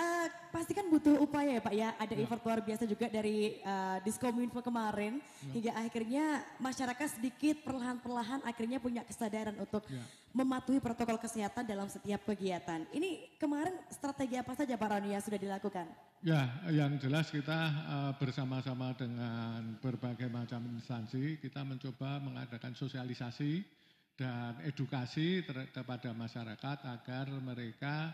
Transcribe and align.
uh, 0.00 0.26
pasti 0.50 0.72
kan 0.72 0.88
butuh 0.88 1.20
upaya 1.20 1.60
ya 1.60 1.62
Pak 1.62 1.74
ya. 1.76 1.88
Ada 2.00 2.14
ya. 2.16 2.24
effort 2.24 2.42
luar 2.42 2.60
biasa 2.64 2.88
juga 2.88 3.06
dari 3.12 3.60
uh, 3.60 4.00
Diskominfo 4.00 4.64
kemarin 4.64 5.20
ya. 5.20 5.52
hingga 5.52 5.72
akhirnya 5.76 6.24
masyarakat 6.56 7.20
sedikit 7.20 7.60
perlahan-perlahan 7.62 8.40
akhirnya 8.48 8.80
punya 8.80 9.04
kesadaran 9.04 9.54
untuk 9.60 9.84
ya. 9.86 10.02
mematuhi 10.32 10.80
protokol 10.80 11.20
kesehatan 11.20 11.68
dalam 11.68 11.86
setiap 11.92 12.24
kegiatan. 12.24 12.88
Ini 12.90 13.36
kemarin 13.36 13.76
strategi 13.92 14.40
apa 14.40 14.56
saja 14.56 14.74
Pak 14.80 14.88
Rani 14.88 15.12
yang 15.12 15.22
sudah 15.22 15.38
dilakukan? 15.40 15.86
Ya, 16.20 16.52
yang 16.68 17.00
jelas 17.00 17.32
kita 17.32 17.60
uh, 17.88 18.12
bersama-sama 18.20 18.92
dengan 18.92 19.80
berbagai 19.80 20.28
macam 20.28 20.60
instansi 20.76 21.40
kita 21.40 21.64
mencoba 21.64 22.20
mengadakan 22.20 22.76
sosialisasi 22.76 23.80
dan 24.20 24.60
edukasi 24.68 25.40
kepada 25.72 26.12
masyarakat 26.12 26.78
agar 26.84 27.24
mereka 27.40 28.12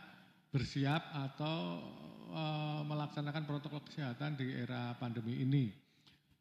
bersiap 0.56 1.12
atau 1.12 1.84
uh, 2.32 2.80
melaksanakan 2.88 3.44
protokol 3.44 3.84
kesehatan 3.84 4.40
di 4.40 4.56
era 4.56 4.96
pandemi 4.96 5.44
ini 5.44 5.68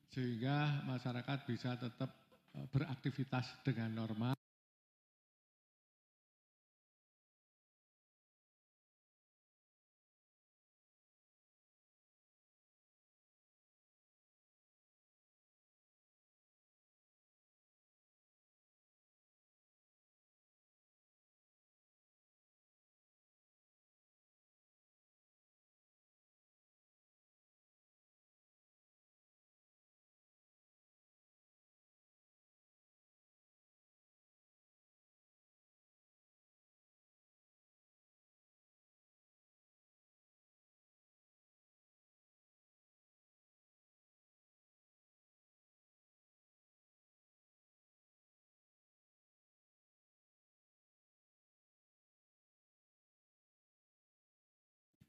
sehingga 0.07 0.87
masyarakat 0.87 1.43
bisa 1.43 1.75
tetap 1.75 2.15
uh, 2.55 2.63
beraktivitas 2.71 3.59
dengan 3.67 3.91
normal 3.91 4.35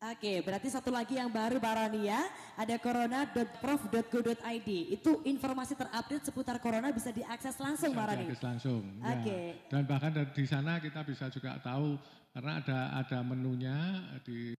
Oke, 0.06 0.38
berarti 0.38 0.70
satu 0.70 0.94
lagi 0.94 1.18
yang 1.18 1.26
baru 1.26 1.58
Barani 1.58 2.06
ya, 2.06 2.22
ada 2.54 2.78
corona.prof.go.id. 2.78 4.70
Itu 4.94 5.18
informasi 5.26 5.74
terupdate 5.74 6.22
seputar 6.22 6.62
corona 6.62 6.94
bisa 6.94 7.10
diakses 7.10 7.58
langsung 7.58 7.90
Barani. 7.90 8.22
Diakses 8.22 8.38
langsung. 8.46 8.86
Ya. 9.02 9.18
Oke. 9.18 9.38
Dan 9.66 9.82
bahkan 9.82 10.14
di 10.14 10.46
sana 10.46 10.78
kita 10.78 11.02
bisa 11.02 11.26
juga 11.26 11.58
tahu 11.58 11.98
karena 12.30 12.62
ada 12.62 13.02
ada 13.02 13.18
menunya 13.26 13.98
di 14.22 14.54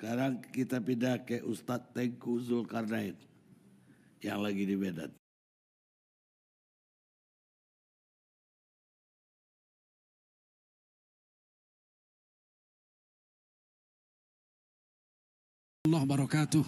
Sekarang 0.00 0.40
kita 0.40 0.80
pindah 0.80 1.20
ke 1.28 1.44
Ustadz 1.44 1.92
Tengku 1.92 2.40
Zulkarnain 2.40 3.12
yang 4.24 4.40
lagi 4.40 4.64
di 4.64 4.72
Medan. 4.72 5.12
Allah 15.84 16.04
barakatuh. 16.08 16.64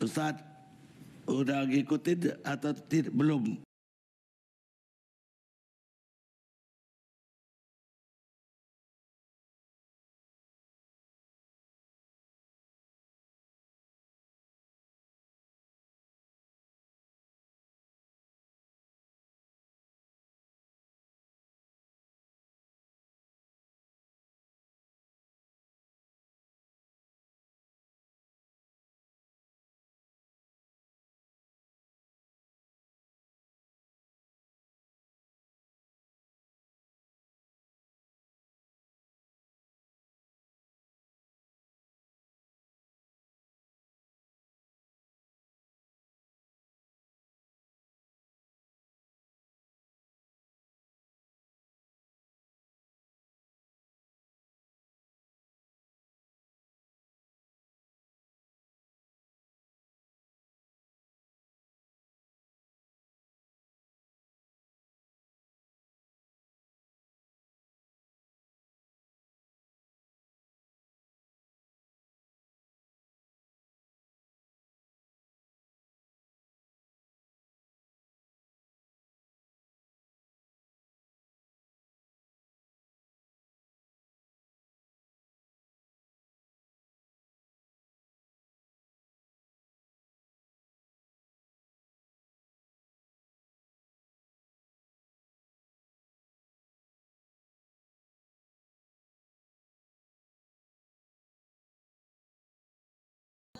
Ustaz, 0.00 0.40
udah 1.28 1.68
ngikutin 1.68 2.40
atau 2.40 2.72
tidak 2.88 3.12
belum? 3.12 3.60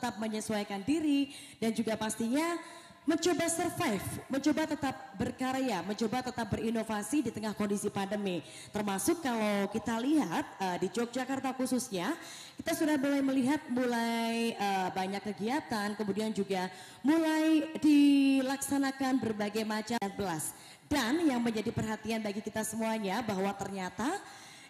Tetap 0.03 0.19
menyesuaikan 0.19 0.83
diri 0.83 1.31
dan 1.63 1.71
juga 1.71 1.95
pastinya 1.95 2.59
mencoba 3.07 3.47
survive, 3.47 4.03
mencoba 4.27 4.67
tetap 4.67 4.95
berkarya, 5.15 5.79
mencoba 5.87 6.27
tetap 6.27 6.51
berinovasi 6.51 7.23
di 7.23 7.31
tengah 7.31 7.55
kondisi 7.55 7.87
pandemi. 7.87 8.43
Termasuk 8.75 9.23
kalau 9.23 9.71
kita 9.71 10.03
lihat 10.03 10.43
uh, 10.59 10.75
di 10.83 10.91
Yogyakarta 10.91 11.55
khususnya, 11.55 12.19
kita 12.59 12.75
sudah 12.75 12.99
mulai 12.99 13.23
melihat 13.23 13.63
mulai 13.71 14.59
uh, 14.59 14.91
banyak 14.91 15.23
kegiatan, 15.23 15.95
kemudian 15.95 16.35
juga 16.35 16.67
mulai 17.07 17.71
dilaksanakan 17.79 19.23
berbagai 19.23 19.63
macam 19.63 20.03
belas. 20.19 20.51
Dan 20.91 21.23
yang 21.31 21.39
menjadi 21.39 21.71
perhatian 21.71 22.27
bagi 22.27 22.43
kita 22.43 22.67
semuanya 22.67 23.23
bahwa 23.23 23.55
ternyata 23.55 24.19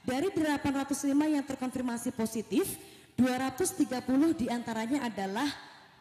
dari 0.05 0.29
805 0.29 1.09
yang 1.09 1.45
terkonfirmasi 1.47 2.11
positif, 2.17 2.81
230 3.17 4.41
di 4.41 4.47
antaranya 4.49 5.07
adalah 5.07 5.49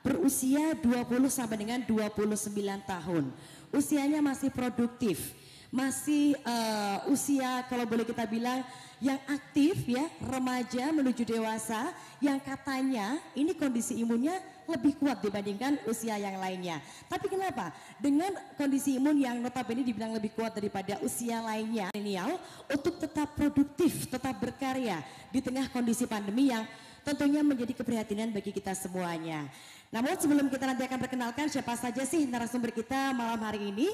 berusia 0.02 0.74
20 0.78 1.30
sampai 1.30 1.58
dengan 1.62 1.80
29 1.86 2.52
tahun. 2.88 3.30
Usianya 3.72 4.20
masih 4.20 4.50
produktif, 4.50 5.32
masih 5.70 6.36
uh, 6.44 7.08
usia 7.14 7.64
kalau 7.70 7.86
boleh 7.88 8.04
kita 8.04 8.26
bilang 8.28 8.66
yang 9.02 9.18
aktif 9.26 9.82
ya, 9.90 10.06
remaja 10.22 10.94
menuju 10.94 11.26
dewasa 11.26 11.90
yang 12.22 12.38
katanya 12.38 13.18
ini 13.34 13.58
kondisi 13.58 13.98
imunnya 13.98 14.38
lebih 14.70 14.94
kuat 15.02 15.26
dibandingkan 15.26 15.82
usia 15.90 16.22
yang 16.22 16.38
lainnya. 16.38 16.78
Tapi 17.10 17.26
kenapa? 17.28 17.74
Dengan 17.98 18.30
kondisi 18.56 18.96
imun 19.02 19.18
yang 19.18 19.42
notabene 19.42 19.82
dibilang 19.82 20.14
lebih 20.14 20.32
kuat 20.38 20.54
daripada 20.54 21.02
usia 21.02 21.42
lainnya, 21.42 21.90
milenial 21.92 22.38
untuk 22.70 23.02
tetap 23.02 23.34
produktif, 23.34 24.06
tetap 24.06 24.38
berkarya 24.38 25.02
di 25.34 25.42
tengah 25.42 25.66
kondisi 25.74 26.06
pandemi 26.06 26.54
yang 26.54 26.64
tentunya 27.02 27.42
menjadi 27.42 27.74
keprihatinan 27.76 28.34
bagi 28.34 28.54
kita 28.54 28.74
semuanya. 28.78 29.50
Namun 29.92 30.16
sebelum 30.16 30.48
kita 30.48 30.66
nanti 30.72 30.84
akan 30.88 31.00
perkenalkan 31.02 31.46
siapa 31.52 31.76
saja 31.76 32.04
sih 32.08 32.24
narasumber 32.30 32.72
kita 32.72 33.12
malam 33.12 33.42
hari 33.44 33.74
ini, 33.76 33.90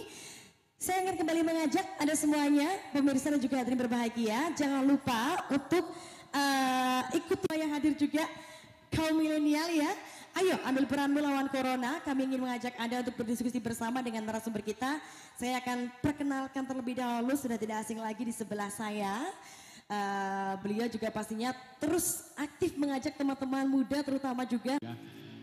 saya 0.78 1.02
ingin 1.02 1.18
kembali 1.18 1.42
mengajak 1.42 1.86
Anda 1.98 2.14
semuanya, 2.14 2.70
pemirsa 2.94 3.34
dan 3.34 3.42
juga 3.42 3.58
hadirin 3.58 3.82
berbahagia, 3.82 4.54
jangan 4.54 4.86
lupa 4.86 5.42
untuk 5.50 5.90
uh, 6.30 7.02
ikut 7.18 7.40
yang 7.58 7.74
hadir 7.74 7.98
juga 7.98 8.30
kaum 8.94 9.18
milenial 9.18 9.74
ya. 9.74 9.92
Ayo 10.38 10.54
ambil 10.70 10.86
peran 10.86 11.10
melawan 11.10 11.50
corona. 11.50 11.98
Kami 12.06 12.30
ingin 12.30 12.46
mengajak 12.46 12.78
Anda 12.78 13.02
untuk 13.02 13.18
berdiskusi 13.18 13.58
bersama 13.58 14.06
dengan 14.06 14.22
narasumber 14.22 14.62
kita. 14.62 15.02
Saya 15.34 15.58
akan 15.66 15.90
perkenalkan 15.98 16.62
terlebih 16.62 17.02
dahulu 17.02 17.34
sudah 17.34 17.58
tidak 17.58 17.82
asing 17.82 17.98
lagi 17.98 18.22
di 18.22 18.30
sebelah 18.30 18.70
saya. 18.70 19.34
Uh, 19.88 20.60
beliau 20.60 20.92
juga 20.92 21.08
pastinya 21.08 21.56
terus 21.80 22.28
aktif 22.36 22.76
mengajak 22.76 23.16
teman-teman 23.16 23.72
muda 23.72 24.04
terutama 24.04 24.44
juga. 24.44 24.76
Ya 24.84 24.96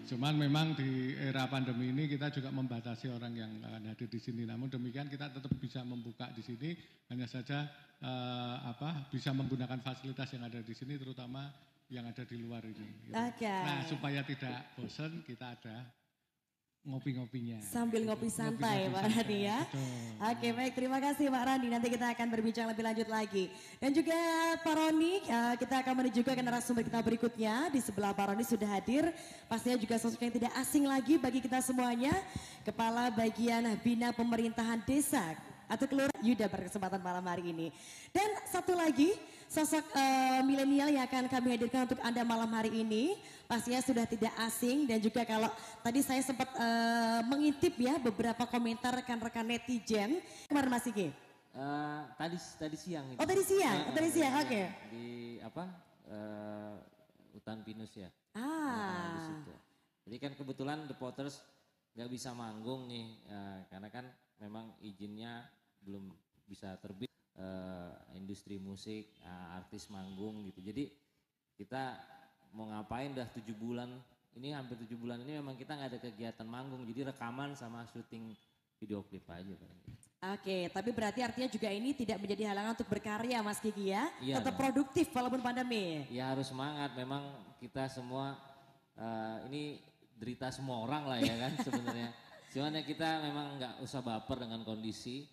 Cuman 0.05 0.37
memang 0.37 0.77
di 0.77 1.17
era 1.17 1.49
pandemi 1.49 1.89
ini 1.89 2.05
kita 2.05 2.29
juga 2.29 2.53
membatasi 2.53 3.09
orang 3.09 3.33
yang 3.33 3.53
hadir 3.89 4.05
di 4.05 4.21
sini. 4.21 4.45
Namun 4.45 4.69
demikian 4.69 5.09
kita 5.09 5.33
tetap 5.33 5.49
bisa 5.57 5.81
membuka 5.81 6.29
di 6.37 6.45
sini, 6.45 6.77
hanya 7.09 7.25
saja 7.25 7.65
uh, 8.05 8.69
apa 8.69 9.09
bisa 9.09 9.33
menggunakan 9.33 9.81
fasilitas 9.81 10.29
yang 10.37 10.45
ada 10.45 10.61
di 10.61 10.77
sini, 10.77 11.01
terutama 11.01 11.49
yang 11.89 12.05
ada 12.05 12.21
di 12.29 12.37
luar 12.37 12.61
ini. 12.69 12.89
Gitu. 13.09 13.17
Okay. 13.17 13.49
Nah 13.65 13.81
supaya 13.89 14.21
tidak 14.29 14.77
bosan 14.77 15.25
kita 15.25 15.57
ada 15.57 15.89
ngopi-ngopinya. 16.85 17.65
Sambil 17.65 18.05
ngopi 18.05 18.29
santai 18.29 18.87
ngopi, 18.87 18.93
Pak 18.93 19.03
Randi 19.09 19.39
ya. 19.49 19.59
Betul. 19.65 19.89
Oke 20.21 20.49
baik 20.53 20.73
terima 20.77 20.99
kasih 21.01 21.25
Pak 21.33 21.45
Randi. 21.49 21.69
Nanti 21.73 21.89
kita 21.89 22.07
akan 22.13 22.27
berbincang 22.29 22.67
lebih 22.69 22.85
lanjut 22.85 23.09
lagi. 23.09 23.45
Dan 23.81 23.91
juga 23.97 24.19
Pak 24.61 24.75
Roni 24.77 25.25
uh, 25.25 25.55
kita 25.57 25.75
akan 25.81 25.93
menuju 26.05 26.21
ke 26.21 26.43
narasumber 26.45 26.85
kita 26.85 27.01
berikutnya. 27.01 27.73
Di 27.73 27.81
sebelah 27.81 28.13
Pak 28.13 28.37
Roni 28.37 28.45
sudah 28.45 28.69
hadir. 28.69 29.09
Pastinya 29.49 29.81
juga 29.81 29.97
sosok 29.97 30.21
yang 30.29 30.35
tidak 30.37 30.53
asing 30.61 30.85
lagi 30.85 31.17
bagi 31.17 31.41
kita 31.41 31.65
semuanya. 31.65 32.13
Kepala 32.69 33.09
Bagian 33.09 33.65
Bina 33.81 34.13
Pemerintahan 34.13 34.85
Desa 34.85 35.33
atau 35.65 35.89
Kelurahan 35.89 36.21
Yuda 36.21 36.47
berkesempatan 36.53 37.01
malam 37.01 37.25
hari 37.25 37.49
ini. 37.49 37.73
Dan 38.13 38.29
satu 38.45 38.77
lagi 38.77 39.17
sosok 39.55 39.87
uh, 39.95 40.43
milenial 40.43 40.91
yang 40.91 41.07
akan 41.07 41.31
kami 41.31 41.55
hadirkan 41.55 41.87
untuk 41.87 42.03
Anda 42.03 42.27
malam 42.27 42.51
hari 42.51 42.75
ini 42.75 43.15
pastinya 43.47 43.79
sudah 43.79 44.03
tidak 44.03 44.35
asing 44.43 44.91
dan 44.91 44.99
juga 44.99 45.23
kalau 45.23 45.47
tadi 45.79 46.03
saya 46.03 46.19
sempat 46.27 46.51
uh, 46.59 47.23
mengintip 47.31 47.71
ya 47.79 48.03
beberapa 48.03 48.51
komentar 48.51 48.99
rekan-rekan 48.99 49.47
netizen 49.47 50.19
kemarin 50.51 50.71
Mas 50.75 50.91
Iki. 50.91 51.15
Uh, 51.55 52.03
tadi 52.19 52.35
tadi 52.59 52.75
siang 52.75 53.07
itu. 53.15 53.19
Oh 53.23 53.27
tadi 53.31 53.47
siang, 53.47 53.79
uh, 53.79 53.95
tadi 53.95 54.09
siang, 54.11 54.33
oke. 54.43 54.49
Okay. 54.51 54.67
Di 54.91 55.07
apa? 55.39 55.65
Uh, 56.11 56.75
hutan 57.39 57.63
pinus 57.63 57.95
ya. 57.95 58.11
Ah. 58.35 58.43
Nah, 58.43 59.07
di 59.15 59.21
situ. 59.23 59.55
Jadi 60.11 60.17
kan 60.19 60.33
kebetulan 60.35 60.91
The 60.91 60.99
Potters 60.99 61.39
nggak 61.95 62.11
bisa 62.11 62.35
manggung 62.35 62.91
nih, 62.91 63.07
uh, 63.31 63.63
karena 63.71 63.87
kan 63.87 64.11
memang 64.43 64.75
izinnya 64.83 65.47
belum 65.87 66.11
bisa 66.51 66.75
terbit 66.83 67.14
uh, 67.39 67.93
industri 68.15 68.59
musik, 68.59 69.11
uh, 69.23 69.59
artis 69.59 69.91
manggung 69.91 70.45
gitu. 70.51 70.61
Jadi 70.63 70.91
kita 71.55 71.99
mau 72.55 72.71
ngapain 72.71 73.15
dah 73.15 73.27
tujuh 73.35 73.55
bulan, 73.55 73.91
ini 74.39 74.55
hampir 74.55 74.79
tujuh 74.87 74.99
bulan 74.99 75.23
ini 75.23 75.39
memang 75.39 75.55
kita 75.59 75.75
nggak 75.75 75.91
ada 75.95 76.01
kegiatan 76.03 76.47
manggung, 76.47 76.87
jadi 76.87 77.11
rekaman 77.11 77.55
sama 77.59 77.87
syuting 77.91 78.35
video 78.79 79.03
klip 79.07 79.27
aja. 79.31 79.55
Oke, 80.35 80.73
tapi 80.73 80.91
berarti 80.91 81.21
artinya 81.21 81.49
juga 81.53 81.69
ini 81.69 81.93
tidak 81.93 82.17
menjadi 82.17 82.49
halangan 82.49 82.81
untuk 82.81 82.89
berkarya 82.89 83.45
Mas 83.45 83.61
Kiki 83.61 83.93
ya? 83.93 84.09
Iya, 84.25 84.41
Tetap 84.41 84.57
produktif 84.57 85.13
walaupun 85.13 85.45
pandemi. 85.45 86.09
Ya 86.09 86.33
harus 86.33 86.49
semangat, 86.49 86.97
memang 86.97 87.29
kita 87.61 87.93
semua 87.93 88.41
uh, 88.97 89.37
ini 89.53 89.85
derita 90.17 90.49
semua 90.49 90.81
orang 90.81 91.05
lah 91.05 91.19
ya 91.21 91.35
kan 91.37 91.53
sebenarnya. 91.67 92.09
Cuman 92.57 92.73
ya 92.79 92.83
kita 92.87 93.09
memang 93.21 93.47
nggak 93.61 93.75
usah 93.85 94.01
baper 94.01 94.49
dengan 94.49 94.65
kondisi, 94.65 95.29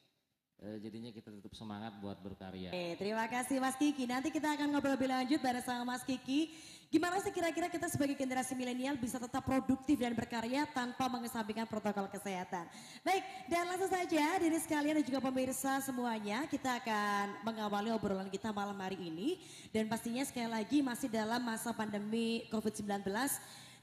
Uh, 0.61 0.77
jadinya 0.77 1.09
kita 1.09 1.33
tetap 1.33 1.57
semangat 1.57 1.89
buat 2.05 2.21
berkarya. 2.21 2.69
Oke, 2.69 2.93
terima 3.01 3.25
kasih 3.25 3.57
Mas 3.57 3.73
Kiki. 3.73 4.05
Nanti 4.05 4.29
kita 4.29 4.45
akan 4.53 4.69
ngobrol 4.69 4.93
lebih 4.93 5.09
lanjut 5.09 5.41
bareng 5.41 5.65
sama 5.65 5.81
Mas 5.81 6.05
Kiki. 6.05 6.53
Gimana 6.85 7.17
sih 7.17 7.33
kira-kira 7.33 7.65
kita 7.65 7.89
sebagai 7.89 8.13
generasi 8.13 8.53
milenial 8.53 8.93
bisa 8.93 9.17
tetap 9.17 9.41
produktif 9.41 9.97
dan 9.97 10.13
berkarya 10.13 10.69
tanpa 10.69 11.09
mengesampingkan 11.09 11.65
protokol 11.65 12.05
kesehatan. 12.13 12.69
Baik, 13.01 13.25
dan 13.49 13.73
langsung 13.73 13.89
saja 13.89 14.37
diri 14.37 14.59
sekalian 14.61 15.01
dan 15.01 15.05
juga 15.09 15.17
pemirsa 15.17 15.81
semuanya, 15.81 16.45
kita 16.45 16.77
akan 16.77 17.41
mengawali 17.41 17.89
obrolan 17.89 18.29
kita 18.29 18.53
malam 18.53 18.77
hari 18.77 19.01
ini. 19.01 19.41
Dan 19.73 19.89
pastinya 19.89 20.21
sekali 20.21 20.45
lagi 20.45 20.85
masih 20.85 21.09
dalam 21.09 21.41
masa 21.41 21.73
pandemi 21.73 22.45
COVID-19 22.53 23.01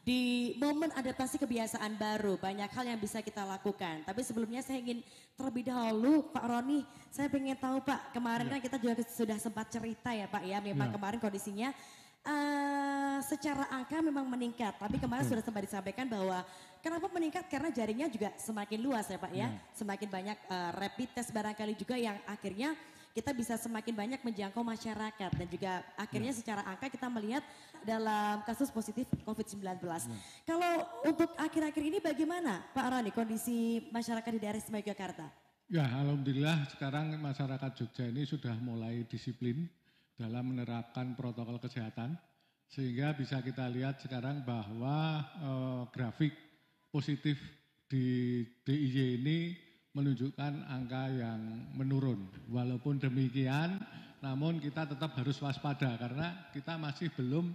di 0.08 0.56
momen 0.56 0.88
adaptasi 0.96 1.36
kebiasaan 1.36 2.00
baru 2.00 2.40
banyak 2.40 2.72
hal 2.72 2.84
yang 2.88 2.96
bisa 2.96 3.20
kita 3.20 3.44
lakukan. 3.44 4.08
Tapi 4.08 4.24
sebelumnya 4.24 4.64
saya 4.64 4.80
ingin 4.80 5.04
terlebih 5.36 5.68
dahulu 5.68 6.32
Pak 6.32 6.48
Roni, 6.48 6.80
saya 7.12 7.28
ingin 7.28 7.60
tahu 7.60 7.84
Pak, 7.84 8.16
kemarin 8.16 8.48
ya. 8.48 8.56
kan 8.56 8.60
kita 8.64 8.76
juga 8.80 9.04
sudah 9.04 9.36
sempat 9.36 9.68
cerita 9.68 10.16
ya 10.16 10.24
Pak 10.24 10.48
ya, 10.48 10.64
memang 10.64 10.88
ya. 10.88 10.94
kemarin 10.96 11.20
kondisinya 11.20 11.68
uh, 12.24 13.20
secara 13.20 13.68
angka 13.68 14.00
memang 14.00 14.24
meningkat. 14.32 14.80
Tapi 14.80 14.96
kemarin 14.96 15.28
hmm. 15.28 15.32
sudah 15.36 15.44
sempat 15.44 15.68
disampaikan 15.68 16.08
bahwa 16.08 16.40
kenapa 16.80 17.04
meningkat 17.12 17.44
karena 17.44 17.68
jaringnya 17.68 18.08
juga 18.08 18.32
semakin 18.40 18.80
luas 18.80 19.04
ya 19.12 19.20
Pak 19.20 19.32
ya, 19.36 19.52
hmm. 19.52 19.76
semakin 19.76 20.08
banyak 20.08 20.38
uh, 20.48 20.72
rapid 20.72 21.20
test 21.20 21.36
barangkali 21.36 21.76
juga 21.76 22.00
yang 22.00 22.16
akhirnya 22.24 22.72
kita 23.18 23.34
bisa 23.34 23.58
semakin 23.58 23.98
banyak 23.98 24.20
menjangkau 24.22 24.62
masyarakat 24.62 25.30
dan 25.34 25.46
juga 25.50 25.82
akhirnya 25.98 26.30
hmm. 26.30 26.38
secara 26.38 26.62
angka 26.64 26.86
kita 26.86 27.10
melihat 27.10 27.42
dalam 27.86 28.42
kasus 28.46 28.70
positif 28.72 29.06
COVID-19. 29.22 29.78
Hmm. 29.82 30.18
Kalau 30.46 30.72
untuk 31.04 31.30
akhir-akhir 31.36 31.82
ini 31.82 31.98
bagaimana 31.98 32.64
Pak 32.74 32.86
Rani 32.88 33.10
kondisi 33.10 33.88
masyarakat 33.92 34.30
di 34.34 34.40
daerah 34.40 34.58
Istimewa 34.58 34.82
Yogyakarta? 34.82 35.26
Ya 35.68 35.84
Alhamdulillah 35.84 36.64
sekarang 36.72 37.12
masyarakat 37.20 37.70
Jogja 37.76 38.08
ini 38.08 38.24
sudah 38.24 38.56
mulai 38.56 39.04
disiplin 39.04 39.68
dalam 40.16 40.56
menerapkan 40.56 41.12
protokol 41.12 41.60
kesehatan 41.60 42.16
sehingga 42.72 43.12
bisa 43.12 43.44
kita 43.44 43.68
lihat 43.68 44.00
sekarang 44.00 44.44
bahwa 44.48 45.20
eh, 45.20 45.82
grafik 45.92 46.32
positif 46.88 47.36
di 47.88 48.44
DIY 48.64 48.96
ini 49.20 49.38
menunjukkan 49.96 50.68
angka 50.68 51.04
yang 51.10 51.40
menurun. 51.76 52.28
Walaupun 52.52 53.00
demikian, 53.00 53.80
namun 54.20 54.60
kita 54.60 54.84
tetap 54.84 55.16
harus 55.16 55.40
waspada 55.40 55.96
karena 55.96 56.48
kita 56.52 56.76
masih 56.76 57.08
belum 57.16 57.52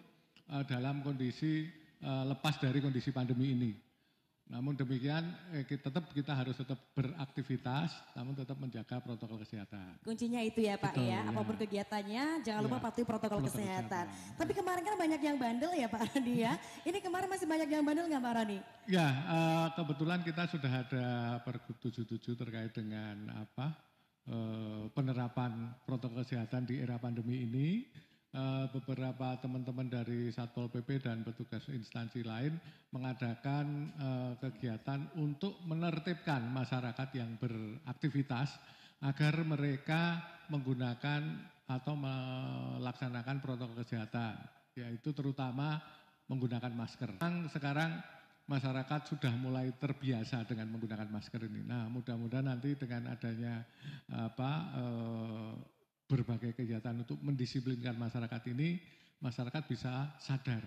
dalam 0.61 1.01
kondisi 1.01 1.65
uh, 2.05 2.29
lepas 2.29 2.61
dari 2.61 2.77
kondisi 2.77 3.09
pandemi 3.09 3.49
ini. 3.57 3.73
Namun 4.53 4.75
demikian 4.75 5.23
eh, 5.55 5.63
kita 5.63 5.87
tetap 5.87 6.11
kita 6.11 6.35
harus 6.35 6.53
tetap 6.53 6.75
beraktivitas, 6.93 7.95
namun 8.11 8.35
tetap 8.35 8.59
menjaga 8.59 8.99
protokol 8.99 9.39
kesehatan. 9.39 9.97
Kuncinya 10.03 10.43
itu 10.43 10.61
ya 10.61 10.75
Pak 10.75 10.93
Betul, 10.93 11.09
ya, 11.09 11.23
ya, 11.23 11.31
apa 11.31 11.41
pun 11.41 11.55
kegiatannya 11.57 12.23
jangan 12.43 12.61
ya, 12.61 12.65
lupa 12.67 12.77
patuhi 12.83 13.07
protokol, 13.07 13.39
protokol 13.39 13.55
kesehatan. 13.55 14.05
kesehatan. 14.11 14.35
Tapi 14.37 14.51
kemarin 14.51 14.83
kan 14.83 14.95
banyak 14.99 15.21
yang 15.23 15.37
bandel 15.39 15.71
ya 15.73 15.87
Pak 15.87 16.01
Rani 16.11 16.35
ya. 16.35 16.53
Ini 16.91 16.97
kemarin 16.99 17.27
masih 17.31 17.47
banyak 17.47 17.69
yang 17.71 17.83
bandel 17.87 18.05
nggak 18.11 18.23
Pak 18.23 18.33
Rani? 18.35 18.59
Ya, 18.85 19.07
uh, 19.31 19.67
kebetulan 19.79 20.19
kita 20.21 20.43
sudah 20.51 20.71
ada 20.85 21.05
Pergub 21.47 21.77
77 21.79 22.35
terkait 22.35 22.71
dengan 22.75 23.31
apa 23.33 23.73
uh, 24.27 24.91
penerapan 24.91 25.71
protokol 25.87 26.21
kesehatan 26.21 26.67
di 26.67 26.83
era 26.83 26.99
pandemi 26.99 27.47
ini 27.47 27.87
eh, 27.89 28.12
beberapa 28.73 29.37
teman-teman 29.37 29.85
dari 29.85 30.33
Satpol 30.33 30.65
PP 30.65 31.05
dan 31.05 31.21
petugas 31.21 31.69
instansi 31.69 32.25
lain 32.25 32.57
mengadakan 32.89 33.93
eh, 33.93 34.33
kegiatan 34.41 35.05
untuk 35.21 35.61
menertibkan 35.69 36.41
masyarakat 36.49 37.09
yang 37.13 37.37
beraktivitas 37.37 38.57
agar 39.05 39.37
mereka 39.45 40.17
menggunakan 40.49 41.21
atau 41.69 41.93
melaksanakan 41.93 43.37
protokol 43.37 43.85
kesehatan, 43.85 44.35
yaitu 44.75 45.13
terutama 45.13 45.77
menggunakan 46.25 46.73
masker. 46.73 47.21
Sekarang 47.51 48.01
masyarakat 48.49 49.01
sudah 49.07 49.33
mulai 49.39 49.71
terbiasa 49.77 50.43
dengan 50.43 50.73
menggunakan 50.73 51.07
masker 51.07 51.47
ini. 51.47 51.63
Nah, 51.63 51.87
mudah-mudahan 51.87 52.49
nanti 52.49 52.75
dengan 52.75 53.13
adanya 53.13 53.63
apa 54.11 54.51
eh, 54.73 55.72
berbagai 56.07 56.53
kegiatan 56.53 56.93
untuk 56.93 57.19
mendisiplinkan 57.23 57.95
masyarakat 57.95 58.41
ini, 58.51 58.79
masyarakat 59.23 59.63
bisa 59.67 60.13
sadar. 60.19 60.63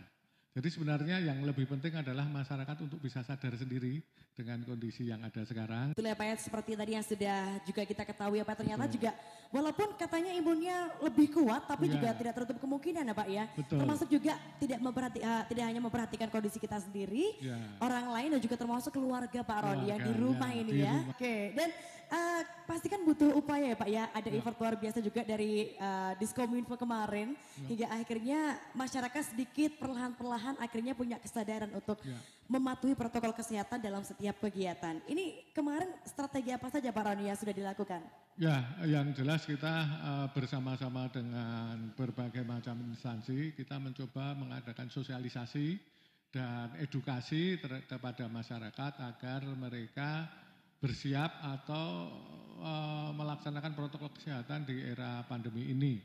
Jadi 0.56 0.72
sebenarnya 0.72 1.20
yang 1.20 1.44
lebih 1.44 1.68
penting 1.68 2.00
adalah 2.00 2.24
masyarakat 2.32 2.88
untuk 2.88 2.96
bisa 2.96 3.20
sadar 3.20 3.52
sendiri 3.60 4.00
dengan 4.32 4.64
kondisi 4.64 5.04
yang 5.04 5.20
ada 5.20 5.44
sekarang. 5.44 5.92
Betul 5.92 6.08
ya 6.08 6.16
Pak 6.16 6.26
ya, 6.28 6.36
seperti 6.40 6.70
tadi 6.72 6.92
yang 6.96 7.04
sudah 7.04 7.60
juga 7.64 7.82
kita 7.84 8.02
ketahui 8.08 8.40
ya 8.40 8.44
Pak, 8.48 8.56
ternyata 8.64 8.84
Betul. 8.88 8.94
juga 8.96 9.10
walaupun 9.52 9.88
katanya 10.00 10.32
imunnya 10.32 10.76
lebih 11.04 11.28
kuat 11.32 11.68
tapi 11.68 11.88
ya. 11.88 12.00
juga 12.00 12.08
tidak 12.16 12.32
tertutup 12.40 12.60
kemungkinan 12.64 13.04
ya 13.04 13.14
Pak 13.16 13.28
ya. 13.28 13.44
Betul. 13.52 13.78
Termasuk 13.84 14.08
juga 14.08 14.32
tidak 14.56 14.78
memperhati, 14.80 15.18
uh, 15.20 15.44
tidak 15.44 15.64
hanya 15.68 15.80
memperhatikan 15.84 16.28
kondisi 16.32 16.56
kita 16.56 16.80
sendiri, 16.80 17.36
ya. 17.36 17.56
orang 17.80 18.12
lain 18.16 18.28
dan 18.36 18.40
juga 18.40 18.56
termasuk 18.56 18.96
keluarga 18.96 19.40
Pak 19.44 19.58
Rodi 19.60 19.92
ya 19.92 19.96
di 20.00 20.12
rumah 20.16 20.50
ya, 20.52 20.60
ini 20.60 20.70
di 20.72 20.80
ya. 20.84 20.92
Rumah. 20.96 21.12
Oke, 21.12 21.34
dan 21.52 21.68
uh, 22.10 22.42
pasti 22.66 22.86
kan 22.90 23.02
butuh 23.02 23.34
upaya 23.38 23.72
ya 23.72 23.76
Pak 23.78 23.88
ya, 23.90 24.04
ada 24.10 24.28
ya. 24.28 24.38
effort 24.38 24.56
luar 24.58 24.74
biasa 24.78 24.98
juga 25.02 25.22
dari 25.22 25.74
uh, 25.78 26.12
Diskominfo 26.18 26.74
kemarin 26.78 27.34
ya. 27.34 27.66
hingga 27.70 27.86
akhirnya 27.94 28.40
masyarakat 28.74 29.22
sedikit 29.34 29.78
perlahan-perlahan 29.78 30.58
akhirnya 30.58 30.92
punya 30.94 31.16
kesadaran 31.22 31.70
untuk 31.74 31.98
ya. 32.02 32.18
mematuhi 32.50 32.94
protokol 32.94 33.34
kesehatan 33.34 33.82
dalam 33.82 34.02
setiap 34.02 34.38
kegiatan. 34.42 35.02
Ini 35.06 35.54
kemarin 35.54 35.90
strategi 36.06 36.50
apa 36.54 36.70
saja 36.70 36.90
Pak 36.90 37.02
Roni 37.02 37.30
yang 37.30 37.38
sudah 37.38 37.54
dilakukan? 37.54 38.02
Ya, 38.36 38.68
yang 38.84 39.16
jelas 39.16 39.48
kita 39.48 39.74
uh, 40.04 40.26
bersama-sama 40.36 41.08
dengan 41.08 41.96
berbagai 41.96 42.44
macam 42.44 42.76
instansi 42.92 43.56
kita 43.56 43.80
mencoba 43.80 44.36
mengadakan 44.36 44.92
sosialisasi 44.92 45.96
dan 46.36 46.68
edukasi 46.76 47.56
kepada 47.88 48.28
masyarakat 48.28 48.92
agar 49.00 49.40
mereka 49.56 50.28
bersiap 50.76 51.32
atau 51.40 52.12
uh, 52.60 53.10
melaksanakan 53.16 53.72
protokol 53.72 54.12
kesehatan 54.12 54.68
di 54.68 54.84
era 54.84 55.24
pandemi 55.24 55.72
ini 55.72 55.98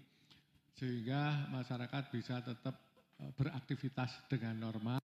sehingga 0.76 1.52
masyarakat 1.52 2.04
bisa 2.10 2.40
tetap 2.40 2.80
uh, 3.20 3.32
beraktivitas 3.36 4.26
dengan 4.32 4.58
normal 4.58 5.02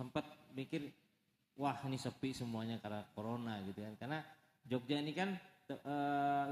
sempat 0.00 0.24
mikir 0.56 0.88
wah 1.60 1.76
ini 1.84 2.00
sepi 2.00 2.32
semuanya 2.32 2.80
karena 2.80 3.04
corona 3.12 3.60
gitu 3.68 3.84
kan. 3.84 3.94
Karena 4.00 4.18
Jogja 4.64 4.96
ini 4.96 5.12
kan 5.12 5.36
e, 5.68 5.94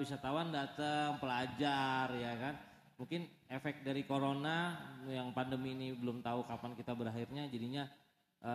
wisatawan 0.05 0.53
datang 0.53 1.17
pelajar 1.17 2.13
ya 2.13 2.33
kan. 2.37 2.55
Mungkin 3.01 3.25
efek 3.49 3.81
dari 3.89 4.05
corona 4.05 4.77
yang 5.09 5.33
pandemi 5.33 5.73
ini 5.73 5.89
belum 5.97 6.21
tahu 6.21 6.45
kapan 6.45 6.77
kita 6.77 6.93
berakhirnya 6.93 7.49
jadinya 7.49 7.89
e, 8.45 8.53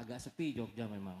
agak 0.00 0.24
sepi 0.24 0.56
Jogja 0.56 0.88
memang. 0.88 1.20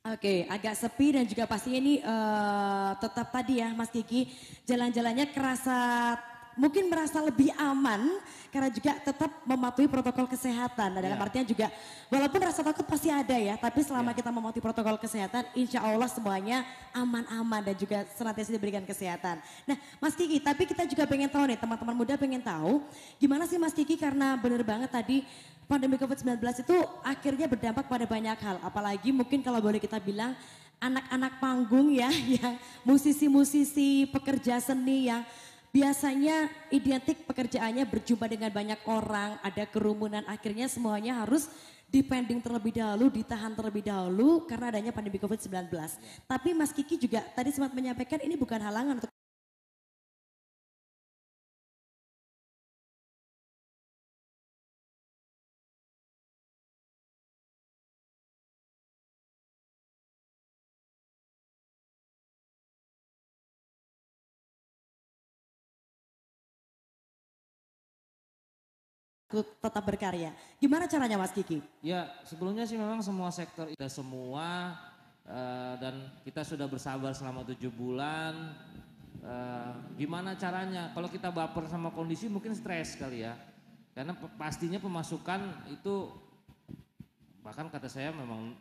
Oke, 0.00 0.46
agak 0.48 0.78
sepi 0.78 1.18
dan 1.18 1.26
juga 1.26 1.50
pastinya 1.50 1.82
ini 1.82 1.98
uh, 1.98 2.94
tetap 3.02 3.34
tadi 3.34 3.58
ya 3.58 3.74
Mas 3.74 3.90
Kiki, 3.90 4.30
jalan-jalannya 4.62 5.34
kerasa 5.34 6.14
mungkin 6.60 6.92
merasa 6.92 7.24
lebih 7.24 7.48
aman 7.56 8.20
karena 8.52 8.68
juga 8.68 8.92
tetap 9.00 9.32
mematuhi 9.48 9.88
protokol 9.88 10.28
kesehatan. 10.28 10.92
Nah, 10.92 11.00
dalam 11.00 11.16
yeah. 11.16 11.24
artinya 11.24 11.46
juga 11.48 11.66
walaupun 12.12 12.40
rasa 12.44 12.60
takut 12.60 12.84
pasti 12.84 13.08
ada 13.08 13.32
ya, 13.32 13.56
tapi 13.56 13.80
selama 13.80 14.12
yeah. 14.12 14.18
kita 14.20 14.28
mematuhi 14.28 14.60
protokol 14.60 15.00
kesehatan, 15.00 15.48
insya 15.56 15.80
Allah 15.80 16.10
semuanya 16.12 16.68
aman-aman 16.92 17.64
dan 17.64 17.76
juga 17.80 18.04
senantiasa 18.12 18.52
diberikan 18.52 18.84
kesehatan. 18.84 19.40
Nah, 19.64 19.80
Mas 19.96 20.12
Kiki, 20.12 20.36
tapi 20.44 20.68
kita 20.68 20.84
juga 20.84 21.08
pengen 21.08 21.32
tahu 21.32 21.48
nih, 21.48 21.56
teman-teman 21.56 21.96
muda 21.96 22.20
pengen 22.20 22.44
tahu 22.44 22.84
gimana 23.16 23.48
sih 23.48 23.56
Mas 23.56 23.72
Kiki 23.72 23.96
karena 23.96 24.36
benar 24.36 24.60
banget 24.60 24.92
tadi 24.92 25.24
pandemi 25.64 25.96
COVID-19 25.96 26.42
itu 26.66 26.76
akhirnya 27.00 27.46
berdampak 27.46 27.88
pada 27.88 28.04
banyak 28.04 28.36
hal, 28.36 28.60
apalagi 28.60 29.14
mungkin 29.14 29.40
kalau 29.40 29.62
boleh 29.62 29.80
kita 29.80 29.96
bilang 29.96 30.36
anak-anak 30.82 31.38
panggung 31.38 31.94
ya, 31.94 32.10
yang 32.42 32.58
musisi-musisi, 32.82 34.10
pekerja 34.10 34.58
seni 34.58 35.06
yang 35.06 35.22
Biasanya 35.70 36.50
identik 36.74 37.22
pekerjaannya 37.30 37.86
berjumpa 37.86 38.26
dengan 38.26 38.50
banyak 38.50 38.82
orang, 38.90 39.38
ada 39.38 39.62
kerumunan, 39.70 40.26
akhirnya 40.26 40.66
semuanya 40.66 41.22
harus 41.22 41.46
depending 41.86 42.42
terlebih 42.42 42.74
dahulu, 42.74 43.06
ditahan 43.10 43.54
terlebih 43.54 43.86
dahulu 43.86 44.50
karena 44.50 44.74
adanya 44.74 44.90
pandemi 44.90 45.22
COVID-19. 45.22 45.70
Tapi 46.26 46.48
Mas 46.58 46.74
Kiki 46.74 46.98
juga 46.98 47.22
tadi 47.34 47.54
sempat 47.54 47.70
menyampaikan 47.70 48.18
ini 48.18 48.34
bukan 48.34 48.58
halangan 48.58 48.98
untuk 48.98 49.10
tetap 69.38 69.82
berkarya. 69.86 70.34
Gimana 70.58 70.90
caranya 70.90 71.16
Mas 71.16 71.30
Kiki? 71.30 71.62
Ya 71.80 72.10
sebelumnya 72.26 72.66
sih 72.66 72.74
memang 72.74 72.98
semua 73.00 73.30
sektor 73.30 73.70
kita 73.70 73.86
semua 73.86 74.74
uh, 75.26 75.74
dan 75.78 76.10
kita 76.26 76.42
sudah 76.42 76.66
bersabar 76.66 77.14
selama 77.14 77.46
tujuh 77.54 77.70
bulan. 77.70 78.58
Uh, 79.20 79.76
gimana 79.94 80.34
caranya? 80.34 80.90
Kalau 80.96 81.06
kita 81.06 81.30
baper 81.30 81.68
sama 81.70 81.94
kondisi 81.94 82.26
mungkin 82.26 82.56
stres 82.56 82.98
kali 82.98 83.22
ya. 83.22 83.38
Karena 83.94 84.16
pastinya 84.38 84.80
pemasukan 84.82 85.70
itu 85.70 86.10
bahkan 87.40 87.68
kata 87.68 87.88
saya 87.90 88.12
memang 88.12 88.54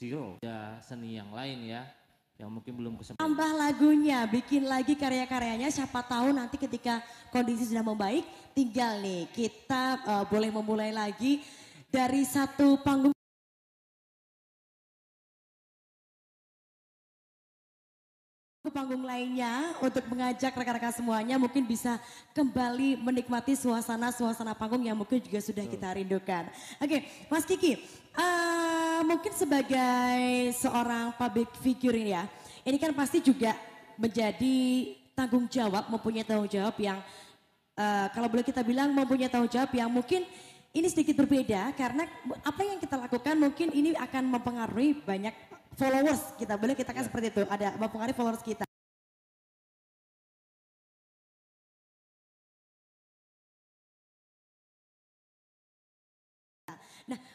zero. 0.00 0.40
Ya 0.40 0.80
seni 0.80 1.20
yang 1.20 1.28
lain 1.36 1.68
ya, 1.68 1.84
yang 2.40 2.48
mungkin 2.48 2.72
belum 2.72 2.96
kesempatan. 2.96 3.20
Tambah 3.20 3.50
lagunya, 3.52 4.24
bikin 4.24 4.64
lagi 4.64 4.96
karya-karyanya. 4.96 5.68
Siapa 5.68 6.00
tahu 6.00 6.32
nanti 6.32 6.56
ketika 6.56 7.04
kondisi 7.28 7.68
sudah 7.68 7.84
membaik, 7.84 8.24
tinggal 8.56 8.96
nih 9.04 9.28
kita 9.28 10.00
uh, 10.08 10.24
boleh 10.24 10.48
memulai 10.48 10.88
lagi 10.88 11.44
dari 11.92 12.24
satu 12.24 12.80
panggung 12.80 13.12
panggung 18.80 19.04
lainnya 19.04 19.76
untuk 19.84 20.00
mengajak 20.08 20.56
rekan-rekan 20.56 20.88
semuanya 20.96 21.36
mungkin 21.36 21.68
bisa 21.68 22.00
kembali 22.32 22.96
menikmati 22.96 23.52
suasana-suasana 23.52 24.56
panggung 24.56 24.80
yang 24.80 24.96
mungkin 24.96 25.20
juga 25.20 25.36
sudah 25.44 25.68
kita 25.68 26.00
rindukan. 26.00 26.48
Oke, 26.80 27.04
Mas 27.28 27.44
Kiki, 27.44 27.76
uh, 28.16 29.04
mungkin 29.04 29.36
sebagai 29.36 30.48
seorang 30.56 31.12
public 31.12 31.52
figure 31.60 31.92
ini 31.92 32.16
ya, 32.16 32.24
ini 32.64 32.80
kan 32.80 32.96
pasti 32.96 33.20
juga 33.20 33.52
menjadi 34.00 34.56
tanggung 35.12 35.44
jawab, 35.44 35.92
mempunyai 35.92 36.24
tanggung 36.24 36.48
jawab 36.48 36.72
yang 36.80 37.04
uh, 37.76 38.08
kalau 38.16 38.32
boleh 38.32 38.48
kita 38.48 38.64
bilang 38.64 38.96
mempunyai 38.96 39.28
tanggung 39.28 39.52
jawab 39.52 39.68
yang 39.76 39.92
mungkin 39.92 40.24
ini 40.72 40.88
sedikit 40.88 41.20
berbeda 41.20 41.76
karena 41.76 42.08
apa 42.48 42.64
yang 42.64 42.80
kita 42.80 42.96
lakukan 42.96 43.36
mungkin 43.36 43.76
ini 43.76 43.92
akan 43.92 44.40
mempengaruhi 44.40 45.04
banyak 45.04 45.36
followers 45.76 46.22
kita. 46.40 46.56
Boleh 46.56 46.72
kita 46.72 46.96
kan 46.96 47.04
seperti 47.04 47.28
itu, 47.28 47.42
ada 47.44 47.76
mempengaruhi 47.76 48.16
followers 48.16 48.40
kita. 48.40 48.69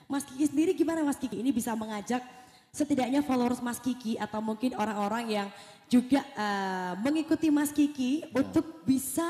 Mas 0.05 0.23
Kiki 0.25 0.45
sendiri 0.45 0.71
gimana 0.77 1.01
Mas 1.01 1.17
Kiki? 1.17 1.41
Ini 1.41 1.49
bisa 1.49 1.73
mengajak 1.73 2.21
setidaknya 2.75 3.23
followers 3.23 3.63
Mas 3.63 3.79
Kiki 3.79 4.19
atau 4.19 4.43
mungkin 4.43 4.75
orang-orang 4.75 5.25
yang 5.31 5.47
juga 5.87 6.21
uh, 6.35 6.93
mengikuti 7.01 7.47
Mas 7.47 7.71
Kiki 7.71 8.25
ya. 8.25 8.41
untuk 8.41 8.83
bisa 8.83 9.25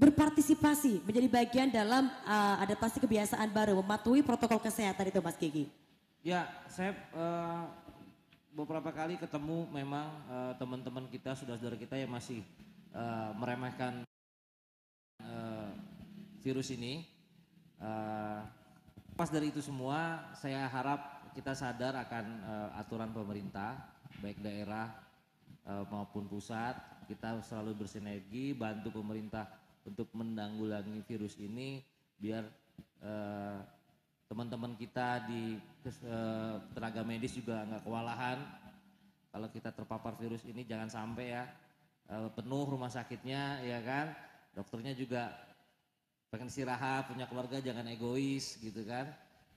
berpartisipasi 0.00 1.04
menjadi 1.04 1.28
bagian 1.28 1.68
dalam 1.68 2.08
uh, 2.24 2.56
adaptasi 2.64 3.04
kebiasaan 3.04 3.52
baru, 3.52 3.76
mematuhi 3.84 4.24
protokol 4.24 4.56
kesehatan 4.56 5.12
itu 5.12 5.20
Mas 5.20 5.36
Kiki. 5.36 5.68
Ya, 6.24 6.48
saya 6.68 6.96
uh, 7.12 7.68
beberapa 8.52 8.88
kali 8.92 9.20
ketemu 9.20 9.68
memang 9.72 10.08
uh, 10.28 10.52
teman-teman 10.56 11.04
kita, 11.08 11.36
saudara-saudara 11.36 11.76
kita 11.76 11.96
yang 12.00 12.12
masih 12.12 12.40
uh, 12.92 13.32
meremehkan 13.36 14.04
uh, 15.20 15.70
virus 16.40 16.72
ini. 16.72 17.04
Uh, 17.80 18.59
pas 19.20 19.28
dari 19.28 19.52
itu 19.52 19.60
semua, 19.60 20.32
saya 20.32 20.64
harap 20.64 21.28
kita 21.36 21.52
sadar 21.52 21.92
akan 21.92 22.24
uh, 22.40 22.80
aturan 22.80 23.12
pemerintah, 23.12 23.76
baik 24.24 24.40
daerah 24.40 24.96
uh, 25.68 25.84
maupun 25.92 26.24
pusat. 26.24 26.72
Kita 27.04 27.36
selalu 27.44 27.84
bersinergi, 27.84 28.56
bantu 28.56 28.88
pemerintah 28.88 29.44
untuk 29.84 30.08
menanggulangi 30.16 31.04
virus 31.04 31.36
ini, 31.36 31.84
biar 32.16 32.48
uh, 33.04 33.60
teman-teman 34.24 34.72
kita 34.80 35.28
di 35.28 35.60
uh, 36.08 36.56
tenaga 36.72 37.04
medis 37.04 37.36
juga 37.36 37.60
nggak 37.68 37.84
kewalahan. 37.84 38.40
Kalau 39.36 39.52
kita 39.52 39.68
terpapar 39.68 40.16
virus 40.16 40.48
ini 40.48 40.64
jangan 40.64 40.88
sampai 40.88 41.26
ya 41.28 41.44
uh, 42.08 42.32
penuh 42.32 42.64
rumah 42.72 42.88
sakitnya 42.88 43.68
ya 43.68 43.84
kan. 43.84 44.16
Dokternya 44.56 44.96
juga 44.96 45.28
pengen 46.30 46.46
istirahat, 46.46 47.10
punya 47.10 47.26
keluarga 47.26 47.58
jangan 47.58 47.84
egois 47.90 48.54
gitu 48.62 48.86
kan. 48.86 49.10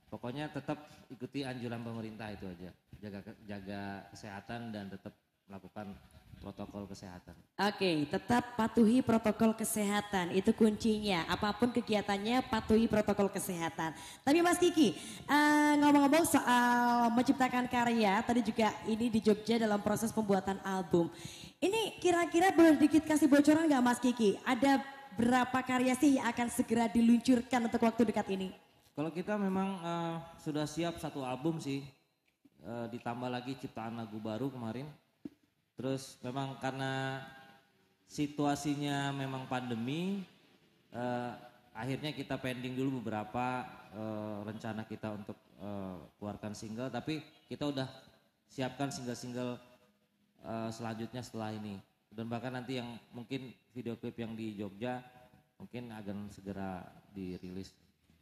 Pokoknya 0.10 0.50
tetap 0.50 0.90
ikuti 1.10 1.46
anjuran 1.46 1.82
pemerintah 1.82 2.34
itu 2.34 2.50
aja. 2.50 2.70
Jaga 2.98 3.20
jaga 3.46 3.82
kesehatan 4.14 4.74
dan 4.74 4.90
tetap 4.90 5.14
melakukan 5.50 5.94
protokol 6.42 6.84
kesehatan. 6.90 7.34
Oke, 7.56 8.04
tetap 8.10 8.58
patuhi 8.60 9.00
protokol 9.00 9.56
kesehatan 9.56 10.34
itu 10.36 10.52
kuncinya. 10.52 11.24
Apa 11.30 11.56
pun 11.56 11.72
kegiatannya 11.72 12.44
patuhi 12.52 12.90
protokol 12.90 13.32
kesehatan. 13.32 13.96
Tapi 14.26 14.44
Mas 14.44 14.60
Kiki, 14.60 14.98
uh, 15.30 15.74
ngomong-ngomong 15.80 16.26
soal 16.28 17.10
menciptakan 17.16 17.70
karya, 17.72 18.20
tadi 18.28 18.44
juga 18.44 18.76
ini 18.90 19.08
di 19.08 19.24
Jogja 19.24 19.56
dalam 19.56 19.80
proses 19.80 20.12
pembuatan 20.12 20.60
album. 20.68 21.08
Ini 21.64 22.02
kira-kira 22.04 22.52
boleh 22.52 22.76
dikit 22.76 23.08
kasih 23.08 23.32
bocoran 23.32 23.70
nggak 23.70 23.84
Mas 23.86 24.00
Kiki? 24.04 24.36
Ada 24.44 24.84
berapa 25.16 25.60
karya 25.66 25.94
sih 25.98 26.18
yang 26.18 26.30
akan 26.30 26.48
segera 26.50 26.90
diluncurkan 26.90 27.70
untuk 27.70 27.82
waktu 27.84 28.04
dekat 28.10 28.28
ini? 28.34 28.50
Kalau 28.94 29.10
kita 29.10 29.38
memang 29.38 29.82
uh, 29.82 30.16
sudah 30.38 30.70
siap 30.70 31.02
satu 31.02 31.26
album 31.26 31.58
sih, 31.58 31.82
uh, 32.62 32.86
ditambah 32.90 33.30
lagi 33.30 33.58
ciptaan 33.58 33.98
lagu 33.98 34.22
baru 34.22 34.54
kemarin 34.54 34.86
Terus 35.74 36.22
memang 36.22 36.62
karena 36.62 37.22
situasinya 38.06 39.10
memang 39.10 39.50
pandemi, 39.50 40.22
eh, 40.94 41.32
akhirnya 41.74 42.14
kita 42.14 42.38
pending 42.38 42.78
dulu 42.78 43.02
beberapa 43.02 43.66
eh, 43.94 44.38
rencana 44.46 44.86
kita 44.86 45.18
untuk 45.18 45.38
eh, 45.58 45.98
keluarkan 46.22 46.54
single. 46.54 46.94
Tapi 46.94 47.26
kita 47.50 47.74
udah 47.74 47.90
siapkan 48.46 48.94
single-single 48.94 49.58
eh, 50.46 50.70
selanjutnya 50.70 51.26
setelah 51.26 51.58
ini. 51.58 51.82
Dan 52.14 52.30
bahkan 52.30 52.54
nanti 52.54 52.78
yang 52.78 52.94
mungkin 53.10 53.50
video 53.74 53.98
klip 53.98 54.14
yang 54.22 54.38
di 54.38 54.54
Jogja 54.54 55.02
mungkin 55.58 55.90
akan 55.90 56.30
segera 56.30 56.86
dirilis. 57.10 57.74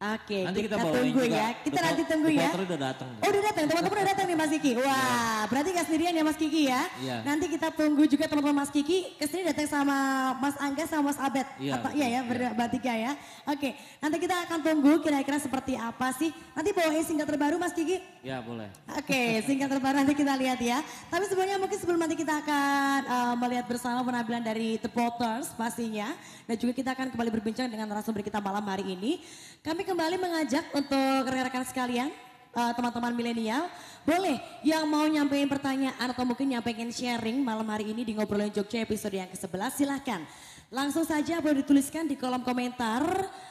Oke, 0.01 0.49
nanti 0.49 0.65
kita, 0.65 0.81
kita 0.81 0.89
tunggu 0.97 1.21
ya. 1.29 1.47
Kita 1.61 1.77
The 1.77 1.85
nanti 1.85 2.03
tunggu 2.09 2.29
ya. 2.33 2.49
udah 2.57 2.79
datang. 2.89 3.09
Oh 3.21 3.29
udah 3.29 3.43
datang, 3.53 3.63
teman-teman 3.69 3.97
udah 4.01 4.07
datang 4.09 4.25
nih 4.25 4.37
Mas 4.41 4.51
Kiki. 4.57 4.71
Wah, 4.81 4.89
yeah. 4.89 5.41
berarti 5.45 5.69
gak 5.77 5.85
sendirian 5.85 6.13
ya 6.17 6.23
Mas 6.25 6.37
Kiki 6.41 6.61
ya. 6.65 6.81
Yeah. 7.05 7.21
Nanti 7.21 7.45
kita 7.53 7.69
tunggu 7.69 8.03
juga 8.09 8.25
teman-teman 8.25 8.65
Mas 8.65 8.73
Kiki. 8.73 9.13
Ke 9.21 9.29
sini 9.29 9.45
datang 9.45 9.69
sama 9.69 9.97
Mas 10.41 10.57
Angga 10.57 10.89
sama 10.89 11.13
Mas 11.13 11.21
Abed. 11.21 11.45
Iya, 11.61 11.77
Atau, 11.77 11.89
iya 11.93 12.07
ya, 12.17 12.21
yeah. 12.25 12.53
bertiga 12.57 12.93
ya. 12.97 13.11
Oke, 13.45 13.77
nanti 14.01 14.17
kita 14.17 14.35
akan 14.49 14.59
tunggu 14.65 15.05
kira-kira 15.05 15.37
seperti 15.37 15.77
apa 15.77 16.09
sih. 16.17 16.33
Nanti 16.57 16.73
bawain 16.73 17.05
single 17.05 17.29
terbaru 17.29 17.61
Mas 17.61 17.77
Kiki. 17.77 18.01
Ya 18.25 18.41
boleh. 18.41 18.73
Oke, 18.97 19.21
single 19.45 19.69
terbaru 19.69 20.01
nanti 20.01 20.17
kita 20.17 20.33
lihat 20.33 20.57
ya. 20.65 20.81
Tapi 21.13 21.29
sebelumnya 21.29 21.61
mungkin 21.61 21.77
sebelum 21.77 22.01
nanti 22.01 22.17
kita 22.17 22.41
akan 22.41 22.99
uh, 23.05 23.35
melihat 23.37 23.69
bersama 23.69 24.01
penampilan 24.01 24.41
dari 24.41 24.81
The 24.81 24.89
Potters 24.89 25.53
pastinya. 25.53 26.09
Dan 26.49 26.57
juga 26.57 26.73
kita 26.73 26.97
akan 26.97 27.13
kembali 27.13 27.29
berbincang 27.37 27.69
dengan 27.69 27.85
narasumber 27.85 28.25
kita 28.25 28.41
malam 28.41 28.65
hari 28.65 28.97
ini. 28.97 29.21
Kami 29.61 29.85
kembali 29.91 30.23
mengajak 30.23 30.71
untuk 30.71 31.27
rekan-rekan 31.27 31.67
sekalian, 31.67 32.09
uh, 32.55 32.71
teman-teman 32.71 33.11
milenial, 33.11 33.67
boleh 34.07 34.39
yang 34.63 34.87
mau 34.87 35.03
nyampein 35.03 35.51
pertanyaan 35.51 36.07
atau 36.07 36.23
mungkin 36.23 36.47
nyampein 36.47 36.87
sharing 36.95 37.43
malam 37.43 37.67
hari 37.67 37.91
ini 37.91 38.07
di 38.07 38.15
Ngobrolin 38.15 38.55
Jogja 38.55 38.87
episode 38.87 39.19
yang 39.19 39.27
ke-11, 39.27 39.83
silahkan. 39.83 40.23
Langsung 40.71 41.03
saja 41.03 41.43
boleh 41.43 41.59
dituliskan 41.59 42.07
di 42.07 42.15
kolom 42.15 42.39
komentar, 42.39 43.03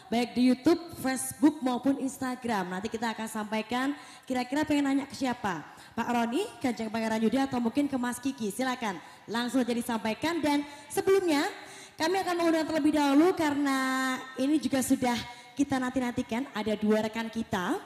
baik 0.09 0.33
di 0.33 0.49
Youtube, 0.49 0.81
Facebook 1.05 1.61
maupun 1.61 2.01
Instagram. 2.01 2.73
Nanti 2.73 2.89
kita 2.89 3.13
akan 3.13 3.29
sampaikan 3.29 3.93
kira-kira 4.25 4.65
pengen 4.65 4.89
nanya 4.89 5.05
ke 5.05 5.13
siapa. 5.13 5.61
Pak 5.93 6.09
Roni, 6.09 6.49
Kanjeng 6.65 6.89
Pangeran 6.89 7.21
Yudha 7.21 7.53
atau 7.53 7.61
mungkin 7.61 7.85
ke 7.85 8.01
Mas 8.01 8.17
Kiki, 8.17 8.49
silakan. 8.49 8.97
Langsung 9.29 9.61
saja 9.61 9.77
disampaikan 9.77 10.41
dan 10.41 10.65
sebelumnya 10.89 11.45
kami 12.01 12.17
akan 12.25 12.33
mengundang 12.41 12.65
terlebih 12.65 12.97
dahulu 12.97 13.37
karena 13.37 14.17
ini 14.41 14.57
juga 14.57 14.81
sudah 14.81 15.40
kita 15.59 15.79
nanti-nantikan 15.79 16.47
ada 16.55 16.75
dua 16.77 17.03
rekan 17.05 17.27
kita 17.31 17.79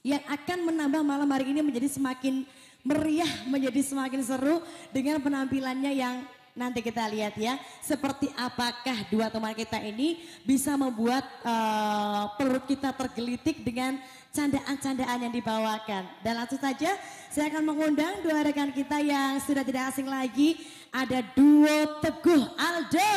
yang 0.00 0.22
akan 0.24 0.72
menambah 0.72 1.02
malam 1.04 1.28
hari 1.28 1.52
ini 1.52 1.60
menjadi 1.60 1.88
semakin 1.92 2.48
meriah, 2.80 3.28
menjadi 3.44 3.80
semakin 3.84 4.20
seru 4.24 4.64
dengan 4.88 5.20
penampilannya 5.20 5.92
yang 5.92 6.24
nanti 6.56 6.80
kita 6.80 7.04
lihat 7.12 7.36
ya. 7.36 7.60
Seperti 7.84 8.32
apakah 8.36 9.06
dua 9.12 9.28
teman 9.28 9.52
kita 9.52 9.76
ini 9.80 10.24
bisa 10.42 10.74
membuat 10.74 11.24
uh, 11.44 12.32
perut 12.40 12.64
kita 12.64 12.96
tergelitik 12.96 13.60
dengan 13.60 14.00
candaan-candaan 14.32 15.28
yang 15.28 15.34
dibawakan. 15.34 16.04
Dan 16.24 16.32
langsung 16.38 16.60
saja 16.60 16.96
saya 17.28 17.52
akan 17.52 17.64
mengundang 17.66 18.24
dua 18.24 18.40
rekan 18.40 18.72
kita 18.72 19.04
yang 19.04 19.38
sudah 19.44 19.62
tidak 19.62 19.92
asing 19.92 20.08
lagi. 20.08 20.56
Ada 20.90 21.22
duo 21.36 22.02
Teguh 22.02 22.44
Aldo. 22.58 23.14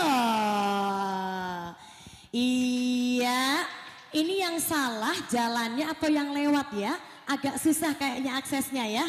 Iya, 2.34 3.62
ini 4.10 4.42
yang 4.42 4.58
salah 4.58 5.14
jalannya 5.30 5.86
atau 5.86 6.10
yang 6.10 6.34
lewat 6.34 6.74
ya? 6.74 6.98
Agak 7.30 7.62
susah 7.62 7.94
kayaknya 7.94 8.42
aksesnya 8.42 8.90
ya. 8.90 9.06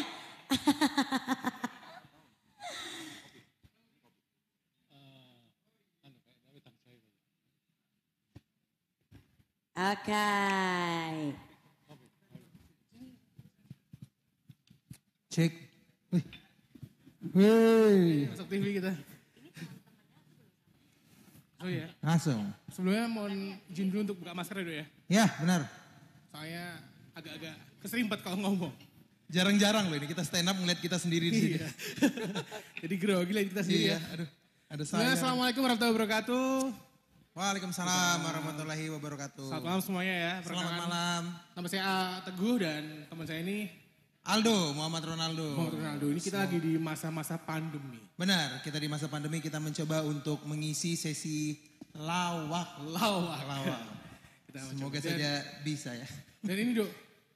Oke. 9.73 10.05
Okay. 10.05 11.33
Cek. 15.33 15.51
Wih. 17.33 18.29
Masuk 18.29 18.47
TV 18.53 18.77
kita. 18.77 19.14
Oh 21.65 21.69
iya. 21.69 21.89
Langsung. 21.97 22.45
Sebelumnya 22.69 23.09
mohon 23.09 23.33
izin 23.73 23.89
dulu 23.89 23.99
untuk 24.05 24.17
buka 24.21 24.37
masker 24.37 24.61
dulu 24.61 24.69
ya. 24.69 24.85
Ya 25.09 25.25
benar. 25.41 25.65
Soalnya 26.29 26.77
agak-agak 27.17 27.55
keserimpet 27.81 28.19
kalau 28.21 28.37
ngomong. 28.37 28.73
Jarang-jarang 29.25 29.89
loh 29.89 29.97
ini 29.97 30.05
kita 30.05 30.21
stand 30.21 30.45
up 30.45 30.53
ngeliat 30.53 30.77
kita 30.77 31.01
sendiri 31.01 31.33
di 31.33 31.37
sini. 31.41 31.57
Iya. 31.57 31.69
Jadi 32.85 32.95
grogi 33.01 33.33
lah 33.33 33.43
kita 33.49 33.61
sendiri 33.65 33.83
Iya, 33.89 33.97
ya. 33.97 34.13
aduh. 34.13 34.29
Ada 34.65 34.77
Nah, 34.77 34.85
saya. 34.85 35.09
Assalamualaikum 35.17 35.61
warahmatullahi 35.65 35.95
wabarakatuh. 35.97 36.53
Waalaikumsalam 37.35 38.17
warahmatullahi 38.21 38.85
wabarakatuh. 38.93 39.47
Selamat 39.49 39.65
malam 39.65 39.81
semuanya 39.81 40.15
ya. 40.15 40.33
Selamat 40.45 40.73
malam. 40.79 41.21
Nama 41.51 41.67
saya 41.67 41.83
A. 41.83 41.97
Teguh 42.23 42.55
dan 42.61 42.81
teman 43.09 43.25
saya 43.25 43.41
ini 43.41 43.57
Aldo, 44.25 44.73
Muhammad 44.73 45.05
Ronaldo. 45.05 45.45
Muhammad 45.53 45.77
Ronaldo. 45.77 46.05
Ini 46.09 46.17
kita 46.17 46.49
lagi 46.49 46.57
di 46.57 46.81
masa-masa 46.81 47.37
pandemi. 47.37 48.01
Benar, 48.17 48.65
kita 48.65 48.81
di 48.81 48.89
masa 48.89 49.05
pandemi 49.05 49.37
kita 49.37 49.61
mencoba 49.61 50.01
untuk 50.01 50.41
mengisi 50.49 50.97
sesi 50.97 51.53
lawak. 51.93 52.81
Lawak. 52.89 53.41
Lawak. 53.45 53.81
Kita 54.49 54.59
Semoga 54.71 54.97
mencoba. 54.97 55.13
saja 55.13 55.31
bisa 55.61 55.91
ya. 55.93 56.07
Dan 56.41 56.55
ini 56.57 56.71
dok, 56.73 56.89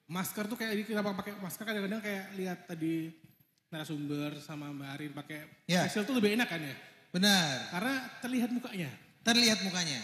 masker 0.10 0.48
tuh 0.48 0.56
kayak 0.56 0.82
kita 0.82 1.04
pakai 1.04 1.34
masker 1.38 1.62
kadang-kadang 1.62 2.00
kayak 2.00 2.26
lihat 2.34 2.60
tadi 2.66 3.12
narasumber 3.70 4.40
sama 4.40 4.72
Mbak 4.72 4.90
Arin 4.96 5.12
pakai 5.14 5.40
Ya. 5.68 5.84
facial 5.86 6.08
tuh 6.08 6.16
lebih 6.18 6.40
enak 6.40 6.48
kan 6.48 6.64
ya? 6.64 6.74
Benar, 7.12 7.70
Karena 7.70 7.94
terlihat 8.24 8.50
mukanya. 8.50 8.90
terlihat 9.22 9.60
mukanya. 9.62 10.00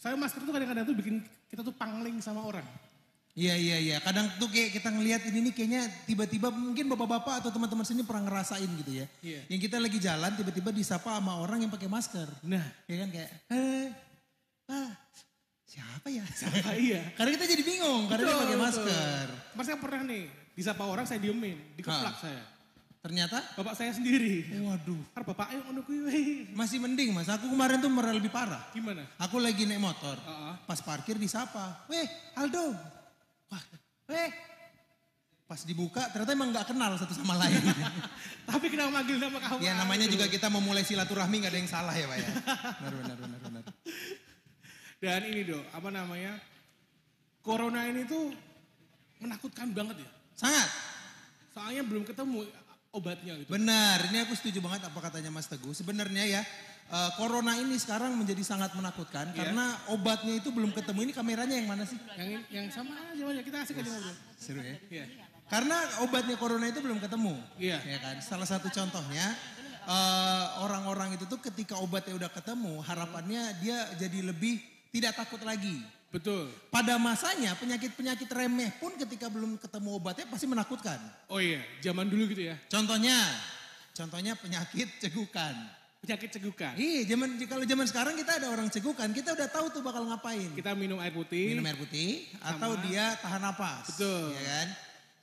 Saya 0.00 0.16
masker 0.16 0.42
tuh 0.42 0.50
kadang-kadang 0.50 0.84
tuh 0.88 0.96
bikin 0.96 1.20
kita 1.46 1.60
tuh 1.62 1.76
pangling 1.76 2.18
sama 2.18 2.40
orang. 2.42 2.64
Iya 3.34 3.54
iya 3.58 3.76
iya. 3.76 3.96
Kadang 3.98 4.30
tuh 4.38 4.46
kayak 4.46 4.70
kita 4.72 4.94
ngelihat 4.94 5.26
ini 5.26 5.50
nih 5.50 5.52
kayaknya 5.52 5.82
tiba-tiba 6.06 6.54
mungkin 6.54 6.86
bapak-bapak 6.86 7.42
atau 7.42 7.50
teman-teman 7.50 7.82
sini 7.82 8.06
pernah 8.06 8.30
ngerasain 8.30 8.70
gitu 8.78 9.02
ya. 9.02 9.06
Iya. 9.20 9.40
Yang 9.50 9.60
kita 9.66 9.76
lagi 9.82 9.98
jalan 9.98 10.30
tiba-tiba 10.32 10.70
disapa 10.70 11.18
sama 11.18 11.42
orang 11.42 11.66
yang 11.66 11.72
pakai 11.74 11.90
masker. 11.90 12.30
Nah, 12.46 12.62
Ya 12.86 12.96
kan 13.02 13.08
kayak, 13.10 13.30
eh, 13.50 13.86
ah, 14.70 14.90
siapa 15.66 16.06
ya? 16.08 16.22
siapa 16.38 16.78
iya? 16.78 17.02
Karena 17.18 17.34
kita 17.34 17.44
jadi 17.50 17.62
bingung 17.66 18.06
karena 18.06 18.22
dia 18.22 18.30
Betul, 18.30 18.38
pakai 18.38 18.54
betul. 18.54 18.66
masker. 18.70 19.26
Mas 19.52 19.64
saya 19.66 19.78
pernah 19.82 20.00
nih, 20.04 20.24
disapa 20.54 20.82
orang 20.86 21.04
saya 21.04 21.18
diemin, 21.18 21.58
dikeplak 21.74 22.14
Ah. 22.14 22.22
saya. 22.22 22.42
Ternyata, 23.02 23.36
Bapak 23.52 23.74
saya 23.74 23.92
sendiri. 23.92 24.48
waduh, 24.64 24.96
Har 25.12 25.26
bapak 25.26 25.52
ayo 25.52 25.60
ngono 25.66 25.82
kuwi 25.82 26.48
masih 26.54 26.80
mending 26.80 27.12
mas. 27.12 27.28
Aku 27.28 27.50
kemarin 27.50 27.76
tuh 27.76 27.90
malah 27.90 28.14
lebih 28.14 28.30
parah. 28.30 28.62
Gimana? 28.72 29.04
Aku 29.20 29.36
lagi 29.36 29.66
naik 29.66 29.76
motor, 29.76 30.16
Ah, 30.22 30.32
ah. 30.32 30.56
pas 30.64 30.78
parkir 30.80 31.18
disapa, 31.18 31.84
weh 31.84 32.06
Aldo, 32.32 32.72
wah, 33.54 33.62
weh. 34.10 34.30
Pas 35.44 35.60
dibuka 35.62 36.02
ternyata 36.10 36.34
emang 36.34 36.50
nggak 36.50 36.74
kenal 36.74 36.98
satu 36.98 37.14
sama 37.14 37.38
lain. 37.38 37.62
Tapi 38.50 38.66
kenapa 38.72 38.90
manggil 38.90 39.20
nama 39.22 39.38
kamu? 39.38 39.60
ya 39.62 39.72
namanya 39.78 40.06
juga 40.10 40.26
kita 40.26 40.50
memulai 40.50 40.82
silaturahmi 40.82 41.36
nggak 41.44 41.52
ada 41.52 41.60
yang 41.60 41.70
salah 41.70 41.94
ya 41.94 42.10
pak 42.10 42.16
ya. 42.18 42.28
Benar 42.82 42.92
benar 42.98 43.16
benar 43.20 43.38
benar. 43.44 43.62
Dan 45.04 45.20
ini 45.28 45.44
dong, 45.44 45.64
apa 45.68 45.88
namanya? 45.92 46.40
Corona 47.44 47.84
ini 47.84 48.08
tuh 48.08 48.32
menakutkan 49.20 49.68
banget 49.76 50.00
ya. 50.00 50.10
Sangat. 50.32 50.68
Soalnya 51.52 51.84
belum 51.84 52.08
ketemu 52.08 52.48
obatnya 52.88 53.36
gitu. 53.36 53.52
Benar, 53.52 54.08
ini 54.08 54.24
aku 54.24 54.32
setuju 54.32 54.64
banget 54.64 54.88
apa 54.88 54.98
katanya 55.04 55.28
Mas 55.28 55.44
Teguh. 55.44 55.76
Sebenarnya 55.76 56.24
ya, 56.24 56.42
eh, 56.90 57.10
corona 57.16 57.56
ini 57.56 57.76
sekarang 57.80 58.12
menjadi 58.16 58.42
sangat 58.44 58.72
menakutkan 58.76 59.32
Iya. 59.32 59.36
karena 59.40 59.64
obatnya 59.92 60.34
itu 60.40 60.48
belum 60.52 60.70
ketemu. 60.74 60.98
Ini 61.08 61.12
kameranya 61.16 61.54
yang 61.56 61.68
mana 61.68 61.84
sih? 61.88 61.98
Yang 62.16 62.42
yang 62.52 62.66
sama 62.68 62.92
aja 63.12 63.22
aja 63.24 63.42
kita 63.42 63.56
asik 63.64 63.80
aja 63.80 63.90
ngobrol. 63.90 64.16
Seru 64.36 64.60
ya. 64.60 64.76
Iya. 64.90 65.04
Karena 65.44 65.76
obatnya 66.00 66.36
corona 66.40 66.66
itu 66.68 66.80
belum 66.80 66.98
ketemu. 67.00 67.34
Iya. 67.60 67.78
Ya 67.84 67.98
kan? 68.00 68.16
Salah 68.24 68.48
satu 68.48 68.68
contohnya 68.72 69.36
eh, 69.84 70.44
orang-orang 70.64 71.16
itu 71.20 71.28
tuh 71.28 71.40
ketika 71.40 71.76
obatnya 71.76 72.16
udah 72.16 72.30
ketemu, 72.32 72.80
harapannya 72.80 73.42
dia 73.60 73.84
jadi 74.00 74.24
lebih 74.32 74.56
tidak 74.94 75.18
takut 75.18 75.42
lagi. 75.44 75.82
Betul. 76.14 76.46
Pada 76.70 76.94
masanya 76.94 77.58
penyakit-penyakit 77.58 78.30
remeh 78.30 78.70
pun 78.78 78.94
ketika 78.94 79.26
belum 79.26 79.58
ketemu 79.58 79.98
obatnya 79.98 80.30
pasti 80.30 80.46
menakutkan. 80.46 81.02
Oh 81.26 81.42
iya, 81.42 81.58
zaman 81.82 82.06
dulu 82.06 82.30
gitu 82.30 82.54
ya. 82.54 82.56
Contohnya, 82.70 83.18
contohnya 83.90 84.38
penyakit 84.38 84.86
cegukan. 85.02 85.58
Penyakit 86.04 86.36
cegukan. 86.36 86.76
Iya, 86.76 87.00
zaman 87.16 87.40
kalau 87.48 87.64
zaman 87.64 87.86
sekarang 87.88 88.14
kita 88.14 88.36
ada 88.36 88.52
orang 88.52 88.68
cegukan, 88.68 89.08
kita 89.08 89.32
udah 89.32 89.48
tahu 89.48 89.66
tuh 89.72 89.80
bakal 89.80 90.04
ngapain. 90.04 90.52
Kita 90.52 90.76
minum 90.76 91.00
air 91.00 91.16
putih. 91.16 91.56
Minum 91.56 91.64
air 91.64 91.80
putih 91.80 92.28
atau 92.44 92.76
dia 92.84 93.16
tahan 93.24 93.40
napas. 93.40 93.88
Betul. 93.88 94.36
Ya 94.36 94.42
kan? 94.44 94.68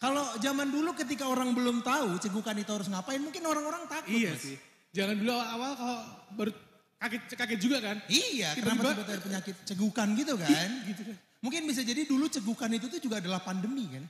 Kalau 0.02 0.26
zaman 0.42 0.74
dulu 0.74 0.98
ketika 0.98 1.30
orang 1.30 1.54
belum 1.54 1.86
tahu 1.86 2.18
cegukan 2.18 2.58
itu 2.58 2.72
harus 2.74 2.90
ngapain, 2.90 3.22
mungkin 3.22 3.46
orang-orang 3.46 3.86
takut. 3.86 4.10
Iya 4.10 4.34
Mas. 4.34 4.42
sih. 4.42 4.58
Jangan 4.92 5.16
dulu 5.22 5.30
awal-awal 5.30 5.72
kalau 5.78 5.98
baru 6.34 6.52
kaget 6.98 7.22
kaget 7.38 7.60
juga 7.62 7.78
kan. 7.86 7.98
Iya, 8.10 8.50
Tiba-tiba- 8.58 8.82
kenapa 8.82 8.98
tiba 8.98 9.14
ada 9.14 9.22
penyakit 9.22 9.56
cegukan 9.70 10.08
gitu 10.18 10.34
kan? 10.42 10.70
Gitu 10.90 11.02
kan. 11.06 11.16
Mungkin 11.42 11.62
bisa 11.70 11.82
jadi 11.86 12.06
dulu 12.06 12.26
cegukan 12.26 12.70
itu 12.74 12.86
tuh 12.90 12.98
juga 12.98 13.22
adalah 13.22 13.42
pandemi 13.42 13.86
kan? 13.86 14.06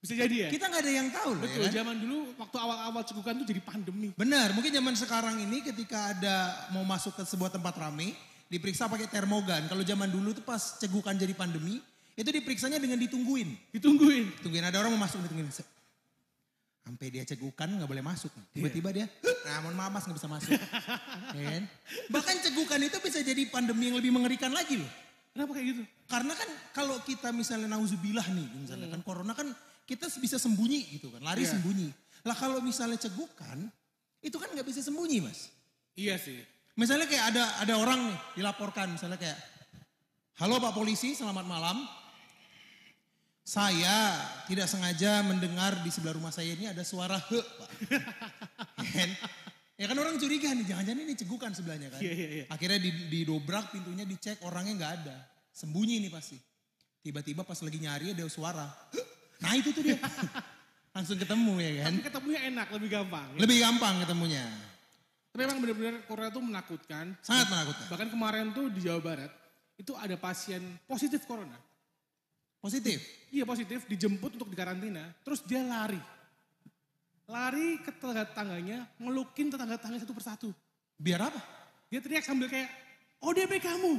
Bisa 0.00 0.16
jadi 0.16 0.34
ya. 0.34 0.48
Kita 0.48 0.64
nggak 0.72 0.80
ada 0.80 0.92
yang 0.96 1.08
tahu 1.12 1.30
loh 1.36 1.44
Betul, 1.44 1.60
ya 1.60 1.68
kan? 1.68 1.72
zaman 1.84 1.96
dulu 2.00 2.18
waktu 2.40 2.56
awal-awal 2.56 3.02
cegukan 3.04 3.32
tuh 3.36 3.46
jadi 3.52 3.60
pandemi. 3.60 4.08
Benar, 4.16 4.56
mungkin 4.56 4.72
zaman 4.72 4.94
sekarang 4.96 5.36
ini 5.44 5.60
ketika 5.60 6.16
ada 6.16 6.36
mau 6.72 6.88
masuk 6.88 7.20
ke 7.20 7.22
sebuah 7.28 7.52
tempat 7.52 7.76
rame, 7.76 8.16
diperiksa 8.48 8.88
pakai 8.88 9.12
termogan. 9.12 9.68
Kalau 9.68 9.84
zaman 9.84 10.08
dulu 10.08 10.32
tuh 10.32 10.40
pas 10.40 10.80
cegukan 10.80 11.12
jadi 11.12 11.36
pandemi, 11.36 11.84
itu 12.16 12.30
diperiksanya 12.32 12.80
dengan 12.80 12.96
ditungguin. 12.96 13.76
Ditungguin. 13.76 14.40
Tungguin 14.40 14.64
ada 14.64 14.80
orang 14.80 14.96
mau 14.96 15.04
masuk 15.04 15.20
ditungguin. 15.20 15.52
Sampai 16.80 17.06
dia 17.12 17.28
cegukan 17.28 17.68
nggak 17.68 17.84
boleh 17.84 18.00
masuk. 18.00 18.32
Tiba-tiba 18.56 18.88
dia, 18.96 19.06
nah 19.44 19.68
mohon 19.68 19.76
maaf 19.76 19.92
mas 19.92 20.04
nggak 20.08 20.16
bisa 20.16 20.28
masuk. 20.32 20.56
Ya 21.36 21.42
kan? 21.44 21.62
Bahkan 22.08 22.36
cegukan 22.48 22.80
itu 22.82 22.96
bisa 23.04 23.20
jadi 23.20 23.44
pandemi 23.52 23.92
yang 23.92 24.00
lebih 24.00 24.16
mengerikan 24.16 24.48
lagi 24.50 24.80
loh. 24.80 24.90
Kenapa 25.30 25.54
kayak 25.54 25.66
gitu? 25.76 25.82
Karena 26.10 26.32
kan 26.34 26.48
kalau 26.74 26.96
kita 27.06 27.30
misalnya 27.30 27.70
nauzubillah 27.70 28.26
nih, 28.32 28.48
misalnya 28.64 28.88
kan 28.90 29.00
corona 29.06 29.36
kan 29.36 29.46
kita 29.90 30.06
bisa 30.22 30.38
sembunyi 30.38 30.86
gitu 30.94 31.10
kan, 31.10 31.18
lari 31.20 31.42
Iya. 31.42 31.58
sembunyi. 31.58 31.90
Lah 32.22 32.36
kalau 32.38 32.62
misalnya 32.62 32.94
cegukan, 32.96 33.66
itu 34.22 34.38
kan 34.38 34.46
nggak 34.48 34.62
bisa 34.62 34.78
sembunyi 34.80 35.18
mas. 35.18 35.50
Iya 35.98 36.14
sih. 36.14 36.38
Misalnya 36.78 37.04
kayak 37.04 37.34
ada 37.34 37.44
ada 37.58 37.74
orang 37.74 38.06
nih 38.06 38.18
dilaporkan 38.38 38.94
misalnya 38.94 39.18
kayak, 39.18 39.34
halo 40.38 40.56
Pak 40.56 40.72
Polisi, 40.72 41.12
selamat 41.12 41.42
malam. 41.42 41.82
Saya 43.42 44.14
tidak 44.46 44.70
sengaja 44.70 45.26
mendengar 45.26 45.82
di 45.82 45.90
sebelah 45.90 46.14
rumah 46.14 46.30
saya 46.30 46.54
ini 46.54 46.70
ada 46.70 46.86
suara 46.86 47.18
he, 47.18 47.40
Pak. 47.42 47.70
Ya 48.80 48.90
kan? 48.94 49.10
Ya 49.74 49.86
kan 49.88 49.96
orang 49.96 50.20
curiga 50.20 50.52
nih, 50.52 50.68
jangan-jangan 50.68 51.02
ini 51.02 51.14
cegukan 51.16 51.50
sebelahnya 51.50 51.88
kan. 51.88 52.00
Iya, 52.04 52.12
iya, 52.12 52.28
iya. 52.30 52.44
Akhirnya 52.46 52.78
di- 52.78 53.08
didobrak 53.10 53.72
pintunya 53.72 54.04
dicek 54.04 54.44
orangnya 54.44 54.76
nggak 54.76 54.92
ada. 55.02 55.16
Sembunyi 55.50 55.98
nih 55.98 56.12
pasti. 56.12 56.36
Tiba-tiba 57.00 57.42
pas 57.42 57.56
lagi 57.58 57.80
nyari 57.80 58.12
ada 58.12 58.22
suara. 58.28 58.68
"He." 58.92 59.00
Nah 59.40 59.52
itu 59.56 59.72
tuh 59.72 59.82
dia. 59.82 59.98
Langsung 60.96 61.16
ketemu 61.16 61.54
ya 61.62 61.70
kan. 61.86 61.92
Tapi 61.96 62.04
ketemunya 62.06 62.40
enak, 62.50 62.66
lebih 62.76 62.88
gampang. 62.90 63.28
Lebih 63.38 63.56
gampang 63.62 63.94
ketemunya. 64.04 64.44
Tapi 65.30 65.40
memang 65.46 65.58
benar-benar 65.62 65.94
Korea 66.04 66.28
tuh 66.34 66.42
menakutkan. 66.42 67.14
Sangat 67.22 67.46
menakutkan. 67.46 67.86
Bahkan 67.88 68.08
kemarin 68.10 68.44
tuh 68.50 68.66
di 68.68 68.82
Jawa 68.82 68.98
Barat 68.98 69.32
itu 69.78 69.96
ada 69.96 70.18
pasien 70.18 70.60
positif 70.84 71.24
corona. 71.24 71.56
Positif. 72.60 73.00
Iya 73.32 73.48
positif, 73.48 73.88
dijemput 73.88 74.36
untuk 74.36 74.52
dikarantina. 74.52 75.16
Terus 75.24 75.40
dia 75.46 75.64
lari. 75.64 75.96
Lari 77.30 77.80
ke 77.80 77.94
tetangga-tetangganya, 77.94 79.00
ngelukin 79.00 79.48
tetangga-tetangganya 79.48 80.02
satu 80.04 80.12
persatu. 80.12 80.48
Biar 81.00 81.30
apa? 81.30 81.40
Dia 81.88 82.02
teriak 82.04 82.26
sambil 82.26 82.50
kayak, 82.50 82.68
ODP 83.22 83.62
kamu. 83.64 83.96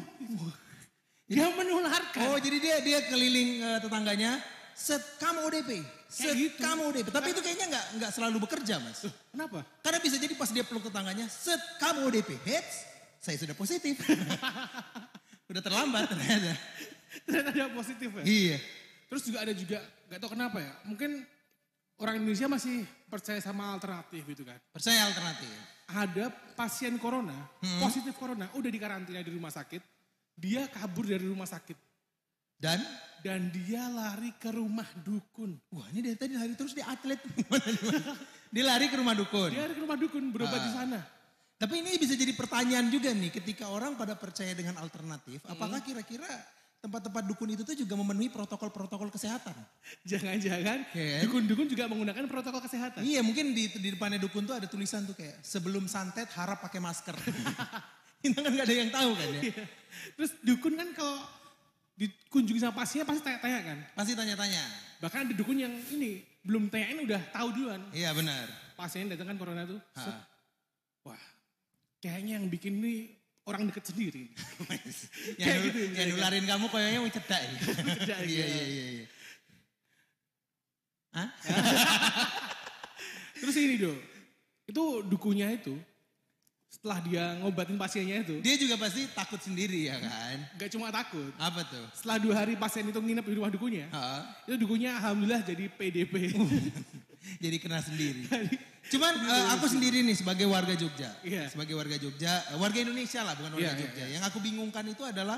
Dia 1.31 1.47
menularkan. 1.55 2.27
Oh 2.27 2.37
jadi 2.37 2.57
dia 2.59 2.75
dia 2.83 2.99
keliling 3.07 3.63
eh, 3.63 3.79
tetangganya, 3.79 4.37
set 4.75 5.03
kamu 5.21 5.47
ODP, 5.47 5.69
set 6.09 6.35
gitu. 6.35 6.57
kamu 6.59 6.81
ODP. 6.91 7.07
Tapi 7.13 7.27
itu 7.31 7.41
kayaknya 7.43 7.67
nggak 7.71 7.85
nggak 8.01 8.11
selalu 8.11 8.37
bekerja 8.43 8.81
mas. 8.81 9.07
Kenapa? 9.31 9.63
Karena 9.83 9.99
bisa 10.01 10.15
jadi 10.17 10.33
pas 10.35 10.49
dia 10.49 10.63
peluk 10.65 10.87
tetangganya, 10.87 11.25
set 11.29 11.59
kamu 11.77 12.07
ODP. 12.11 12.29
Hits, 12.45 12.75
saya 13.21 13.37
sudah 13.37 13.53
positif. 13.53 13.99
Udah 15.51 15.59
terlambat 15.59 16.07
ternyata. 16.07 16.55
Ternyata 17.27 17.49
dia 17.51 17.67
positif 17.75 18.07
ya. 18.07 18.23
Iya. 18.23 18.57
Terus 19.11 19.21
juga 19.27 19.43
ada 19.43 19.51
juga, 19.51 19.83
gak 20.07 20.19
tau 20.23 20.31
kenapa 20.31 20.63
ya. 20.63 20.71
Mungkin 20.87 21.27
orang 21.99 22.23
Indonesia 22.23 22.47
masih 22.47 22.87
percaya 23.11 23.43
sama 23.43 23.75
alternatif 23.75 24.23
gitu 24.23 24.47
kan. 24.47 24.55
Percaya 24.71 25.11
alternatif. 25.11 25.51
Ada 25.91 26.31
pasien 26.55 26.95
corona, 26.95 27.35
positif 27.83 28.15
corona, 28.15 28.47
udah 28.55 28.71
dikarantina 28.71 29.19
di 29.19 29.35
rumah 29.35 29.51
sakit. 29.51 29.83
Dia 30.39 30.71
kabur 30.71 31.03
dari 31.03 31.27
rumah 31.27 31.43
sakit. 31.43 31.90
Dan, 32.61 32.77
Dan 33.21 33.49
dia 33.49 33.85
lari 33.89 34.33
ke 34.37 34.49
rumah 34.49 34.85
dukun. 35.01 35.53
wah 35.73 35.85
ini 35.93 36.01
dari 36.01 36.17
tadi 36.17 36.33
lari 36.37 36.53
terus 36.53 36.73
dia 36.73 36.85
atlet. 36.89 37.17
dia 38.53 38.63
lari 38.65 38.85
ke 38.89 38.97
rumah 38.97 39.13
dukun. 39.13 39.49
Dia 39.49 39.65
lari 39.65 39.73
ke 39.77 39.81
rumah 39.81 39.97
dukun, 39.97 40.23
berobat 40.29 40.61
di 40.61 40.71
sana. 40.73 41.01
Tapi 41.57 41.85
ini 41.85 41.97
bisa 42.01 42.17
jadi 42.17 42.33
pertanyaan 42.33 42.89
juga 42.89 43.13
nih 43.13 43.29
ketika 43.29 43.69
orang 43.69 43.93
pada 43.93 44.17
percaya 44.17 44.53
dengan 44.57 44.81
alternatif, 44.81 45.41
apakah 45.45 45.77
kira-kira 45.85 46.25
tempat-tempat 46.81 47.21
dukun 47.29 47.53
itu 47.53 47.61
tuh 47.61 47.77
juga 47.77 47.93
memenuhi 47.93 48.33
protokol-protokol 48.33 49.13
kesehatan? 49.13 49.53
Jangan-jangan 50.09 50.89
Iya 50.97 51.21
kan? 51.21 51.21
dukun-dukun 51.29 51.65
juga 51.69 51.85
menggunakan 51.85 52.25
protokol 52.25 52.61
kesehatan. 52.65 53.05
Iya 53.05 53.21
mungkin 53.21 53.53
di, 53.53 53.69
di 53.69 53.89
depannya 53.93 54.17
dukun 54.17 54.49
tuh 54.49 54.57
ada 54.57 54.65
tulisan 54.65 55.05
tuh 55.05 55.13
kayak 55.13 55.37
sebelum 55.45 55.85
santet 55.85 56.25
harap 56.33 56.65
pakai 56.65 56.81
masker. 56.81 57.13
Itu 58.25 58.37
kan 58.37 58.53
gak 58.53 58.65
ada 58.65 58.73
yang 58.73 58.89
tahu 58.89 59.13
kan 59.13 59.29
ya. 59.37 59.41
Terus 60.17 60.31
dukun 60.41 60.73
kan 60.73 60.89
kalau 60.97 61.21
dikunjungi 62.01 62.57
sama 62.57 62.73
pasiennya 62.81 63.05
pasti 63.05 63.21
tanya-tanya 63.21 63.59
kan. 63.61 63.77
Pasti 63.93 64.11
tanya-tanya. 64.17 64.63
Bahkan 64.97 65.19
ada 65.29 65.33
dukun 65.37 65.57
yang 65.61 65.73
ini 65.93 66.25
belum 66.41 66.73
tanyain 66.73 66.97
udah 67.05 67.21
tahu 67.29 67.47
duluan. 67.53 67.81
Iya 67.93 68.09
benar. 68.17 68.49
Pasien 68.73 69.05
datang 69.05 69.29
kan 69.29 69.37
corona 69.37 69.69
tuh. 69.69 69.77
Set. 69.93 70.17
Wah, 71.05 71.21
kayaknya 72.01 72.41
yang 72.41 72.49
bikin 72.49 72.81
ini 72.81 73.13
orang 73.45 73.69
deket 73.69 73.93
sendiri. 73.93 74.33
yang, 75.41 75.45
Kayak 75.45 75.59
gitu, 75.69 75.79
yang 75.93 76.07
nularin 76.17 76.45
kamu 76.49 76.65
kayaknya 76.73 76.99
mau 77.05 77.11
cedak 77.13 77.41
ya. 77.41 77.53
Cedak, 78.01 78.19
Iya 78.25 78.25
iya. 78.25 78.45
iya 78.45 78.65
iya. 78.65 78.85
iya. 78.97 79.05
Hah? 81.11 81.29
Terus 83.41 83.55
ini 83.57 83.75
do, 83.77 83.93
itu 84.69 84.83
dukunya 85.05 85.53
itu 85.53 85.75
setelah 86.71 87.03
dia 87.03 87.35
ngobatin 87.37 87.75
pasiennya 87.75 88.23
itu, 88.23 88.39
Dia 88.39 88.55
juga 88.55 88.79
pasti 88.79 89.03
takut 89.11 89.37
sendiri 89.37 89.91
ya 89.91 89.99
kan? 89.99 90.37
gak 90.55 90.71
cuma 90.71 90.87
takut. 90.87 91.29
Apa 91.35 91.67
tuh? 91.67 91.83
Setelah 91.91 92.17
dua 92.17 92.33
hari 92.39 92.55
pasien 92.55 92.87
itu 92.87 92.95
nginep 92.95 93.25
di 93.27 93.35
rumah 93.35 93.51
dukunya, 93.51 93.91
Ha? 93.91 94.23
itu 94.47 94.55
dukunya 94.55 94.95
alhamdulillah 94.97 95.43
jadi 95.43 95.67
PDP. 95.67 96.13
Jadi 97.21 97.61
kena 97.61 97.77
sendiri. 97.77 98.25
Cuman 98.89 99.13
eh, 99.13 99.45
aku 99.53 99.69
sendiri 99.69 100.01
nih 100.01 100.17
sebagai 100.17 100.49
warga 100.49 100.73
Jogja, 100.73 101.13
Iya. 101.21 101.53
sebagai 101.53 101.77
warga 101.77 101.93
Jogja, 101.93 102.33
eh, 102.49 102.57
warga 102.57 102.81
Indonesia 102.81 103.21
lah 103.21 103.37
bukan 103.37 103.51
warga 103.53 103.61
Iya, 103.61 103.71
iya, 103.71 103.81
Jogja. 103.85 104.05
Yang 104.09 104.23
aku 104.33 104.37
bingungkan 104.41 104.81
itu 104.89 105.05
adalah 105.05 105.37